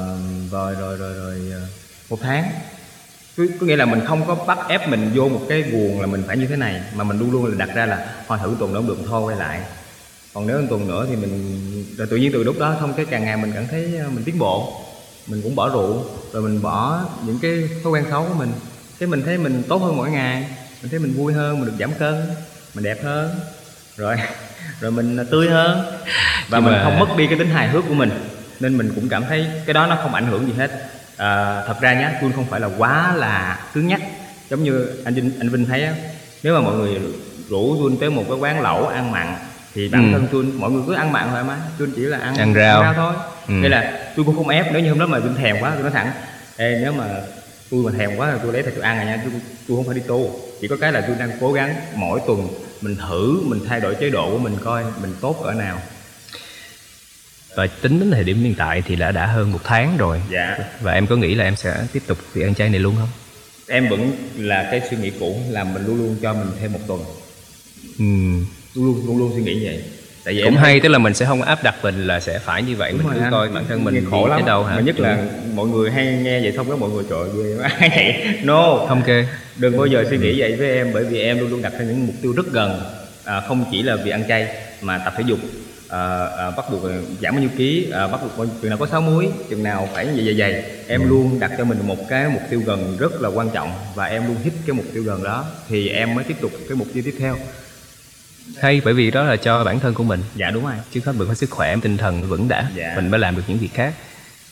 rồi 0.51 0.75
rồi 0.75 0.97
rồi 0.97 1.15
rồi 1.15 1.41
à, 1.53 1.63
một 2.11 2.19
tháng. 2.23 2.51
Có, 3.37 3.45
có 3.61 3.67
nghĩa 3.67 3.77
là 3.77 3.85
mình 3.85 4.01
không 4.07 4.27
có 4.27 4.35
bắt 4.35 4.59
ép 4.69 4.89
mình 4.89 5.11
vô 5.15 5.29
một 5.29 5.47
cái 5.49 5.63
guồng 5.63 6.01
là 6.01 6.07
mình 6.07 6.23
phải 6.27 6.37
như 6.37 6.47
thế 6.47 6.57
này 6.57 6.83
mà 6.95 7.05
mình 7.05 7.19
luôn 7.19 7.31
luôn 7.33 7.45
là 7.45 7.67
đặt 7.67 7.75
ra 7.75 7.87
là 7.87 8.15
thôi 8.29 8.39
thử 8.43 8.57
tuần 8.59 8.75
đó 8.75 8.81
không 8.81 8.89
được 8.89 8.99
thôi 9.07 9.23
quay 9.23 9.37
lại. 9.37 9.61
Còn 10.35 10.47
nếu 10.47 10.61
một 10.61 10.67
tuần 10.71 10.89
nữa 10.89 11.07
thì 11.11 11.17
mình 11.17 11.55
rồi 11.97 12.07
tự 12.11 12.17
nhiên 12.17 12.31
từ 12.33 12.45
lúc 12.45 12.59
đó 12.59 12.77
không 12.81 12.95
cái 12.95 13.07
càng 13.11 13.25
ngày 13.25 13.37
mình 13.37 13.53
cảm 13.55 13.67
thấy 13.71 13.97
à, 13.99 14.07
mình 14.15 14.25
tiến 14.25 14.39
bộ 14.39 14.84
mình 15.27 15.43
cũng 15.43 15.57
bỏ 15.57 15.69
rượu 15.69 16.05
rồi 16.33 16.43
mình 16.43 16.63
bỏ 16.63 17.01
những 17.27 17.39
cái 17.43 17.69
thói 17.85 17.93
quen 17.93 18.05
xấu 18.11 18.25
của 18.29 18.35
mình. 18.35 18.53
Cái 18.99 19.07
mình 19.09 19.23
thấy 19.27 19.39
mình 19.39 19.63
tốt 19.69 19.77
hơn 19.79 19.97
mỗi 19.97 20.11
ngày 20.11 20.47
mình 20.83 20.91
thấy 20.91 20.99
mình 21.01 21.13
vui 21.17 21.33
hơn 21.33 21.61
mình 21.61 21.67
được 21.67 21.75
giảm 21.81 21.93
cân 21.99 22.15
mình 22.75 22.85
đẹp 22.85 23.05
hơn 23.05 23.31
rồi 23.97 24.17
rồi 24.81 24.91
mình 24.91 25.27
tươi 25.31 25.49
hơn. 25.49 25.85
Và 26.49 26.59
Nhưng 26.59 26.65
mình 26.65 26.73
mà- 26.75 26.85
không 26.85 26.99
mất 26.99 27.17
đi 27.17 27.27
cái 27.27 27.39
tính 27.39 27.49
hài 27.49 27.69
hước 27.69 27.85
của 27.89 27.95
mình 27.95 28.11
nên 28.61 28.79
mình 28.79 28.93
cũng 28.95 29.09
cảm 29.09 29.25
thấy 29.29 29.47
cái 29.67 29.75
đó 29.75 29.87
nó 29.87 29.97
không 30.03 30.15
ảnh 30.15 30.27
hưởng 30.27 30.47
gì 30.47 30.53
hết. 30.59 30.71
À, 31.17 31.63
thật 31.67 31.75
ra 31.81 31.95
nhá 31.95 32.13
Jun 32.23 32.33
không 32.33 32.47
phải 32.51 32.61
là 32.61 32.69
quá 32.79 33.15
là 33.17 33.59
cứng 33.75 33.87
nhắc. 33.87 34.01
Giống 34.51 34.63
như 34.65 34.89
anh 35.05 35.15
Vinh 35.15 35.31
anh 35.39 35.49
Vinh 35.49 35.67
thấy 35.67 35.85
á 35.85 35.95
nếu 36.43 36.55
mà 36.55 36.61
mọi 36.61 36.75
người 36.75 37.01
rủ 37.49 37.77
Jun 37.77 37.97
tới 38.01 38.11
một 38.11 38.25
cái 38.29 38.39
quán 38.39 38.61
lẩu 38.63 38.87
ăn 38.89 39.11
mặn 39.13 39.35
thì 39.75 39.89
bản 39.89 40.13
Ừ. 40.13 40.19
thân 40.19 40.29
Jun 40.33 40.59
mọi 40.61 40.71
người 40.71 40.83
cứ 40.87 40.95
ăn 40.95 41.13
mặn 41.13 41.29
thoải 41.31 41.45
mái 41.45 41.57
Jun 41.79 41.89
chỉ 41.97 42.03
là 42.03 42.19
ăn 42.19 42.37
Ăn 42.37 42.55
rau. 42.55 42.95
thôi 42.97 43.15
Ừ. 43.49 43.55
đây 43.61 43.71
là 43.71 44.13
tôi 44.17 44.25
cũng 44.25 44.37
không 44.37 44.49
ép 44.49 44.67
nếu 44.73 44.83
như 44.83 44.89
hôm 44.89 44.99
đó 44.99 45.07
mà 45.07 45.19
Jun 45.19 45.37
thèm 45.37 45.57
quá 45.61 45.71
tôi 45.75 45.83
nói 45.83 45.91
thẳng 45.91 46.13
Ê, 46.57 46.79
nếu 46.83 46.93
mà 46.93 47.05
tôi 47.71 47.83
mà 47.85 47.99
thèm 47.99 48.17
quá 48.17 48.33
thì 48.33 48.39
tôi 48.43 48.53
lấy 48.53 48.63
thịt 48.63 48.75
tôi 48.75 48.85
ăn 48.85 48.97
rồi 48.97 49.07
nha 49.07 49.21
tôi, 49.25 49.33
tôi 49.69 49.77
không 49.77 49.87
phải 49.87 49.95
đi 49.95 50.03
tu. 50.07 50.41
Chỉ 50.61 50.69
có 50.69 50.77
cái 50.77 50.93
là 50.93 51.01
tôi 51.01 51.17
đang 51.19 51.31
cố 51.41 51.53
gắng 51.53 51.75
mỗi 51.95 52.21
tuần 52.27 52.49
mình 52.81 52.97
thử 52.97 53.41
mình 53.45 53.61
thay 53.69 53.81
đổi 53.81 53.95
chế 53.95 54.11
độ 54.11 54.31
của 54.31 54.39
mình 54.39 54.57
coi 54.65 54.85
mình 55.03 55.15
tốt 55.21 55.43
cỡ 55.45 55.53
nào. 55.53 55.81
Và 57.57 57.67
tính 57.67 58.01
đến 58.01 58.11
thời 58.11 58.25
điểm 58.25 58.45
hiện 58.45 58.55
tại 58.59 58.83
thì 58.87 58.97
đã 58.97 59.13
đã 59.13 59.27
hơn 59.27 59.53
một 59.53 59.61
tháng 59.65 59.97
rồi. 59.97 60.21
Dạ. 60.33 60.59
Và 60.81 60.93
em 60.93 61.07
có 61.07 61.17
nghĩ 61.17 61.35
là 61.35 61.45
em 61.45 61.57
sẽ 61.57 61.77
tiếp 61.93 62.03
tục 62.07 62.19
việc 62.33 62.43
ăn 62.43 62.55
chay 62.55 62.69
này 62.69 62.81
luôn 62.81 62.95
không? 62.99 63.09
Em 63.69 63.89
vẫn 63.89 64.13
là 64.37 64.69
cái 64.71 64.81
suy 64.91 64.97
nghĩ 64.97 65.11
cũ 65.21 65.37
là 65.51 65.65
mình 65.65 65.87
luôn 65.87 65.99
luôn 65.99 66.17
cho 66.23 66.35
mình 66.35 66.49
thêm 66.61 66.73
một 66.73 66.79
tuần. 66.87 67.01
Ừ. 67.99 68.05
luôn 68.75 68.85
luôn 68.85 69.07
luôn 69.07 69.19
luôn 69.19 69.33
suy 69.35 69.43
nghĩ 69.43 69.65
vậy 69.65 69.83
tại 70.25 70.35
vì 70.35 70.43
cũng 70.43 70.55
em 70.55 70.63
hay 70.63 70.81
tức 70.81 70.89
là 70.89 70.99
mình 70.99 71.15
sẽ 71.15 71.27
không 71.27 71.43
áp 71.43 71.63
đặt 71.63 71.75
mình 71.83 72.07
là 72.07 72.21
sẽ 72.21 72.39
phải 72.39 72.63
như 72.63 72.77
vậy. 72.77 72.93
Đúng 72.93 73.09
mình 73.09 73.19
cứ 73.19 73.25
coi 73.31 73.49
bản 73.49 73.65
thân 73.69 73.85
mình 73.85 74.07
khổ 74.11 74.27
lắm 74.27 74.45
đâu 74.47 74.65
hả? 74.65 74.75
Mà 74.75 74.81
nhất 74.81 75.01
là 75.01 75.19
mọi 75.55 75.67
người 75.67 75.91
hay 75.91 76.07
nghe 76.07 76.41
vậy 76.41 76.53
xong 76.57 76.69
cái 76.69 76.77
mọi 76.77 76.91
người 76.91 77.05
trời 77.11 77.29
ghê 77.37 77.63
quá. 77.63 77.71
Vậy. 77.81 78.15
No. 78.43 78.87
Không 78.89 79.03
kê. 79.07 79.27
Đừng 79.57 79.77
bao 79.77 79.87
giờ 79.87 80.05
suy 80.11 80.19
nghĩ 80.19 80.41
vậy 80.41 80.57
với 80.57 80.71
em 80.71 80.91
bởi 80.95 81.05
vì 81.05 81.21
em 81.21 81.39
luôn 81.39 81.51
luôn 81.51 81.63
đặt 81.63 81.73
ra 81.73 81.85
những 81.85 82.07
mục 82.07 82.15
tiêu 82.23 82.33
rất 82.37 82.53
gần. 82.53 82.81
À, 83.25 83.41
không 83.41 83.65
chỉ 83.71 83.83
là 83.83 83.97
việc 83.97 84.11
ăn 84.11 84.25
chay 84.29 84.49
mà 84.83 84.99
tập 84.99 85.15
thể 85.17 85.25
dục. 85.27 85.39
À, 85.89 86.27
à, 86.39 86.51
bắt 86.51 86.65
buộc 86.71 86.83
giảm 87.23 87.35
bao 87.35 87.41
nhiêu 87.41 87.51
ký 87.57 87.91
à, 87.93 88.07
bắt 88.07 88.21
buộc 88.37 88.47
chừng 88.63 88.71
nào 88.71 88.79
có 88.79 88.87
sáu 88.87 89.01
muối 89.01 89.29
chừng 89.51 89.63
nào 89.63 89.89
phải 89.95 90.07
vậy 90.07 90.23
vậy 90.25 90.35
vậy. 90.39 90.63
Em 90.87 91.09
luôn 91.09 91.41
đặt 91.41 91.51
cho 91.59 91.65
mình 91.65 91.79
một 91.87 92.09
cái 92.09 92.29
mục 92.29 92.43
tiêu 92.51 92.63
gần 92.67 92.97
rất 93.01 93.23
là 93.23 93.29
quan 93.29 93.51
trọng 93.51 93.73
và 93.95 94.05
em 94.05 94.27
luôn 94.27 94.37
hít 94.45 94.53
cái 94.67 94.75
mục 94.75 94.87
tiêu 94.95 95.03
gần 95.03 95.25
đó 95.25 95.45
thì 95.69 95.89
em 95.89 96.15
mới 96.15 96.25
tiếp 96.25 96.37
tục 96.41 96.51
cái 96.69 96.77
mục 96.77 96.89
tiêu 96.95 97.03
tiếp 97.07 97.15
theo 97.19 97.37
hay 98.61 98.81
bởi 98.85 98.95
vì 98.95 99.11
đó 99.11 99.23
là 99.25 99.37
cho 99.37 99.65
bản 99.65 99.81
thân 99.81 99.95
của 99.95 100.05
mình. 100.05 100.23
Dạ 100.35 100.51
đúng 100.51 100.65
rồi. 100.65 100.75
Chứ 100.93 101.01
hết 101.05 101.13
mình 101.17 101.29
có 101.29 101.35
sức 101.35 101.51
khỏe 101.51 101.77
tinh 101.83 101.97
thần 101.97 102.23
vững 102.23 102.49
đã. 102.49 102.69
Dạ. 102.75 102.93
mình 102.97 103.11
mới 103.11 103.21
làm 103.21 103.37
được 103.37 103.43
những 103.47 103.59
việc 103.59 103.75
khác. 103.75 103.95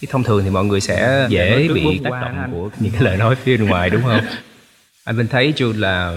Chứ 0.00 0.06
thông 0.10 0.24
thường 0.24 0.44
thì 0.44 0.50
mọi 0.50 0.64
người 0.64 0.80
sẽ 0.80 1.26
Dạ, 1.30 1.44
dễ 1.44 1.68
bị 1.74 2.00
tác 2.04 2.10
động 2.10 2.48
của 2.52 2.70
những 2.78 2.92
cái 2.92 3.02
lời 3.02 3.16
nói 3.16 3.34
phía 3.44 3.56
bên 3.56 3.66
ngoài 3.68 3.90
đúng 3.90 4.02
không? 4.02 4.20
Anh 5.04 5.16
Vinh 5.16 5.26
thấy 5.26 5.52
chưa 5.56 5.72
là 5.72 6.14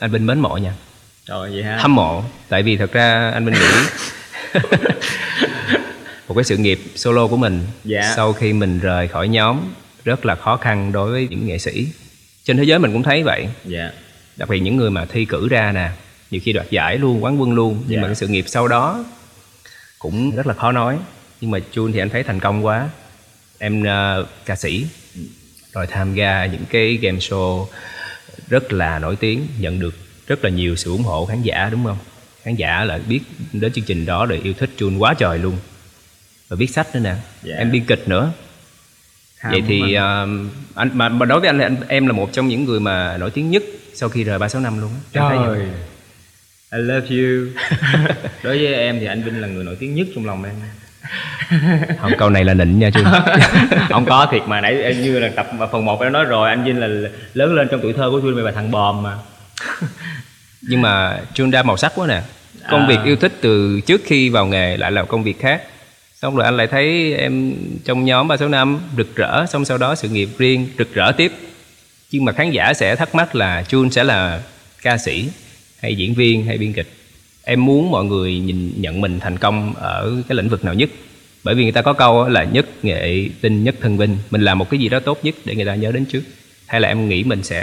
anh 0.00 0.10
Vinh 0.10 0.26
mến 0.26 0.40
mộ 0.40 0.56
nha. 0.56 0.72
Rồi 1.26 1.50
vậy 1.50 1.62
ha 1.62 1.76
hâm 1.76 1.94
mộ. 1.94 2.24
Tại 2.48 2.62
vì 2.62 2.76
thật 2.76 2.92
ra 2.92 3.30
anh 3.30 3.44
Vinh 3.44 3.54
nghĩ 3.54 3.66
một 6.28 6.34
cái 6.34 6.44
sự 6.44 6.56
nghiệp 6.56 6.80
solo 6.94 7.26
của 7.26 7.36
mình 7.36 7.66
Dạ. 7.84 8.12
sau 8.16 8.32
khi 8.32 8.52
mình 8.52 8.78
rời 8.78 9.08
khỏi 9.08 9.28
nhóm 9.28 9.60
rất 10.04 10.26
là 10.26 10.34
khó 10.34 10.56
khăn 10.56 10.92
đối 10.92 11.10
với 11.10 11.26
những 11.30 11.46
nghệ 11.46 11.58
sĩ. 11.58 11.86
Trên 12.44 12.56
thế 12.56 12.64
giới 12.64 12.78
mình 12.78 12.92
cũng 12.92 13.02
thấy 13.02 13.22
vậy. 13.22 13.48
Dạ. 13.64 13.90
Đặc 14.36 14.48
biệt 14.48 14.60
những 14.60 14.76
người 14.76 14.90
mà 14.90 15.04
thi 15.04 15.24
cử 15.24 15.48
ra 15.48 15.72
nè 15.72 15.90
nhiều 16.30 16.40
khi 16.44 16.52
đoạt 16.52 16.70
giải 16.70 16.98
luôn 16.98 17.24
quán 17.24 17.40
quân 17.40 17.52
luôn 17.52 17.82
nhưng 17.88 17.96
Dạ. 17.96 18.02
mà 18.02 18.08
cái 18.08 18.14
sự 18.14 18.28
nghiệp 18.28 18.44
sau 18.48 18.68
đó 18.68 19.04
cũng 19.98 20.36
rất 20.36 20.46
là 20.46 20.54
khó 20.54 20.72
nói 20.72 20.98
nhưng 21.40 21.50
mà 21.50 21.58
Jun 21.74 21.92
thì 21.92 21.98
anh 21.98 22.10
thấy 22.10 22.22
thành 22.22 22.40
công 22.40 22.64
quá 22.66 22.88
em 23.58 23.84
ờ, 23.84 24.26
ca 24.46 24.56
sĩ 24.56 24.86
rồi 25.72 25.86
tham 25.86 26.14
gia 26.14 26.46
những 26.46 26.64
cái 26.70 26.96
game 27.02 27.18
show 27.18 27.66
rất 28.48 28.72
là 28.72 28.98
nổi 28.98 29.16
tiếng 29.16 29.46
nhận 29.58 29.80
được 29.80 29.94
rất 30.26 30.44
là 30.44 30.50
nhiều 30.50 30.76
sự 30.76 30.90
ủng 30.90 31.02
hộ 31.02 31.26
khán 31.26 31.42
giả 31.42 31.68
đúng 31.72 31.84
không 31.84 31.98
khán 32.42 32.54
giả 32.54 32.84
là 32.84 32.98
biết 33.08 33.20
đến 33.52 33.72
chương 33.72 33.84
trình 33.84 34.06
đó 34.06 34.26
rồi 34.26 34.40
yêu 34.44 34.52
thích 34.58 34.70
Jun 34.78 34.98
quá 34.98 35.14
trời 35.14 35.38
luôn 35.38 35.56
và 36.48 36.56
viết 36.56 36.70
sách 36.70 36.94
nữa 36.94 37.00
nè 37.00 37.14
Dạ. 37.42 37.54
em 37.58 37.72
biên 37.72 37.84
kịch 37.84 38.08
nữa 38.08 38.32
Tham 39.40 39.52
vậy 39.52 39.62
thì 39.68 39.80
anh. 39.94 39.94
ờ, 39.94 40.28
anh 40.74 40.90
mà, 40.94 41.08
mà 41.08 41.26
đối 41.26 41.40
với 41.40 41.48
anh, 41.48 41.58
là 41.58 41.64
anh 41.66 41.76
em 41.88 42.06
là 42.06 42.12
một 42.12 42.32
trong 42.32 42.48
những 42.48 42.64
người 42.64 42.80
mà 42.80 43.16
nổi 43.18 43.30
tiếng 43.30 43.50
nhất 43.50 43.62
sau 43.94 44.08
khi 44.08 44.24
rời 44.24 44.38
365 44.38 44.80
luôn 44.80 44.90
á. 44.94 45.00
Em 45.12 45.24
thấy 45.28 45.46
vậy. 45.48 45.58
Trời 45.58 45.68
I 46.72 46.78
love 46.78 47.06
you. 47.08 47.46
Đối 48.42 48.58
với 48.58 48.74
em 48.74 49.00
thì 49.00 49.06
anh 49.06 49.22
Vinh 49.22 49.40
là 49.40 49.48
người 49.48 49.64
nổi 49.64 49.76
tiếng 49.80 49.94
nhất 49.94 50.06
trong 50.14 50.26
lòng 50.26 50.44
em. 50.44 50.54
Không 52.00 52.12
câu 52.18 52.30
này 52.30 52.44
là 52.44 52.54
nịnh 52.54 52.78
nha 52.78 52.88
Jun 52.88 53.22
Không 53.90 54.04
có 54.04 54.28
thiệt 54.30 54.42
mà 54.46 54.60
nãy 54.60 54.82
em 54.82 55.02
như 55.02 55.18
là 55.18 55.28
tập 55.36 55.46
phần 55.72 55.84
1 55.84 56.02
em 56.02 56.12
nói 56.12 56.24
rồi 56.24 56.48
Anh 56.48 56.64
Vinh 56.64 56.80
là 56.80 57.08
lớn 57.34 57.54
lên 57.54 57.68
trong 57.70 57.80
tuổi 57.82 57.92
thơ 57.92 58.10
của 58.10 58.18
Jun 58.18 58.44
là 58.44 58.52
thằng 58.52 58.70
bòm 58.70 59.02
mà. 59.02 59.16
Nhưng 60.62 60.82
mà 60.82 61.20
Jun 61.34 61.50
đa 61.50 61.62
màu 61.62 61.76
sắc 61.76 61.92
quá 61.94 62.06
nè. 62.06 62.22
Công 62.70 62.80
À. 62.80 62.86
việc 62.88 62.98
yêu 63.04 63.16
thích 63.16 63.32
từ 63.40 63.80
trước 63.80 64.00
khi 64.04 64.28
vào 64.28 64.46
nghề 64.46 64.76
lại 64.76 64.92
là 64.92 65.04
công 65.04 65.22
việc 65.22 65.40
khác. 65.40 65.62
Xong 66.14 66.36
rồi 66.36 66.44
anh 66.44 66.56
lại 66.56 66.66
thấy 66.66 67.14
em 67.14 67.54
trong 67.84 68.04
nhóm 68.04 68.28
365 68.28 68.80
rực 68.96 69.16
rỡ 69.16 69.46
xong 69.48 69.64
sau 69.64 69.78
đó 69.78 69.94
sự 69.94 70.08
nghiệp 70.08 70.28
riêng 70.38 70.68
rực 70.78 70.94
rỡ 70.94 71.12
tiếp. 71.16 71.32
Nhưng 72.10 72.24
mà 72.24 72.32
khán 72.32 72.50
giả 72.50 72.72
sẽ 72.74 72.96
thắc 72.96 73.14
mắc 73.14 73.34
là 73.34 73.64
Jun 73.68 73.90
sẽ 73.90 74.04
là 74.04 74.40
ca 74.82 74.98
sĩ 74.98 75.28
hay 75.86 75.96
diễn 75.96 76.14
viên 76.14 76.46
hay 76.46 76.58
biên 76.58 76.72
kịch. 76.72 76.88
Em 77.44 77.64
muốn 77.66 77.90
mọi 77.90 78.04
người 78.04 78.38
nhìn 78.38 78.72
nhận 78.76 79.00
mình 79.00 79.20
thành 79.20 79.38
công 79.38 79.74
ở 79.74 80.22
cái 80.28 80.36
lĩnh 80.36 80.48
vực 80.48 80.64
nào 80.64 80.74
nhất. 80.74 80.90
Bởi 81.44 81.54
vì 81.54 81.62
người 81.62 81.72
ta 81.72 81.82
có 81.82 81.92
câu 81.92 82.28
là 82.28 82.44
nhất 82.44 82.66
nghệ 82.82 83.28
tinh 83.40 83.64
nhất 83.64 83.74
thân 83.80 83.98
vinh. 83.98 84.18
Mình 84.30 84.40
làm 84.42 84.58
một 84.58 84.70
cái 84.70 84.80
gì 84.80 84.88
đó 84.88 85.00
tốt 85.00 85.18
nhất 85.22 85.34
để 85.44 85.54
người 85.54 85.64
ta 85.64 85.74
nhớ 85.74 85.92
đến 85.92 86.04
trước. 86.04 86.22
Hay 86.66 86.80
là 86.80 86.88
em 86.88 87.08
nghĩ 87.08 87.24
mình 87.24 87.42
sẽ 87.42 87.60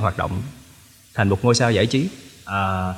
hoạt 0.00 0.18
động 0.18 0.42
thành 1.14 1.28
một 1.28 1.44
ngôi 1.44 1.54
sao 1.54 1.72
giải 1.72 1.86
trí? 1.86 2.08
À, 2.44 2.92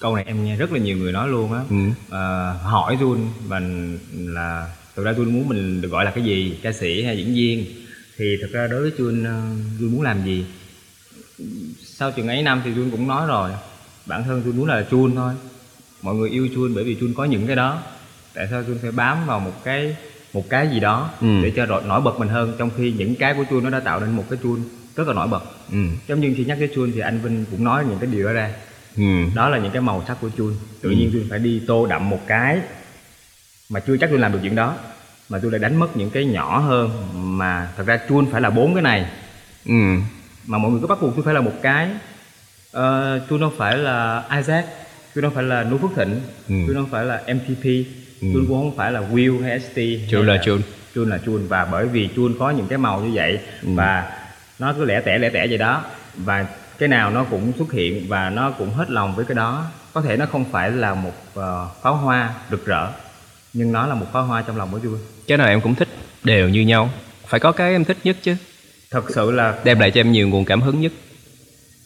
Câu 0.00 0.16
này 0.16 0.24
em 0.26 0.44
nghe 0.44 0.56
rất 0.56 0.72
là 0.72 0.78
nhiều 0.78 0.96
người 0.96 1.12
nói 1.12 1.28
luôn 1.28 1.52
á. 1.52 1.60
Ừ. 1.70 1.76
à, 2.10 2.52
Hỏi 2.52 2.96
Jun 3.00 3.18
mình 3.48 3.98
là 4.12 4.68
Thực 4.96 5.04
ra 5.04 5.12
Jun 5.12 5.30
muốn 5.30 5.48
mình 5.48 5.80
được 5.80 5.88
gọi 5.88 6.04
là 6.04 6.10
cái 6.10 6.24
gì? 6.24 6.58
Ca 6.62 6.72
sĩ 6.72 7.02
hay 7.02 7.16
diễn 7.18 7.34
viên? 7.34 7.66
Thì 8.18 8.24
thực 8.42 8.52
ra 8.52 8.66
đối 8.66 8.80
với 8.82 8.90
Jun 8.98 9.24
ờ, 9.24 9.42
Jun 9.80 9.90
muốn 9.90 10.02
làm 10.02 10.24
gì? 10.24 10.44
Sau 11.84 12.12
chừng 12.12 12.28
ấy 12.28 12.42
năm 12.42 12.62
thì 12.64 12.70
Jun 12.70 12.90
cũng 12.90 13.08
nói 13.08 13.26
rồi 13.26 13.50
Bản 14.06 14.24
thân 14.24 14.42
Jun 14.46 14.54
muốn 14.54 14.66
là 14.66 14.84
Jun 14.90 15.14
thôi 15.16 15.32
Mọi 16.02 16.14
người 16.14 16.30
yêu 16.30 16.46
Jun 16.46 16.74
bởi 16.74 16.84
vì 16.84 16.96
Jun 16.96 17.14
có 17.16 17.24
những 17.24 17.46
cái 17.46 17.56
đó 17.56 17.82
Tại 18.34 18.46
sao 18.50 18.62
Jun 18.62 18.76
phải 18.82 18.90
bám 18.90 19.26
vào 19.26 19.40
một 19.40 19.64
cái 19.64 19.96
một 20.32 20.44
cái 20.50 20.68
gì 20.68 20.80
đó 20.80 21.10
Ừ. 21.20 21.26
để 21.42 21.52
cho 21.56 21.66
nổi, 21.66 21.82
nổi 21.86 22.00
bật 22.00 22.18
mình 22.18 22.28
hơn 22.28 22.52
trong 22.58 22.70
khi 22.76 22.92
những 22.92 23.14
cái 23.14 23.34
của 23.34 23.42
Jun 23.50 23.62
nó 23.62 23.70
đã 23.70 23.80
tạo 23.80 24.00
nên 24.00 24.10
một 24.10 24.24
cái 24.30 24.38
Jun 24.42 24.58
rất 24.96 25.08
là 25.08 25.14
nổi 25.14 25.28
bật 25.28 25.42
ừ. 25.72 25.78
giống 26.08 26.20
như 26.20 26.34
khi 26.36 26.44
nhắc 26.44 26.56
tới 26.60 26.68
Jun 26.74 26.90
thì 26.94 27.00
anh 27.00 27.18
Vinh 27.20 27.44
cũng 27.50 27.64
nói 27.64 27.84
những 27.88 27.98
cái 27.98 28.10
điều 28.12 28.26
đó 28.26 28.32
ra 28.32 28.50
Ừ. 28.96 29.02
đó 29.34 29.48
là 29.48 29.58
những 29.58 29.70
cái 29.72 29.82
màu 29.82 30.04
sắc 30.08 30.16
của 30.20 30.28
Jun 30.36 30.52
tự 30.82 30.90
nhiên 30.90 31.10
Jun 31.14 31.30
phải 31.30 31.38
đi 31.38 31.62
tô 31.66 31.86
đậm 31.86 32.10
một 32.10 32.20
cái 32.26 32.60
mà 33.70 33.80
chưa 33.80 33.96
chắc 33.96 34.10
Jun 34.10 34.16
làm 34.18 34.32
được 34.32 34.38
chuyện 34.42 34.54
đó 34.54 34.76
mà 35.28 35.38
tôi 35.42 35.50
lại 35.50 35.58
đánh 35.58 35.76
mất 35.76 35.96
những 35.96 36.10
cái 36.10 36.24
nhỏ 36.24 36.58
hơn 36.58 36.90
mà 37.38 37.68
thật 37.76 37.86
ra 37.86 37.98
Jun 38.08 38.30
phải 38.32 38.40
là 38.40 38.50
bốn 38.50 38.74
cái 38.74 38.82
này 38.82 39.06
Ừ. 39.66 39.72
mà 40.46 40.58
mọi 40.58 40.70
người 40.70 40.80
cứ 40.80 40.86
bắt 40.86 40.98
buộc 41.02 41.12
tôi 41.16 41.24
phải 41.24 41.34
là 41.34 41.40
một 41.40 41.52
cái 41.62 41.88
uh, 42.78 43.30
Jun 43.30 43.40
đâu 43.40 43.52
phải 43.56 43.76
là 43.76 44.24
Isaac 44.36 44.64
Chun 45.14 45.24
không 45.24 45.34
phải 45.34 45.44
là 45.44 45.64
núi 45.64 45.78
Phước 45.78 45.90
Thịnh 45.96 46.20
Ừ. 46.48 46.54
Chun 46.66 46.74
không 46.76 46.88
phải 46.90 47.04
là 47.04 47.22
MTP 47.34 47.64
Ừ. 48.20 48.28
Chun 48.34 48.44
cũng 48.48 48.58
không 48.60 48.76
phải 48.76 48.92
là 48.92 49.00
Will 49.12 49.42
hay 49.42 49.60
ST 49.60 49.78
Chun 50.10 50.26
là 50.26 50.38
Chun. 50.44 50.60
Chun 50.94 51.10
là 51.10 51.18
Chun 51.26 51.46
và 51.48 51.64
bởi 51.64 51.86
vì 51.86 52.08
Chun 52.16 52.34
có 52.38 52.50
những 52.50 52.66
cái 52.68 52.78
màu 52.78 53.00
như 53.00 53.10
vậy 53.14 53.38
Ừ. 53.62 53.68
và 53.74 54.12
nó 54.58 54.72
cứ 54.72 54.84
lẻ 54.84 55.00
tẻ 55.00 55.18
lẻ 55.18 55.28
tẻ 55.30 55.46
vậy 55.46 55.58
đó 55.58 55.82
và 56.16 56.46
cái 56.78 56.88
nào 56.88 57.10
nó 57.10 57.24
cũng 57.24 57.52
xuất 57.58 57.72
hiện 57.72 58.04
và 58.08 58.30
nó 58.30 58.50
cũng 58.50 58.70
hết 58.70 58.90
lòng 58.90 59.14
với 59.16 59.24
cái 59.24 59.34
đó 59.34 59.66
có 59.92 60.00
thể 60.00 60.16
nó 60.16 60.26
không 60.26 60.44
phải 60.52 60.70
là 60.70 60.94
một 60.94 61.12
ờ, 61.34 61.68
pháo 61.82 61.94
hoa 61.96 62.34
rực 62.50 62.66
rỡ 62.66 62.86
nhưng 63.52 63.72
nó 63.72 63.86
là 63.86 63.94
một 63.94 64.06
pháo 64.12 64.22
hoa 64.24 64.42
trong 64.42 64.56
lòng 64.56 64.68
của 64.72 64.78
Chun 64.82 64.98
cái 65.26 65.38
nào 65.38 65.46
em 65.48 65.60
cũng 65.60 65.74
thích 65.74 65.88
đều 66.24 66.48
như 66.48 66.60
nhau 66.60 66.90
phải 67.26 67.40
có 67.40 67.52
cái 67.52 67.72
em 67.72 67.84
thích 67.84 67.96
nhất 68.04 68.16
chứ 68.22 68.36
thật 68.90 69.04
sự 69.14 69.30
là 69.30 69.54
đem 69.64 69.78
lại 69.78 69.90
cho 69.90 70.00
em 70.00 70.12
nhiều 70.12 70.28
nguồn 70.28 70.44
cảm 70.44 70.60
hứng 70.60 70.80
nhất 70.80 70.92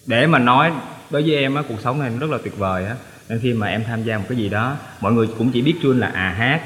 để 0.08 0.26
mà 0.26 0.38
nói 0.38 0.70
đối 1.10 1.22
với 1.22 1.34
em 1.36 1.54
á 1.54 1.62
cuộc 1.68 1.80
sống 1.84 2.00
này 2.00 2.10
nó 2.10 2.18
rất 2.18 2.30
là 2.30 2.38
tuyệt 2.44 2.58
vời 2.58 2.84
á. 2.84 2.94
Nên 3.28 3.40
khi 3.42 3.52
mà 3.52 3.66
em 3.66 3.84
tham 3.86 4.02
gia 4.04 4.18
một 4.18 4.24
cái 4.28 4.38
gì 4.38 4.48
đó 4.48 4.76
mọi 5.00 5.12
người 5.12 5.26
cũng 5.38 5.50
chỉ 5.52 5.62
biết 5.62 5.74
Chun 5.82 5.98
là 6.00 6.06
à 6.14 6.34
hát 6.38 6.60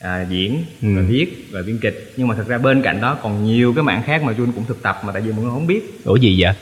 à, 0.00 0.26
diễn 0.28 0.64
Ừ. 0.82 0.88
và 0.96 1.02
viết 1.08 1.48
và 1.52 1.60
biên 1.66 1.78
kịch. 1.78 2.12
Nhưng 2.16 2.28
mà 2.28 2.34
thật 2.34 2.44
ra 2.48 2.58
bên 2.58 2.82
cạnh 2.82 3.00
đó 3.00 3.16
còn 3.22 3.44
nhiều 3.44 3.72
cái 3.74 3.84
mảng 3.84 4.02
khác 4.02 4.22
mà 4.22 4.32
Chun 4.32 4.52
cũng 4.52 4.64
thực 4.68 4.82
tập 4.82 5.00
mà 5.04 5.12
tại 5.12 5.22
vì 5.22 5.32
mọi 5.32 5.40
người 5.42 5.50
không 5.50 5.66
biết. 5.66 6.00
Ủa 6.04 6.16
gì 6.16 6.36
vậy? 6.42 6.52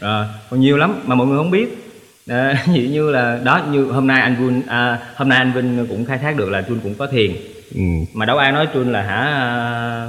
Ờ, 0.00 0.28
còn 0.50 0.60
nhiều 0.60 0.76
lắm 0.76 1.00
mà 1.06 1.14
mọi 1.14 1.26
người 1.26 1.36
không 1.36 1.50
biết. 1.50 1.86
À, 2.28 2.64
ví 2.66 2.82
dụ 2.84 2.90
như 2.90 3.10
là 3.10 3.40
đó 3.44 3.62
như 3.72 3.84
hôm 3.84 4.06
nay 4.06 4.20
anh 4.20 4.36
Vinh 4.36 4.62
à, 4.66 4.98
hôm 5.16 5.28
nay 5.28 5.38
anh 5.38 5.52
Vinh 5.52 5.86
cũng 5.88 6.04
khai 6.04 6.18
thác 6.18 6.36
được 6.36 6.50
là 6.50 6.62
Chun 6.68 6.80
cũng 6.82 6.94
có 6.94 7.06
thiền. 7.06 7.30
Ừ. 7.74 7.80
mà 8.14 8.26
đâu 8.26 8.38
ai 8.38 8.52
nói 8.52 8.68
Chun 8.74 8.92
là 8.92 9.02
hả 9.02 9.16
à, 9.24 10.08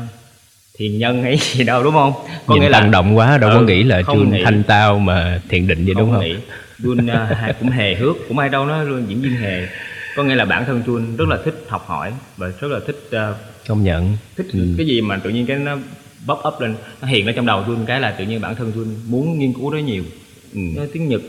thiền 0.81 0.97
nhân 0.97 1.23
hay 1.23 1.37
gì 1.37 1.63
đâu 1.63 1.83
đúng 1.83 1.93
không? 1.93 2.13
Có 2.45 2.55
nghĩa 2.55 2.71
tăng 2.71 2.91
động 2.91 3.17
quá 3.17 3.37
đâu 3.37 3.49
có 3.49 3.57
Ừ, 3.59 3.65
nghĩ 3.65 3.83
là 3.83 4.01
không 4.01 4.31
nghĩ. 4.31 4.43
thanh 4.43 4.63
tao 4.63 4.99
mà 4.99 5.41
thiền 5.49 5.67
định 5.67 5.85
vậy 5.85 5.93
đúng 5.97 6.11
không 6.11 6.23
nghĩ. 6.23 6.35
À, 7.13 7.53
cũng 7.59 7.69
hề 7.69 7.95
hước 7.95 8.15
cũng 8.27 8.39
ai 8.39 8.49
đâu 8.49 8.65
nói 8.65 8.85
luôn 8.85 9.05
diễn 9.07 9.21
viên 9.21 9.31
hề. 9.35 9.67
Có 10.15 10.23
nghĩa 10.23 10.35
là 10.35 10.45
bản 10.45 10.65
thân 10.65 10.83
Chun 10.85 11.15
rất 11.17 11.27
là 11.27 11.37
thích 11.45 11.65
học 11.67 11.83
hỏi 11.87 12.11
và 12.37 12.47
rất 12.59 12.67
là 12.71 12.79
thích 12.87 13.07
à, 13.11 13.33
công 13.67 13.83
nhận. 13.83 14.17
thích 14.37 14.45
Ừ. 14.53 14.59
cái 14.77 14.87
gì 14.87 15.01
mà 15.01 15.17
tự 15.17 15.29
nhiên 15.29 15.45
cái 15.45 15.57
nó 15.57 15.77
bóp 16.25 16.43
up 16.47 16.61
lên. 16.61 16.75
Nó 17.01 17.07
hiện 17.07 17.25
ra 17.25 17.33
trong 17.35 17.45
đầu 17.45 17.63
Chun 17.67 17.85
cái 17.85 17.99
là 17.99 18.11
tự 18.11 18.25
nhiên 18.25 18.41
bản 18.41 18.55
thân 18.55 18.71
Chun 18.75 18.95
muốn 19.07 19.39
nghiên 19.39 19.53
cứu 19.53 19.71
nó 19.71 19.77
nhiều. 19.77 20.03
Ừ. 20.53 20.59
Nó 20.75 20.83
tiếng 20.93 21.07
Nhật 21.09 21.21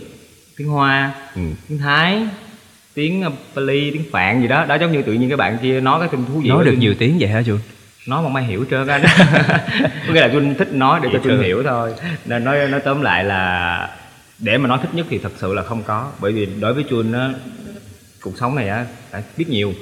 tiếng 0.56 0.68
Hoa 0.68 1.14
Ừ. 1.34 1.42
tiếng 1.68 1.78
Thái 1.78 2.18
tiếng 2.94 3.24
uh, 3.26 3.32
Pali 3.54 3.90
tiếng 3.90 4.04
Phạn 4.12 4.42
gì 4.42 4.48
đó. 4.48 4.64
Đó 4.64 4.74
giống 4.80 4.92
như 4.92 5.02
tự 5.02 5.12
nhiên 5.12 5.30
các 5.30 5.36
bạn 5.36 5.58
kia 5.62 5.80
nói 5.80 6.00
cái 6.00 6.08
tin 6.12 6.24
thú 6.26 6.40
vị 6.40 6.48
nói 6.48 6.64
đó, 6.64 6.70
được 6.70 6.76
nhiều 6.78 6.94
tiếng 6.98 7.16
vậy 7.20 7.28
hả 7.28 7.42
chun 7.46 7.58
nói 8.06 8.22
mà 8.22 8.28
mai 8.28 8.44
hiểu 8.44 8.64
trơn 8.70 8.86
anh 8.86 9.02
có 10.08 10.14
nghĩa 10.14 10.20
là 10.20 10.28
Chun 10.32 10.54
thích 10.58 10.72
nói 10.72 11.00
để 11.02 11.08
cho 11.12 11.18
thương. 11.24 11.42
hiểu 11.42 11.62
thôi. 11.62 11.92
Nên 12.24 12.44
nói 12.44 12.68
nói 12.68 12.80
tóm 12.80 13.02
lại 13.02 13.24
là 13.24 13.88
để 14.38 14.58
mà 14.58 14.68
nói 14.68 14.78
thích 14.82 14.94
nhất 14.94 15.06
thì 15.10 15.18
thật 15.18 15.32
sự 15.36 15.54
là 15.54 15.62
không 15.62 15.82
có. 15.82 16.12
Bởi 16.20 16.32
vì 16.32 16.48
đối 16.60 16.74
với 16.74 16.84
Chun 16.90 17.12
á 17.12 17.30
cuộc 18.22 18.38
sống 18.38 18.54
này 18.56 18.68
á 18.68 18.86
đã 19.12 19.22
biết 19.36 19.48
nhiều. 19.48 19.72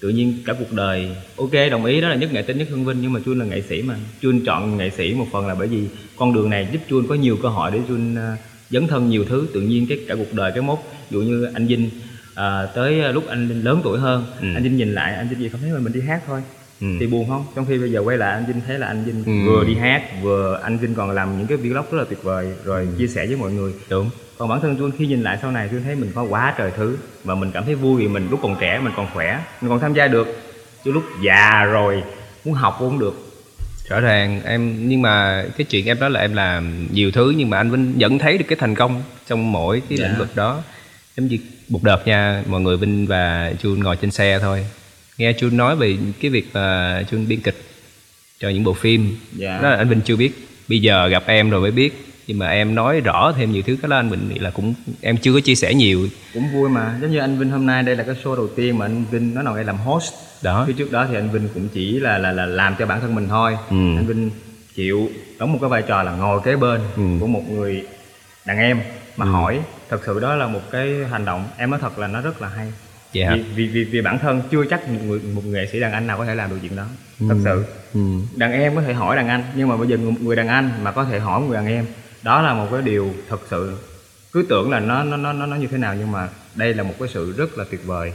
Tự 0.00 0.08
nhiên 0.08 0.38
cả 0.46 0.52
cuộc 0.58 0.72
đời 0.72 1.16
ok 1.36 1.50
đồng 1.70 1.84
ý 1.84 2.00
đó 2.00 2.08
là 2.08 2.14
nhất 2.14 2.32
nghệ 2.32 2.42
tinh 2.42 2.58
nhất 2.58 2.68
hương 2.70 2.84
vinh 2.84 2.98
nhưng 3.02 3.12
mà 3.12 3.20
Chun 3.24 3.38
là 3.38 3.44
nghệ 3.44 3.62
sĩ 3.68 3.82
mà. 3.82 3.94
Chun 4.22 4.40
chọn 4.46 4.76
nghệ 4.76 4.90
sĩ 4.90 5.14
một 5.14 5.26
phần 5.32 5.46
là 5.46 5.54
bởi 5.54 5.68
vì 5.68 5.84
con 6.16 6.34
đường 6.34 6.50
này 6.50 6.68
giúp 6.72 6.80
Chun 6.90 7.06
có 7.08 7.14
nhiều 7.14 7.38
cơ 7.42 7.48
hội 7.48 7.70
để 7.70 7.78
Chun 7.88 8.14
à, 8.18 8.36
dấn 8.70 8.86
thân 8.88 9.08
nhiều 9.08 9.24
thứ. 9.28 9.46
Tự 9.54 9.60
nhiên 9.60 9.86
cái 9.88 9.98
cả 10.08 10.14
cuộc 10.14 10.32
đời 10.34 10.50
cái 10.52 10.62
mốt 10.62 10.78
ví 11.10 11.14
dụ 11.14 11.20
như 11.20 11.44
anh 11.54 11.66
Vinh 11.66 11.90
à, 12.34 12.66
tới 12.74 13.12
lúc 13.12 13.26
anh 13.28 13.62
lớn 13.62 13.80
tuổi 13.84 13.98
hơn 13.98 14.24
Ừ. 14.40 14.46
anh 14.54 14.62
Vinh 14.62 14.76
nhìn 14.76 14.94
lại 14.94 15.14
anh 15.14 15.28
Vinh 15.28 15.38
gì 15.38 15.48
không 15.48 15.60
thấy 15.60 15.70
mà 15.70 15.78
mình 15.78 15.92
đi 15.92 16.00
hát 16.00 16.20
thôi 16.26 16.42
Ừ. 16.80 16.86
thì 17.00 17.06
buồn 17.06 17.28
không 17.28 17.46
trong 17.56 17.66
khi 17.68 17.78
bây 17.78 17.92
giờ 17.92 18.00
quay 18.00 18.16
lại 18.16 18.32
anh 18.32 18.46
Vinh 18.46 18.60
thấy 18.66 18.78
là 18.78 18.86
anh 18.86 19.04
Vinh 19.04 19.24
Ừ. 19.26 19.32
vừa 19.46 19.64
đi 19.64 19.74
hát 19.74 20.02
vừa 20.22 20.60
anh 20.62 20.78
Vinh 20.78 20.94
còn 20.94 21.10
làm 21.10 21.38
những 21.38 21.46
cái 21.46 21.56
vlog 21.56 21.74
rất 21.74 21.92
là 21.98 22.04
tuyệt 22.08 22.22
vời 22.22 22.52
rồi 22.64 22.80
Ừ. 22.80 22.88
chia 22.98 23.06
sẻ 23.06 23.26
với 23.26 23.36
mọi 23.36 23.52
người 23.52 23.72
đúng 23.90 24.10
còn 24.38 24.48
bản 24.48 24.60
thân 24.60 24.76
tôi 24.78 24.90
khi 24.98 25.06
nhìn 25.06 25.22
lại 25.22 25.38
sau 25.42 25.50
này 25.50 25.68
tôi 25.72 25.80
thấy 25.84 25.94
mình 25.94 26.10
có 26.14 26.22
quá 26.22 26.54
trời 26.58 26.70
thứ 26.76 26.96
và 27.24 27.34
mình 27.34 27.50
cảm 27.54 27.64
thấy 27.64 27.74
vui 27.74 28.00
vì 28.02 28.08
mình 28.08 28.28
lúc 28.30 28.40
còn 28.42 28.56
trẻ 28.60 28.80
mình 28.84 28.92
còn 28.96 29.06
khỏe 29.14 29.40
mình 29.60 29.70
còn 29.70 29.80
tham 29.80 29.94
gia 29.94 30.08
được 30.08 30.26
chứ 30.84 30.92
lúc 30.92 31.02
già 31.24 31.64
rồi 31.64 32.02
muốn 32.44 32.54
học 32.54 32.76
cũng 32.78 32.88
không 32.90 32.98
được 32.98 33.14
rõ 33.88 34.00
ràng 34.00 34.40
em 34.44 34.88
nhưng 34.88 35.02
mà 35.02 35.44
cái 35.58 35.64
chuyện 35.64 35.86
em 35.86 36.00
đó 36.00 36.08
là 36.08 36.20
em 36.20 36.34
làm 36.34 36.86
nhiều 36.92 37.10
thứ 37.10 37.34
nhưng 37.36 37.50
mà 37.50 37.56
anh 37.56 37.70
Vinh 37.70 37.94
vẫn 37.98 38.18
thấy 38.18 38.38
được 38.38 38.44
cái 38.48 38.56
thành 38.60 38.74
công 38.74 39.02
trong 39.28 39.52
mỗi 39.52 39.82
cái 39.88 39.98
Dạ. 39.98 40.06
lĩnh 40.08 40.18
vực 40.18 40.36
đó 40.36 40.62
giống 41.16 41.26
như 41.26 41.38
một 41.68 41.82
đợt 41.82 42.06
nha 42.06 42.42
mọi 42.46 42.60
người 42.60 42.76
Vinh 42.76 43.06
và 43.06 43.52
Chun 43.62 43.80
ngồi 43.80 43.96
trên 43.96 44.10
xe 44.10 44.38
thôi 44.38 44.64
nghe 45.18 45.32
Chun 45.32 45.56
nói 45.56 45.76
về 45.76 45.96
cái 46.20 46.30
việc 46.30 46.46
mà 46.54 47.02
Chun 47.10 47.28
biên 47.28 47.40
kịch 47.40 47.62
cho 48.40 48.48
những 48.48 48.64
bộ 48.64 48.72
phim 48.74 49.16
Dạ. 49.32 49.58
đó 49.62 49.70
là 49.70 49.76
anh 49.76 49.88
Vinh 49.88 50.00
chưa 50.00 50.16
biết 50.16 50.32
bây 50.68 50.78
giờ 50.78 51.08
gặp 51.08 51.22
em 51.26 51.50
rồi 51.50 51.60
mới 51.60 51.70
biết 51.70 52.04
nhưng 52.26 52.38
mà 52.38 52.48
em 52.48 52.74
nói 52.74 53.00
rõ 53.00 53.32
thêm 53.36 53.52
nhiều 53.52 53.62
thứ 53.66 53.76
cái 53.82 53.88
đó 53.88 53.96
anh 53.96 54.10
Vinh 54.10 54.28
nghĩ 54.28 54.38
là 54.38 54.50
cũng 54.50 54.74
em 55.00 55.16
chưa 55.16 55.32
có 55.32 55.40
chia 55.40 55.54
sẻ 55.54 55.74
nhiều 55.74 56.08
cũng 56.34 56.52
vui 56.52 56.68
mà 56.68 56.98
giống 57.02 57.10
như 57.12 57.18
anh 57.18 57.38
Vinh 57.38 57.50
hôm 57.50 57.66
nay 57.66 57.82
đây 57.82 57.96
là 57.96 58.04
cái 58.04 58.14
show 58.24 58.36
đầu 58.36 58.48
tiên 58.56 58.78
mà 58.78 58.84
anh 58.86 59.04
Vinh 59.10 59.34
nó 59.34 59.42
nào 59.42 59.54
đây 59.56 59.64
làm 59.64 59.76
host 59.76 60.12
đó 60.42 60.64
Phía 60.66 60.72
trước 60.72 60.92
đó 60.92 61.06
thì 61.10 61.16
anh 61.16 61.30
Vinh 61.30 61.48
cũng 61.54 61.68
chỉ 61.68 61.98
là 62.00 62.18
là 62.18 62.32
là 62.32 62.46
làm 62.46 62.74
cho 62.78 62.86
bản 62.86 63.00
thân 63.00 63.14
mình 63.14 63.28
thôi. 63.28 63.52
Ừ. 63.70 63.76
Anh 63.76 64.06
Vinh 64.06 64.30
chịu 64.74 65.10
đóng 65.38 65.52
một 65.52 65.58
cái 65.60 65.70
vai 65.70 65.82
trò 65.88 66.02
là 66.02 66.12
ngồi 66.12 66.40
kế 66.44 66.56
bên 66.56 66.80
Ừ. 66.96 67.02
của 67.20 67.26
một 67.26 67.42
người 67.50 67.82
đàn 68.46 68.58
em 68.58 68.80
mà 69.16 69.26
Ừ. 69.26 69.30
hỏi. 69.30 69.60
Thật 69.90 70.00
sự 70.06 70.20
đó 70.20 70.34
là 70.34 70.46
một 70.46 70.60
cái 70.70 70.88
hành 71.10 71.24
động 71.24 71.48
em 71.56 71.70
nói 71.70 71.78
thật 71.82 71.98
là 71.98 72.06
nó 72.06 72.20
rất 72.20 72.42
là 72.42 72.48
hay. 72.48 72.72
Vậy 73.14 73.24
hả? 73.24 73.36
Vì, 73.36 73.42
vì 73.54 73.66
vì 73.68 73.84
vì 73.84 74.00
bản 74.00 74.18
thân 74.18 74.42
chưa 74.50 74.64
chắc 74.70 74.88
một 74.88 75.00
người 75.04 75.20
một 75.34 75.42
nghệ 75.44 75.66
sĩ 75.72 75.80
đàn 75.80 75.92
anh 75.92 76.06
nào 76.06 76.18
có 76.18 76.24
thể 76.24 76.34
làm 76.34 76.50
được 76.50 76.58
chuyện 76.62 76.76
đó. 76.76 76.86
Thật 77.28 77.36
sự. 77.44 77.64
ừ. 77.94 78.00
Đàn 78.36 78.52
em 78.52 78.74
có 78.76 78.82
thể 78.82 78.92
hỏi 78.92 79.16
đàn 79.16 79.28
anh 79.28 79.44
nhưng 79.56 79.68
mà 79.68 79.76
bây 79.76 79.88
giờ 79.88 79.96
người, 79.96 80.12
người 80.20 80.36
đàn 80.36 80.48
anh 80.48 80.70
mà 80.82 80.92
có 80.92 81.04
thể 81.04 81.18
hỏi 81.18 81.42
người 81.42 81.54
đàn 81.54 81.66
em 81.66 81.86
đó 82.22 82.42
là 82.42 82.54
một 82.54 82.68
cái 82.72 82.82
điều 82.82 83.14
thật 83.28 83.40
sự 83.50 83.76
cứ 84.32 84.46
tưởng 84.48 84.70
là 84.70 84.80
nó 84.80 85.04
nó 85.04 85.16
nó 85.16 85.46
nó 85.46 85.56
như 85.56 85.66
thế 85.66 85.78
nào 85.78 85.94
nhưng 85.98 86.12
mà 86.12 86.28
đây 86.54 86.74
là 86.74 86.82
một 86.82 86.94
cái 86.98 87.08
sự 87.14 87.34
rất 87.36 87.58
là 87.58 87.64
tuyệt 87.70 87.80
vời 87.86 88.12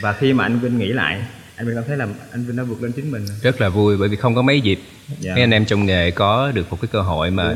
và 0.00 0.12
khi 0.12 0.32
mà 0.32 0.44
anh 0.44 0.58
Vinh 0.58 0.78
nghĩ 0.78 0.88
lại 0.88 1.22
anh 1.56 1.66
Vinh 1.66 1.74
cảm 1.76 1.84
thấy 1.86 1.96
là 1.96 2.06
anh 2.32 2.44
Vinh 2.44 2.56
đã 2.56 2.62
vượt 2.62 2.82
lên 2.82 2.92
chính 2.92 3.10
mình 3.10 3.26
rất 3.42 3.60
là 3.60 3.68
vui 3.68 3.96
bởi 3.96 4.08
vì 4.08 4.16
không 4.16 4.34
có 4.34 4.42
mấy 4.42 4.60
dịp 4.60 4.78
Dạ. 5.20 5.32
mấy 5.34 5.40
anh 5.42 5.50
em 5.50 5.64
trong 5.64 5.86
nghề 5.86 6.10
có 6.10 6.50
được 6.54 6.70
một 6.70 6.78
cái 6.80 6.88
cơ 6.92 7.00
hội 7.00 7.30
mà 7.30 7.54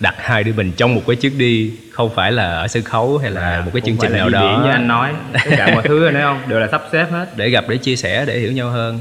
đặt 0.00 0.14
hai 0.18 0.44
đứa 0.44 0.52
mình 0.52 0.72
trong 0.76 0.94
một 0.94 1.02
cái 1.06 1.16
chuyến 1.16 1.38
đi 1.38 1.72
không 1.92 2.10
phải 2.14 2.32
là 2.32 2.50
ở 2.60 2.68
sân 2.68 2.82
khấu 2.82 3.18
hay 3.18 3.30
là 3.30 3.62
một 3.64 3.70
cái 3.74 3.82
chương 3.86 3.96
trình 4.00 4.12
nào 4.12 4.28
đó. 4.28 4.62
như 4.64 4.70
anh 4.70 4.88
nói. 4.88 5.12
Tất 5.32 5.50
cả 5.56 5.70
mọi 5.74 5.82
thứ 5.88 6.10
thấy 6.12 6.22
không? 6.22 6.40
Đều 6.48 6.60
là 6.60 6.68
sắp 6.70 6.82
xếp 6.92 7.06
hết. 7.10 7.36
Để 7.36 7.50
gặp 7.50 7.64
để 7.68 7.76
chia 7.76 7.96
sẻ 7.96 8.24
để 8.26 8.38
hiểu 8.38 8.52
nhau 8.52 8.70
hơn. 8.70 9.00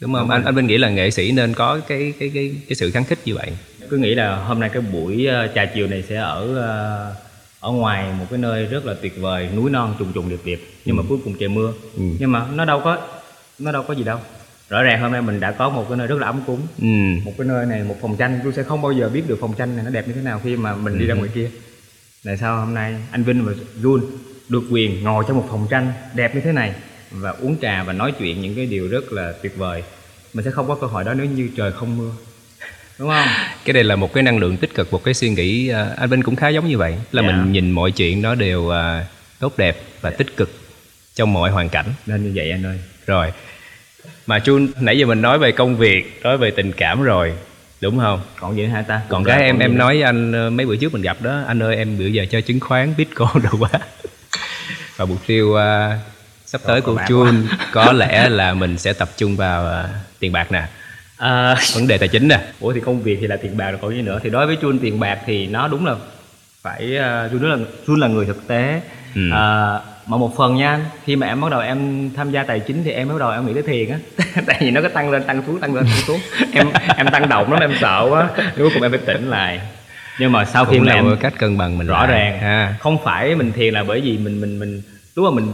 Đúng 0.00 0.12
không? 0.12 0.22
Đúng 0.22 0.30
anh 0.30 0.44
anh 0.44 0.54
Vinh 0.54 0.66
nghĩ 0.66 0.78
là 0.78 0.88
nghệ 0.88 1.10
sĩ 1.10 1.32
nên 1.32 1.54
có 1.54 1.80
cái 1.88 2.12
cái 2.20 2.30
cái 2.34 2.54
cái 2.68 2.74
sự 2.76 2.90
kháng 2.90 3.04
khích 3.04 3.18
như 3.24 3.34
vậy. 3.34 3.50
Cứ 3.90 3.96
nghĩ 3.96 4.14
là 4.14 4.36
hôm 4.36 4.60
nay 4.60 4.70
cái 4.72 4.82
buổi 4.82 5.26
ờ, 5.26 5.48
trà 5.54 5.64
chiều 5.74 5.86
này 5.86 6.04
sẽ 6.08 6.16
ở 6.16 6.56
ờ, 6.56 7.14
ở 7.60 7.70
ngoài 7.70 8.04
một 8.18 8.26
cái 8.30 8.38
nơi 8.38 8.64
rất 8.66 8.86
là 8.86 8.94
tuyệt 9.02 9.12
vời 9.20 9.48
núi 9.56 9.70
non 9.70 9.94
trùng 9.98 10.12
trùng 10.12 10.28
điệp 10.28 10.40
điệp 10.44 10.60
nhưng 10.84 10.96
mà 10.96 11.02
cuối 11.08 11.18
cùng 11.24 11.34
trời 11.40 11.48
mưa. 11.48 11.72
Ừ. 11.96 12.02
nhưng 12.18 12.32
mà 12.32 12.42
nó 12.54 12.64
đâu 12.64 12.80
có 12.84 12.98
nó 13.60 13.72
đâu 13.72 13.82
có 13.88 13.94
gì 13.94 14.04
đâu. 14.04 14.18
Rõ 14.68 14.82
ràng 14.82 15.00
hôm 15.00 15.12
nay 15.12 15.22
mình 15.22 15.40
đã 15.40 15.50
có 15.52 15.68
một 15.68 15.86
cái 15.88 15.98
nơi 15.98 16.06
rất 16.06 16.18
là 16.18 16.26
ấm 16.26 16.40
cúng. 16.46 16.60
Ừ. 16.82 16.86
một 17.24 17.32
cái 17.38 17.46
nơi 17.46 17.66
này 17.66 17.82
một 17.82 17.96
phòng 18.02 18.16
tranh. 18.16 18.40
Tôi 18.44 18.52
sẽ 18.52 18.62
không 18.62 18.82
bao 18.82 18.92
giờ 18.92 19.08
biết 19.08 19.22
được 19.28 19.38
phòng 19.40 19.54
tranh 19.58 19.76
này 19.76 19.84
nó 19.84 19.90
đẹp 19.90 20.08
như 20.08 20.12
thế 20.14 20.20
nào 20.22 20.40
khi 20.44 20.56
mà 20.56 20.74
mình 20.74 20.98
đi 20.98 21.06
ra 21.06 21.14
ngoài 21.14 21.30
kia. 21.34 21.50
Tại 22.24 22.36
sao 22.36 22.60
hôm 22.60 22.74
nay 22.74 22.94
anh 23.10 23.22
Vinh 23.24 23.44
và 23.44 23.52
Jun 23.82 24.00
được 24.48 24.62
quyền 24.70 25.04
ngồi 25.04 25.24
trong 25.28 25.36
một 25.36 25.46
phòng 25.50 25.66
tranh 25.70 25.92
đẹp 26.14 26.34
như 26.34 26.40
thế 26.40 26.52
này 26.52 26.72
và 27.10 27.30
uống 27.30 27.56
trà 27.62 27.82
và 27.82 27.92
nói 27.92 28.12
chuyện 28.18 28.42
những 28.42 28.54
cái 28.56 28.66
điều 28.66 28.88
rất 28.88 29.12
là 29.12 29.32
tuyệt 29.42 29.56
vời? 29.56 29.82
Mình 30.34 30.44
sẽ 30.44 30.50
không 30.50 30.68
có 30.68 30.74
cơ 30.74 30.86
hội 30.86 31.04
đó 31.04 31.14
nếu 31.14 31.26
như 31.26 31.48
trời 31.56 31.72
không 31.72 31.98
mưa. 31.98 32.10
Đúng 32.98 33.08
không? 33.08 33.26
Cái 33.64 33.72
đây 33.72 33.84
là 33.84 33.96
một 33.96 34.12
cái 34.12 34.22
năng 34.22 34.38
lượng 34.38 34.56
tích 34.56 34.74
cực 34.74 34.92
một 34.92 35.04
cái 35.04 35.14
suy 35.14 35.30
nghĩ 35.30 35.68
à, 35.68 35.88
anh 35.96 36.10
Vinh 36.10 36.22
cũng 36.22 36.36
khá 36.36 36.48
giống 36.48 36.68
như 36.68 36.78
vậy. 36.78 36.96
Là 37.12 37.22
Dạ. 37.22 37.28
mình 37.28 37.52
nhìn 37.52 37.70
mọi 37.70 37.90
chuyện 37.92 38.22
nó 38.22 38.34
đều 38.34 38.70
à, 38.70 39.06
tốt 39.38 39.58
đẹp 39.58 39.76
và 40.00 40.10
tích 40.10 40.36
cực 40.36 40.50
trong 41.14 41.32
mọi 41.32 41.50
hoàn 41.50 41.68
cảnh. 41.68 41.86
Nên 42.06 42.22
như 42.24 42.32
vậy 42.34 42.50
anh 42.50 42.66
ơi. 42.66 42.78
Rồi 43.06 43.32
mà 44.30 44.38
Chun 44.38 44.68
nãy 44.80 44.98
giờ 44.98 45.06
mình 45.06 45.22
nói 45.22 45.38
về 45.38 45.52
công 45.52 45.76
việc 45.76 46.20
nói 46.22 46.38
về 46.38 46.50
tình 46.50 46.72
cảm 46.72 47.02
rồi. 47.02 47.32
Đúng 47.80 47.98
không? 47.98 48.20
Còn 48.40 48.56
gì 48.56 48.62
nữa 48.62 48.68
hả 48.68 48.82
ta? 48.82 49.00
Còn 49.08 49.24
cái 49.24 49.42
em 49.42 49.58
em 49.58 49.78
nói 49.78 49.94
với 49.94 50.02
anh 50.02 50.32
ờ, 50.32 50.50
mấy 50.50 50.66
bữa 50.66 50.76
trước 50.76 50.92
mình 50.92 51.02
gặp 51.02 51.16
đó 51.22 51.42
anh 51.46 51.62
ơi 51.62 51.76
em 51.76 51.98
bữa 51.98 52.06
giờ 52.06 52.26
chơi 52.30 52.42
chứng 52.42 52.60
khoán 52.60 52.94
bitcoin 52.98 53.42
đồ 53.42 53.58
quá. 53.58 53.70
Và 54.96 55.04
mục 55.04 55.18
tiêu 55.26 55.54
ờ, 55.54 55.96
sắp 56.46 56.60
tới 56.66 56.80
của 56.80 56.98
Chun 57.08 57.46
có 57.72 57.92
lẽ 57.92 58.28
là 58.28 58.54
mình 58.54 58.78
sẽ 58.78 58.92
tập 58.92 59.08
trung 59.16 59.36
vào 59.36 59.64
ờ, 59.64 59.88
tiền 60.18 60.32
bạc 60.32 60.52
nè. 60.52 60.68
À, 61.16 61.56
vấn 61.74 61.86
đề 61.86 61.98
tài 61.98 62.08
chính 62.08 62.28
nè. 62.28 62.40
Ủa 62.60 62.72
thì 62.72 62.80
công 62.80 63.02
việc 63.02 63.18
thì 63.20 63.26
là 63.26 63.36
tiền 63.36 63.56
bạc 63.56 63.70
rồi 63.70 63.78
còn 63.82 63.94
gì 63.94 64.02
nữa? 64.02 64.18
Thì 64.22 64.30
đối 64.30 64.46
với 64.46 64.56
Chun 64.62 64.78
tiền 64.78 65.00
bạc 65.00 65.18
thì 65.26 65.46
nó 65.46 65.68
đúng 65.68 65.86
là 65.86 65.94
phải 66.62 66.96
uh, 66.98 67.32
Chun 67.32 67.50
là 67.50 67.56
Chun 67.86 68.00
là 68.00 68.08
người 68.08 68.26
thực 68.26 68.48
tế. 68.48 68.80
Ừ. 69.14 69.30
À, 69.32 69.78
mà 70.06 70.16
một 70.16 70.36
phần 70.36 70.56
nha 70.56 70.80
khi 71.04 71.16
mà 71.16 71.26
em 71.26 71.40
bắt 71.40 71.50
đầu 71.50 71.60
em 71.60 72.10
tham 72.16 72.30
gia 72.30 72.42
tài 72.42 72.60
chính 72.60 72.84
thì 72.84 72.90
em 72.90 73.08
bắt 73.08 73.14
đầu 73.18 73.30
em 73.30 73.46
nghĩ 73.46 73.54
tới 73.54 73.62
thiền 73.62 73.90
á. 73.90 73.98
Tại 74.46 74.56
vì 74.60 74.70
nó 74.70 74.82
có 74.82 74.88
tăng 74.88 75.10
lên 75.10 75.22
tăng 75.24 75.42
xuống 75.46 75.60
tăng 75.60 75.74
lên 75.74 75.84
tăng 75.84 76.02
xuống. 76.06 76.20
Em 76.52 76.66
em 76.96 77.06
tăng 77.12 77.28
động 77.28 77.52
lắm 77.52 77.60
em 77.60 77.72
sợ 77.80 78.06
quá. 78.10 78.28
Cuối 78.56 78.70
cùng 78.74 78.82
em 78.82 78.90
phải 78.90 79.00
tỉnh 79.06 79.30
lại. 79.30 79.60
Nhưng 80.18 80.32
mà 80.32 80.44
sau 80.44 80.64
khi 80.64 80.80
mà 80.80 80.92
em 80.92 81.16
cách 81.20 81.32
cân 81.38 81.58
bằng 81.58 81.78
mình 81.78 81.86
rõ 81.86 82.06
lại 82.06 82.08
ràng 82.08 82.40
ha. 82.40 82.76
không 82.80 82.98
phải 83.04 83.34
mình 83.34 83.52
thiền 83.52 83.74
là 83.74 83.84
bởi 83.84 84.00
vì 84.00 84.18
mình 84.18 84.40
mình 84.40 84.58
mình 84.58 84.82
lúc 85.16 85.24
mà 85.24 85.30
mình 85.30 85.52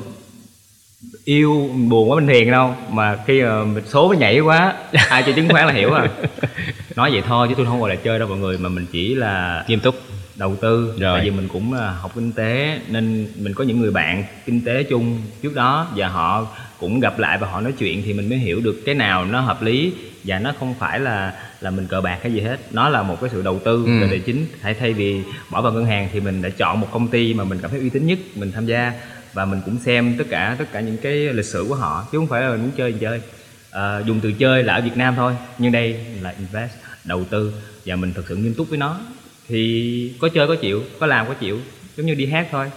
yêu 1.24 1.70
mình 1.74 1.88
buồn 1.88 2.10
quá 2.10 2.16
mình 2.16 2.26
thiền 2.26 2.50
đâu 2.50 2.74
mà 2.90 3.16
khi 3.26 3.42
mà 3.42 3.64
mình 3.64 3.84
số 3.86 4.12
nó 4.12 4.18
nhảy 4.18 4.40
quá 4.40 4.74
ai 5.08 5.22
chơi 5.22 5.34
chứng 5.34 5.48
khoán 5.48 5.66
là 5.66 5.72
hiểu 5.72 5.92
à. 5.92 6.08
Nói 6.96 7.10
vậy 7.10 7.22
thôi 7.26 7.46
chứ 7.48 7.54
tôi 7.56 7.66
không 7.66 7.80
gọi 7.80 7.90
là 7.90 7.96
chơi 7.96 8.18
đâu 8.18 8.28
mọi 8.28 8.38
người 8.38 8.58
mà 8.58 8.68
mình 8.68 8.86
chỉ 8.92 9.14
là 9.14 9.64
nghiêm 9.68 9.80
túc 9.80 9.94
đầu 10.36 10.56
tư. 10.56 10.94
Rồi. 11.00 11.18
tại 11.18 11.24
vì 11.24 11.36
mình 11.36 11.48
cũng 11.48 11.72
là 11.72 11.90
học 11.90 12.12
kinh 12.14 12.32
tế 12.32 12.80
nên 12.88 13.26
mình 13.38 13.54
có 13.54 13.64
những 13.64 13.80
người 13.80 13.90
bạn 13.90 14.24
kinh 14.46 14.60
tế 14.64 14.82
chung 14.82 15.22
trước 15.42 15.54
đó 15.54 15.88
và 15.96 16.08
họ 16.08 16.46
cũng 16.80 17.00
gặp 17.00 17.18
lại 17.18 17.38
và 17.38 17.48
họ 17.48 17.60
nói 17.60 17.72
chuyện 17.78 18.02
thì 18.04 18.12
mình 18.12 18.28
mới 18.28 18.38
hiểu 18.38 18.60
được 18.60 18.82
cái 18.86 18.94
nào 18.94 19.24
nó 19.24 19.40
hợp 19.40 19.62
lý 19.62 19.92
và 20.24 20.38
nó 20.38 20.52
không 20.58 20.74
phải 20.78 21.00
là 21.00 21.32
là 21.60 21.70
mình 21.70 21.86
cờ 21.86 22.00
bạc 22.00 22.18
hay 22.22 22.32
gì 22.32 22.40
hết. 22.40 22.56
Nó 22.70 22.88
là 22.88 23.02
một 23.02 23.20
cái 23.20 23.30
sự 23.32 23.42
đầu 23.42 23.60
tư 23.64 23.82
Ừ. 23.86 24.00
về 24.00 24.06
tài 24.10 24.18
chính. 24.18 24.46
Thay 24.62 24.74
thay 24.74 24.92
vì 24.92 25.20
bỏ 25.50 25.62
vào 25.62 25.72
ngân 25.72 25.84
hàng 25.86 26.08
thì 26.12 26.20
mình 26.20 26.42
đã 26.42 26.48
chọn 26.48 26.80
một 26.80 26.88
công 26.92 27.08
ty 27.08 27.34
mà 27.34 27.44
mình 27.44 27.58
cảm 27.62 27.70
thấy 27.70 27.80
uy 27.80 27.88
tín 27.90 28.06
nhất 28.06 28.18
mình 28.34 28.52
tham 28.52 28.66
gia 28.66 28.92
và 29.32 29.44
mình 29.44 29.60
cũng 29.64 29.78
xem 29.78 30.14
tất 30.18 30.24
cả 30.30 30.56
tất 30.58 30.64
cả 30.72 30.80
những 30.80 30.96
cái 30.96 31.12
lịch 31.12 31.44
sử 31.44 31.64
của 31.68 31.74
họ 31.74 32.06
chứ 32.12 32.18
không 32.18 32.26
phải 32.26 32.42
là 32.42 32.50
mình 32.50 32.60
muốn 32.62 32.70
chơi 32.76 32.92
thì 32.92 32.98
chơi. 33.00 33.20
Ờ, 33.70 34.02
dùng 34.06 34.20
từ 34.20 34.32
chơi 34.32 34.62
là 34.62 34.74
ở 34.74 34.80
Việt 34.80 34.96
Nam 34.96 35.14
thôi 35.16 35.32
nhưng 35.58 35.72
đây 35.72 36.04
là 36.22 36.34
invest 36.38 36.72
đầu 37.04 37.24
tư 37.24 37.52
và 37.86 37.96
mình 37.96 38.12
thực 38.12 38.28
sự 38.28 38.36
nghiêm 38.36 38.54
túc 38.54 38.68
với 38.68 38.78
nó 38.78 39.00
thì 39.48 40.12
có 40.20 40.28
chơi 40.28 40.48
có 40.48 40.54
chịu 40.54 40.82
có 41.00 41.06
làm 41.06 41.26
có 41.28 41.34
chịu. 41.34 41.58
Giống 41.96 42.06
như 42.06 42.14
đi 42.14 42.26
hát 42.26 42.46
thôi. 42.50 42.70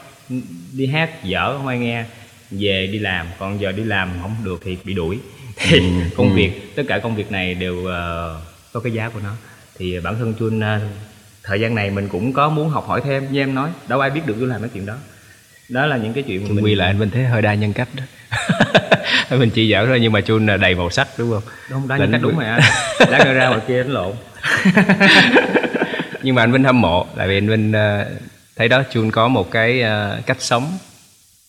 Đi 0.73 0.87
hát 0.87 1.23
dở 1.23 1.57
không 1.57 1.67
ai 1.67 1.79
nghe. 1.79 2.05
Về 2.51 2.89
đi 2.91 2.99
làm 2.99 3.27
còn 3.39 3.61
giờ 3.61 3.71
đi 3.71 3.83
làm 3.83 4.09
không 4.21 4.35
được 4.43 4.61
thì 4.63 4.77
bị 4.83 4.93
đuổi. 4.93 5.19
Thì 5.55 5.81
công 6.17 6.35
việc 6.35 6.75
tất 6.75 6.83
cả 6.87 6.99
công 6.99 7.15
việc 7.15 7.31
này 7.31 7.53
đều 7.53 7.85
ờ, 7.85 8.41
có 8.73 8.79
cái 8.79 8.93
giá 8.93 9.09
của 9.09 9.19
nó. 9.23 9.33
Thì 9.77 9.99
bản 9.99 10.15
thân 10.19 10.33
chun 10.39 10.59
ờ, 10.59 10.79
thời 11.43 11.59
gian 11.59 11.75
này 11.75 11.89
mình 11.89 12.07
cũng 12.07 12.33
có 12.33 12.49
muốn 12.49 12.69
học 12.69 12.87
hỏi 12.87 13.01
thêm. 13.05 13.27
Như 13.31 13.41
em 13.41 13.55
nói 13.55 13.69
đâu 13.87 13.99
ai 13.99 14.09
biết 14.09 14.21
được 14.25 14.35
tôi 14.39 14.47
làm 14.47 14.61
cái 14.61 14.69
chuyện 14.73 14.85
đó. 14.85 14.95
Đó 15.69 15.85
là 15.85 15.97
những 15.97 16.13
cái 16.13 16.23
chuyện 16.23 16.47
Chung 16.47 16.55
mình 16.55 16.65
quy 16.65 16.75
lại 16.75 16.87
anh 16.87 16.99
Vinh 16.99 17.09
thấy 17.09 17.25
hơi 17.25 17.41
đa 17.41 17.53
nhân 17.53 17.73
cách 17.73 17.87
đó. 17.93 18.03
Mình 19.37 19.49
chỉ 19.49 19.71
giỡn 19.71 19.85
thôi 19.85 19.99
nhưng 20.01 20.11
mà 20.11 20.21
Chun 20.21 20.47
là 20.47 20.57
đầy 20.57 20.75
màu 20.75 20.89
sắc 20.89 21.07
đúng 21.17 21.31
không? 21.31 21.43
Đó 21.87 21.97
Là 21.97 22.05
những 22.05 22.11
cách 22.11 22.21
đúng 22.21 22.37
rồi 22.37 22.45
anh 22.45 22.61
nữa 23.25 23.33
ra 23.33 23.47
ngoài 23.47 23.61
kia 23.67 23.77
đánh 23.77 23.91
lộn 23.91 24.13
nhưng 26.23 26.35
mà 26.35 26.43
anh 26.43 26.51
Vinh 26.51 26.63
hâm 26.63 26.81
mộ 26.81 27.07
tại 27.17 27.27
vì 27.27 27.37
anh 27.37 27.49
Vinh 27.49 27.71
ờ, 27.73 28.05
thấy 28.55 28.67
đó 28.67 28.83
Chun 28.91 29.11
có 29.11 29.27
một 29.27 29.51
cái 29.51 29.81
ờ, 29.81 30.21
cách 30.25 30.37
sống 30.41 30.77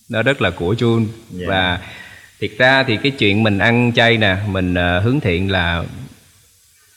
nó 0.08 0.22
rất 0.22 0.42
là 0.42 0.50
của 0.50 0.74
Chun 0.78 1.06
Dạ. 1.30 1.46
và 1.48 1.80
thiệt 2.40 2.50
ra 2.58 2.82
thì 2.82 2.96
cái 2.96 3.12
chuyện 3.12 3.42
mình 3.42 3.58
ăn 3.58 3.92
chay 3.94 4.16
nè 4.16 4.36
mình 4.46 4.74
ờ, 4.74 5.00
hướng 5.00 5.20
thiện 5.20 5.50
là 5.50 5.84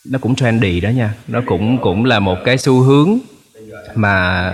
nó 0.05 0.19
cũng 0.19 0.35
trendy 0.35 0.79
đó 0.79 0.89
nha. 0.89 1.13
Nó 1.27 1.41
cũng 1.45 1.77
cũng 1.81 2.05
là 2.05 2.19
một 2.19 2.37
cái 2.45 2.57
xu 2.57 2.81
hướng 2.81 3.19
mà 3.95 4.51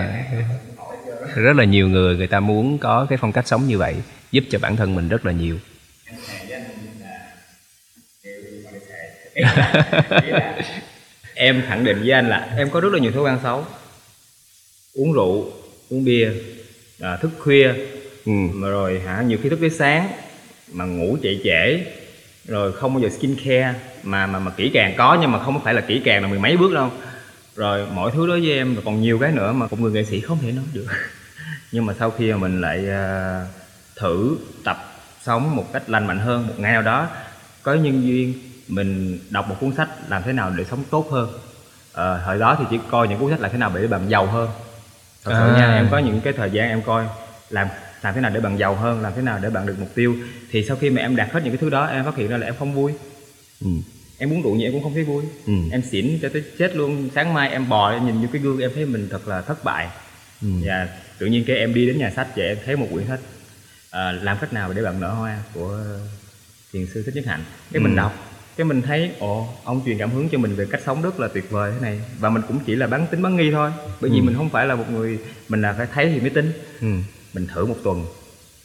rất 1.34 1.56
là 1.56 1.64
nhiều 1.64 1.88
người 1.88 2.16
người 2.16 2.26
ta 2.26 2.40
muốn 2.40 2.78
có 2.78 3.06
cái 3.08 3.18
phong 3.20 3.32
cách 3.32 3.46
sống 3.48 3.66
như 3.66 3.78
vậy 3.78 3.94
giúp 4.32 4.44
cho 4.50 4.58
bản 4.58 4.76
thân 4.76 4.94
mình 4.94 5.08
rất 5.08 5.26
là 5.26 5.32
nhiều 5.32 5.58
em 11.40 11.62
khẳng 11.66 11.84
định 11.84 11.98
với 12.00 12.10
anh 12.10 12.28
là 12.28 12.54
em 12.56 12.70
có 12.70 12.80
rất 12.80 12.92
là 12.92 12.98
nhiều 12.98 13.12
thói 13.12 13.22
quen 13.22 13.38
xấu. 13.42 13.66
Uống 14.94 15.12
rượu 15.12 15.52
uống 15.90 16.04
bia 16.04 16.30
à, 17.00 17.16
thức 17.16 17.30
khuya 17.38 17.74
ừ. 18.26 18.32
mà 18.52 18.68
rồi 18.68 19.00
hả 19.00 19.22
nhiều 19.22 19.38
khi 19.42 19.48
thức 19.48 19.58
tới 19.60 19.70
sáng 19.70 20.08
mà 20.72 20.84
ngủ 20.84 21.16
chạy 21.22 21.40
trễ 21.44 21.84
rồi 22.44 22.72
không 22.72 22.94
bao 22.94 23.02
giờ 23.02 23.08
skin 23.18 23.36
care 23.36 23.74
mà 24.02 24.26
mà 24.26 24.38
mà 24.38 24.50
kỹ 24.50 24.70
càng 24.74 24.94
có 24.98 25.18
nhưng 25.20 25.32
mà 25.32 25.38
không 25.44 25.64
phải 25.64 25.74
là 25.74 25.80
kỹ 25.80 26.02
càng 26.04 26.22
là 26.22 26.28
mười 26.28 26.38
mấy 26.38 26.56
bước 26.56 26.72
đâu. 26.72 26.90
Rồi 27.56 27.86
mọi 27.94 28.10
thứ 28.14 28.26
đó 28.26 28.32
với 28.32 28.52
em 28.52 28.74
và 28.74 28.82
còn 28.84 29.00
nhiều 29.00 29.18
cái 29.18 29.32
nữa 29.32 29.52
mà 29.52 29.66
một 29.70 29.80
người 29.80 29.92
nghệ 29.92 30.04
sĩ 30.04 30.20
không 30.20 30.38
thể 30.42 30.52
nói 30.52 30.64
được. 30.72 30.86
Nhưng 31.72 31.86
mà 31.86 31.94
sau 31.98 32.10
khi 32.10 32.32
mà 32.32 32.38
mình 32.38 32.60
lại 32.60 32.88
à, 32.88 33.44
thử 33.96 34.36
tập 34.64 35.02
sống 35.22 35.56
một 35.56 35.72
cách 35.72 35.90
lành 35.90 36.06
mạnh 36.06 36.18
hơn 36.18 36.46
một 36.46 36.54
ngày 36.58 36.72
nào 36.72 36.82
đó 36.82 37.08
có 37.62 37.74
nhân 37.74 38.02
duyên 38.06 38.49
mình 38.70 39.18
đọc 39.30 39.48
một 39.48 39.56
cuốn 39.60 39.72
sách 39.72 39.88
làm 40.08 40.22
thế 40.22 40.32
nào 40.32 40.50
để 40.50 40.64
sống 40.64 40.84
tốt 40.90 41.06
hơn 41.10 41.28
Ờ, 41.92 42.20
thời 42.24 42.38
đó 42.38 42.56
thì 42.58 42.64
chỉ 42.70 42.78
coi 42.90 43.08
những 43.08 43.18
cuốn 43.18 43.30
sách 43.30 43.40
làm 43.40 43.50
thế 43.50 43.58
nào 43.58 43.72
để 43.74 43.86
bạn 43.86 44.08
giàu 44.10 44.26
hơn 44.26 44.50
thật 45.24 45.30
sự 45.38 45.44
À. 45.52 45.56
nha 45.56 45.70
em 45.74 45.88
có 45.90 45.98
những 45.98 46.20
cái 46.20 46.32
thời 46.32 46.50
gian 46.50 46.68
em 46.68 46.82
coi 46.82 47.06
làm 47.50 47.68
làm 48.02 48.14
thế 48.14 48.20
nào 48.20 48.30
để 48.30 48.40
bạn 48.40 48.58
giàu 48.58 48.74
hơn 48.74 49.00
làm 49.02 49.12
thế 49.16 49.22
nào 49.22 49.38
để 49.42 49.50
bạn 49.50 49.66
được 49.66 49.74
mục 49.78 49.88
tiêu 49.94 50.16
thì 50.50 50.62
sau 50.62 50.76
khi 50.76 50.90
mà 50.90 51.00
em 51.02 51.16
đạt 51.16 51.30
hết 51.32 51.40
những 51.44 51.52
cái 51.52 51.58
thứ 51.60 51.70
đó 51.70 51.86
em 51.86 52.04
phát 52.04 52.16
hiện 52.16 52.28
ra 52.28 52.36
là 52.36 52.46
em 52.46 52.54
không 52.58 52.74
vui 52.74 52.92
Ừ. 53.60 53.66
em 54.18 54.32
uống 54.32 54.42
rượu 54.42 54.54
nhiều 54.54 54.66
em 54.68 54.72
cũng 54.72 54.82
không 54.82 54.94
thấy 54.94 55.04
vui 55.04 55.24
Ừ. 55.46 55.52
em 55.72 55.82
xỉn 55.82 56.18
cho 56.22 56.28
tới 56.32 56.44
chết 56.58 56.76
luôn 56.76 57.08
sáng 57.14 57.34
mai 57.34 57.50
em 57.50 57.68
bò 57.68 57.90
em 57.90 58.06
nhìn 58.06 58.20
vô 58.22 58.28
cái 58.32 58.42
gương 58.42 58.58
em 58.58 58.70
thấy 58.74 58.86
mình 58.86 59.08
thật 59.10 59.28
là 59.28 59.40
thất 59.40 59.64
bại 59.64 59.88
Ừ. 60.42 60.48
và 60.64 60.88
tự 61.18 61.26
nhiên 61.26 61.44
cái 61.46 61.56
em 61.56 61.74
đi 61.74 61.86
đến 61.86 61.98
nhà 61.98 62.10
sách 62.10 62.28
và 62.36 62.42
em 62.44 62.58
thấy 62.64 62.76
một 62.76 62.86
quyển 62.92 63.06
sách 63.08 63.20
à, 63.90 64.12
làm 64.12 64.38
cách 64.40 64.52
nào 64.52 64.72
để 64.72 64.82
bạn 64.82 65.00
nở 65.00 65.08
hoa 65.14 65.42
của 65.54 65.78
thiền 66.72 66.86
sư 66.94 67.02
thích 67.06 67.14
nhất 67.14 67.24
hạnh 67.26 67.44
cái 67.72 67.80
mình 67.80 67.92
Ừ. 67.92 67.96
đọc 67.96 68.29
cái 68.60 68.64
mình 68.64 68.82
thấy 68.82 69.10
ồ 69.18 69.48
ông 69.64 69.82
truyền 69.86 69.98
cảm 69.98 70.10
hứng 70.10 70.28
cho 70.28 70.38
mình 70.38 70.54
về 70.54 70.66
cách 70.70 70.80
sống 70.86 71.02
rất 71.02 71.20
là 71.20 71.28
tuyệt 71.28 71.50
vời 71.50 71.72
thế 71.74 71.78
này 71.80 72.00
và 72.18 72.30
mình 72.30 72.42
cũng 72.48 72.58
chỉ 72.66 72.74
là 72.74 72.86
bán 72.86 73.06
tính 73.10 73.22
bán 73.22 73.36
nghi 73.36 73.50
thôi 73.52 73.70
bởi 74.00 74.10
vì 74.10 74.18
Ừ. 74.18 74.22
mình 74.22 74.34
không 74.36 74.50
phải 74.50 74.66
là 74.66 74.74
một 74.74 74.90
người 74.90 75.18
mình 75.48 75.62
là 75.62 75.72
phải 75.72 75.86
thấy 75.94 76.10
thì 76.14 76.20
mới 76.20 76.30
tin 76.30 76.52
Ừ. 76.80 76.86
mình 77.34 77.46
thử 77.54 77.66
một 77.66 77.76
tuần 77.84 78.04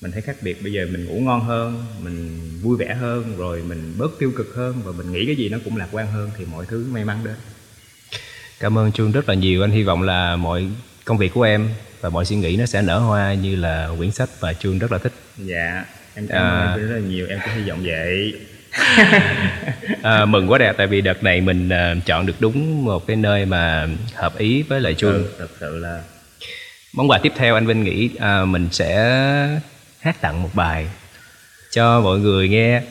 mình 0.02 0.12
thấy 0.12 0.22
khác 0.22 0.36
biệt 0.42 0.64
bây 0.64 0.74
giờ 0.74 0.88
mình 0.92 1.06
ngủ 1.06 1.20
ngon 1.20 1.42
hơn 1.42 1.86
mình 2.04 2.40
vui 2.62 2.78
vẻ 2.78 2.94
hơn 2.94 3.38
rồi 3.38 3.64
mình 3.68 3.94
bớt 3.98 4.20
tiêu 4.20 4.32
cực 4.38 4.56
hơn 4.56 4.82
và 4.84 4.92
mình 4.98 5.12
nghĩ 5.12 5.26
cái 5.26 5.36
gì 5.36 5.50
nó 5.50 5.58
cũng 5.66 5.78
lạc 5.78 5.88
quan 5.92 6.08
hơn 6.08 6.32
thì 6.38 6.46
mọi 6.52 6.66
thứ 6.66 6.86
may 6.92 7.06
mắn 7.06 7.18
đến 7.26 7.36
Cảm 8.60 8.78
ơn 8.78 8.92
Chuông 8.92 9.12
rất 9.12 9.30
là 9.30 9.36
nhiều. 9.36 9.62
Anh 9.64 9.72
hy 9.72 9.84
vọng 9.84 10.02
là 10.02 10.36
mọi 10.36 10.68
công 11.06 11.18
việc 11.18 11.34
của 11.34 11.44
em 11.44 11.70
và 12.02 12.10
mọi 12.10 12.26
suy 12.26 12.36
nghĩ 12.36 12.56
nó 12.58 12.66
sẽ 12.66 12.82
nở 12.82 13.00
hoa 13.00 13.34
như 13.34 13.56
là 13.56 13.90
quyển 13.98 14.12
sách 14.12 14.30
và 14.40 14.54
Chuông 14.54 14.80
rất 14.80 14.92
là 14.92 14.98
thích. 14.98 15.14
dạ 15.38 15.86
em 16.16 16.28
cảm 16.28 16.38
À. 16.38 16.60
ơn 16.74 16.80
em 16.82 16.90
rất 16.90 16.96
là 16.96 17.02
nhiều 17.02 17.28
em 17.30 17.40
cũng 17.46 17.54
hy 17.64 17.70
vọng 17.70 17.80
vậy 17.86 18.34
À, 20.04 20.26
mừng 20.26 20.52
quá 20.52 20.58
đẹp 20.58 20.74
tại 20.78 20.88
vì 20.88 21.02
đợt 21.02 21.24
này 21.24 21.42
mình 21.42 21.70
à, 21.70 21.96
chọn 22.06 22.26
được 22.26 22.36
đúng 22.40 22.86
một 22.86 23.08
cái 23.08 23.16
nơi 23.16 23.46
mà 23.46 23.88
hợp 24.14 24.38
ý 24.38 24.62
với 24.62 24.82
lại 24.82 24.94
Chuông. 24.94 25.14
ừ, 25.14 25.32
thật 25.40 25.48
sự 25.60 25.78
là 25.78 26.02
Món 26.94 27.10
quà 27.10 27.18
tiếp 27.18 27.34
theo 27.36 27.56
anh 27.56 27.68
Vinh 27.68 27.84
nghĩ 27.84 28.10
à, 28.20 28.46
mình 28.46 28.68
sẽ 28.72 28.96
hát 30.00 30.22
tặng 30.22 30.44
một 30.44 30.50
bài 30.54 30.88
cho 31.72 32.02
mọi 32.02 32.20
người 32.20 32.50
nghe. 32.50 32.82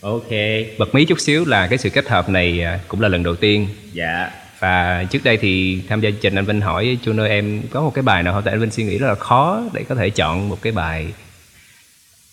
ok. 0.00 0.30
Bật 0.78 0.94
mí 0.94 1.04
chút 1.04 1.20
xíu 1.20 1.44
là 1.44 1.66
cái 1.66 1.78
sự 1.78 1.90
kết 1.90 2.08
hợp 2.08 2.28
này 2.28 2.62
à, 2.62 2.78
cũng 2.88 3.00
là 3.00 3.08
lần 3.08 3.22
đầu 3.22 3.36
tiên. 3.36 3.68
Dạ. 3.92 4.30
Và 4.58 5.04
trước 5.10 5.24
đây 5.24 5.36
thì 5.36 5.82
tham 5.88 6.00
gia 6.00 6.10
chương 6.10 6.20
trình 6.20 6.34
anh 6.34 6.44
Vinh 6.44 6.60
hỏi 6.60 6.98
Chuông 7.04 7.20
ơi 7.20 7.28
em 7.28 7.62
có 7.70 7.80
một 7.80 7.94
cái 7.94 8.02
bài 8.02 8.22
nào 8.22 8.34
không? 8.34 8.42
Tại 8.42 8.54
anh 8.54 8.60
Vinh 8.60 8.70
suy 8.70 8.84
nghĩ 8.84 8.98
rất 8.98 9.08
là 9.08 9.14
khó 9.14 9.62
để 9.72 9.84
có 9.88 9.94
thể 9.94 10.10
chọn 10.10 10.48
một 10.48 10.58
cái 10.62 10.72
bài 10.72 11.06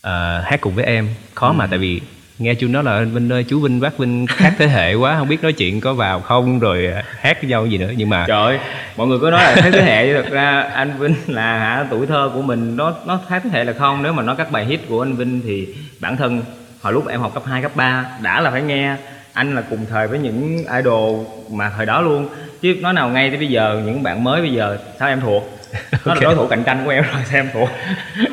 ờ, 0.02 0.42
hát 0.42 0.62
cùng 0.62 0.76
với 0.76 0.86
em. 0.86 1.08
Khó 1.36 1.54
mà 1.54 1.68
tại 1.68 1.80
vì 1.80 2.02
nghe 2.40 2.54
chú 2.54 2.68
nói 2.68 2.84
là 2.84 2.92
anh 2.92 3.12
Vinh 3.12 3.32
ơi 3.32 3.46
chú 3.48 3.60
Vinh 3.60 3.80
bác 3.80 3.98
Vinh 3.98 4.28
khác 4.28 4.54
thế 4.58 4.68
hệ 4.68 4.94
quá 4.94 5.18
không 5.18 5.28
biết 5.28 5.44
nói 5.44 5.54
chuyện 5.54 5.82
có 5.82 5.94
vào 5.94 6.20
không 6.20 6.60
rồi 6.60 6.88
à, 6.96 7.04
hát 7.20 7.38
với 7.42 7.50
nhau 7.50 7.66
gì 7.66 7.78
nữa. 7.78 7.92
Nhưng 7.98 8.10
mà 8.10 8.26
trời 8.28 8.46
ơi, 8.46 8.60
mọi 8.98 9.08
người 9.08 9.20
có 9.20 9.32
nói 9.32 9.44
là 9.44 9.56
khác 9.56 9.70
thế 9.74 9.82
hệ 9.82 10.14
thật 10.14 10.32
ra 10.32 10.62
anh 10.62 10.94
Vinh 11.00 11.16
là 11.28 11.60
hả 11.60 11.86
tuổi 11.90 12.08
thơ 12.08 12.32
của 12.34 12.42
mình 12.42 12.76
nó 12.78 12.94
nó 13.06 13.20
khác 13.30 13.42
thế 13.44 13.50
hệ 13.54 13.64
là 13.64 13.74
không. 13.74 14.04
Nếu 14.04 14.14
mà 14.14 14.24
nói 14.24 14.36
các 14.38 14.52
bài 14.52 14.66
hit 14.66 14.80
của 14.90 15.02
anh 15.02 15.16
Vinh 15.16 15.42
thì 15.44 15.68
bản 16.00 16.18
thân 16.18 16.42
hồi 16.82 16.94
lúc 16.94 17.08
em 17.08 17.22
học 17.22 17.34
cấp 17.34 17.44
2, 17.46 17.62
cấp 17.62 17.72
3 17.76 18.06
đã 18.22 18.42
là 18.42 18.52
phải 18.52 18.62
nghe. 18.62 18.96
Anh 19.34 19.56
là 19.56 19.64
cùng 19.70 19.86
thời 19.90 20.08
với 20.08 20.20
những 20.20 20.58
idol 20.78 21.26
mà 21.52 21.72
thời 21.78 21.86
đó 21.86 22.02
luôn. 22.02 22.30
Chứ 22.62 22.76
nói 22.82 22.94
nào 22.94 23.10
ngay 23.10 23.30
tới 23.30 23.38
bây 23.38 23.48
giờ 23.48 23.82
những 23.86 24.04
bạn 24.04 24.24
mới 24.24 24.42
bây 24.42 24.54
giờ 24.54 24.78
sao 25.00 25.10
em 25.10 25.22
thuộc? 25.22 25.59
nó 26.06 26.14
là 26.14 26.22
đối 26.22 26.36
thủ 26.36 26.48
cạnh 26.48 26.64
tranh 26.64 26.82
của 26.86 26.90
em 26.92 27.04
rồi 27.04 27.22
sao 27.30 27.40
em 27.40 27.50
thuộc 27.54 27.70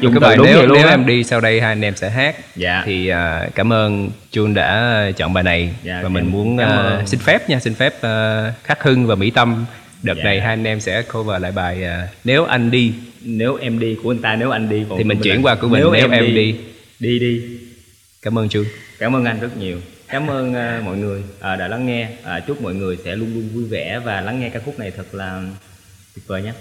dùng 0.00 0.12
cái 0.12 0.20
bài 0.20 0.36
đúng 0.36 0.46
nếu 0.46 0.66
nếu 0.66 0.88
em 0.88 1.06
đi 1.06 1.24
sau 1.24 1.40
đây 1.40 1.60
hai 1.60 1.68
anh 1.72 1.84
em 1.84 1.96
sẽ 1.96 2.10
hát. 2.10 2.36
Dạ. 2.56 2.82
thì 2.86 3.08
ờ, 3.08 3.48
cảm 3.54 3.72
ơn 3.72 4.10
Chuông 4.32 4.54
đã 4.54 5.02
chọn 5.16 5.32
bài 5.32 5.44
này. 5.44 5.74
Dạ, 5.82 6.00
và 6.02 6.08
mình 6.08 6.24
em 6.24 6.32
muốn 6.32 6.56
ơn. 6.58 7.06
xin 7.06 7.20
phép 7.20 7.48
nha 7.50 7.60
xin 7.60 7.74
phép 7.74 7.94
ờ, 8.00 8.52
Khắc 8.64 8.82
Hưng 8.82 9.06
và 9.06 9.14
Mỹ 9.14 9.30
Tâm. 9.30 9.66
Đợt 10.02 10.14
Dạ. 10.16 10.24
này 10.24 10.40
hai 10.40 10.48
anh 10.50 10.64
em 10.64 10.80
sẽ 10.80 11.02
cover 11.02 11.42
lại 11.42 11.52
bài 11.52 11.84
ờ, 11.84 12.06
nếu 12.24 12.44
anh 12.44 12.70
đi. 12.70 12.92
Nếu 13.22 13.56
em 13.56 13.78
đi 13.78 13.96
của 14.02 14.10
anh 14.10 14.18
ta 14.22 14.36
nếu 14.36 14.50
anh 14.50 14.68
đi 14.68 14.84
còn 14.88 14.98
Thì 14.98 15.04
mình 15.04 15.20
chuyển 15.22 15.42
qua 15.42 15.54
của 15.54 15.68
mình, 15.68 15.82
nếu 15.92 16.10
em 16.10 16.34
đi. 16.34 16.56
đi. 17.00 17.18
đi 17.18 17.42
cảm 18.22 18.38
ơn 18.38 18.48
Chuông 18.48 18.64
cảm 18.98 19.16
ơn 19.16 19.24
anh 19.24 19.40
rất 19.40 19.56
nhiều. 19.56 19.78
Cảm 20.08 20.26
ơn 20.30 20.54
ờ, 20.54 20.80
mọi 20.84 20.96
người 20.96 21.22
ờ, 21.40 21.56
đã 21.56 21.68
lắng 21.68 21.86
nghe. 21.86 22.08
Ờ, 22.22 22.40
chúc 22.46 22.62
mọi 22.62 22.74
người 22.74 22.96
sẽ 23.04 23.16
luôn 23.16 23.34
luôn 23.34 23.48
vui 23.54 23.64
vẻ 23.64 24.00
và 24.04 24.20
lắng 24.20 24.40
nghe 24.40 24.48
ca 24.48 24.60
khúc 24.64 24.78
này 24.78 24.90
thật 24.96 25.14
là 25.14 25.42
tuyệt 26.14 26.24
vời 26.26 26.42
nhé 26.42 26.52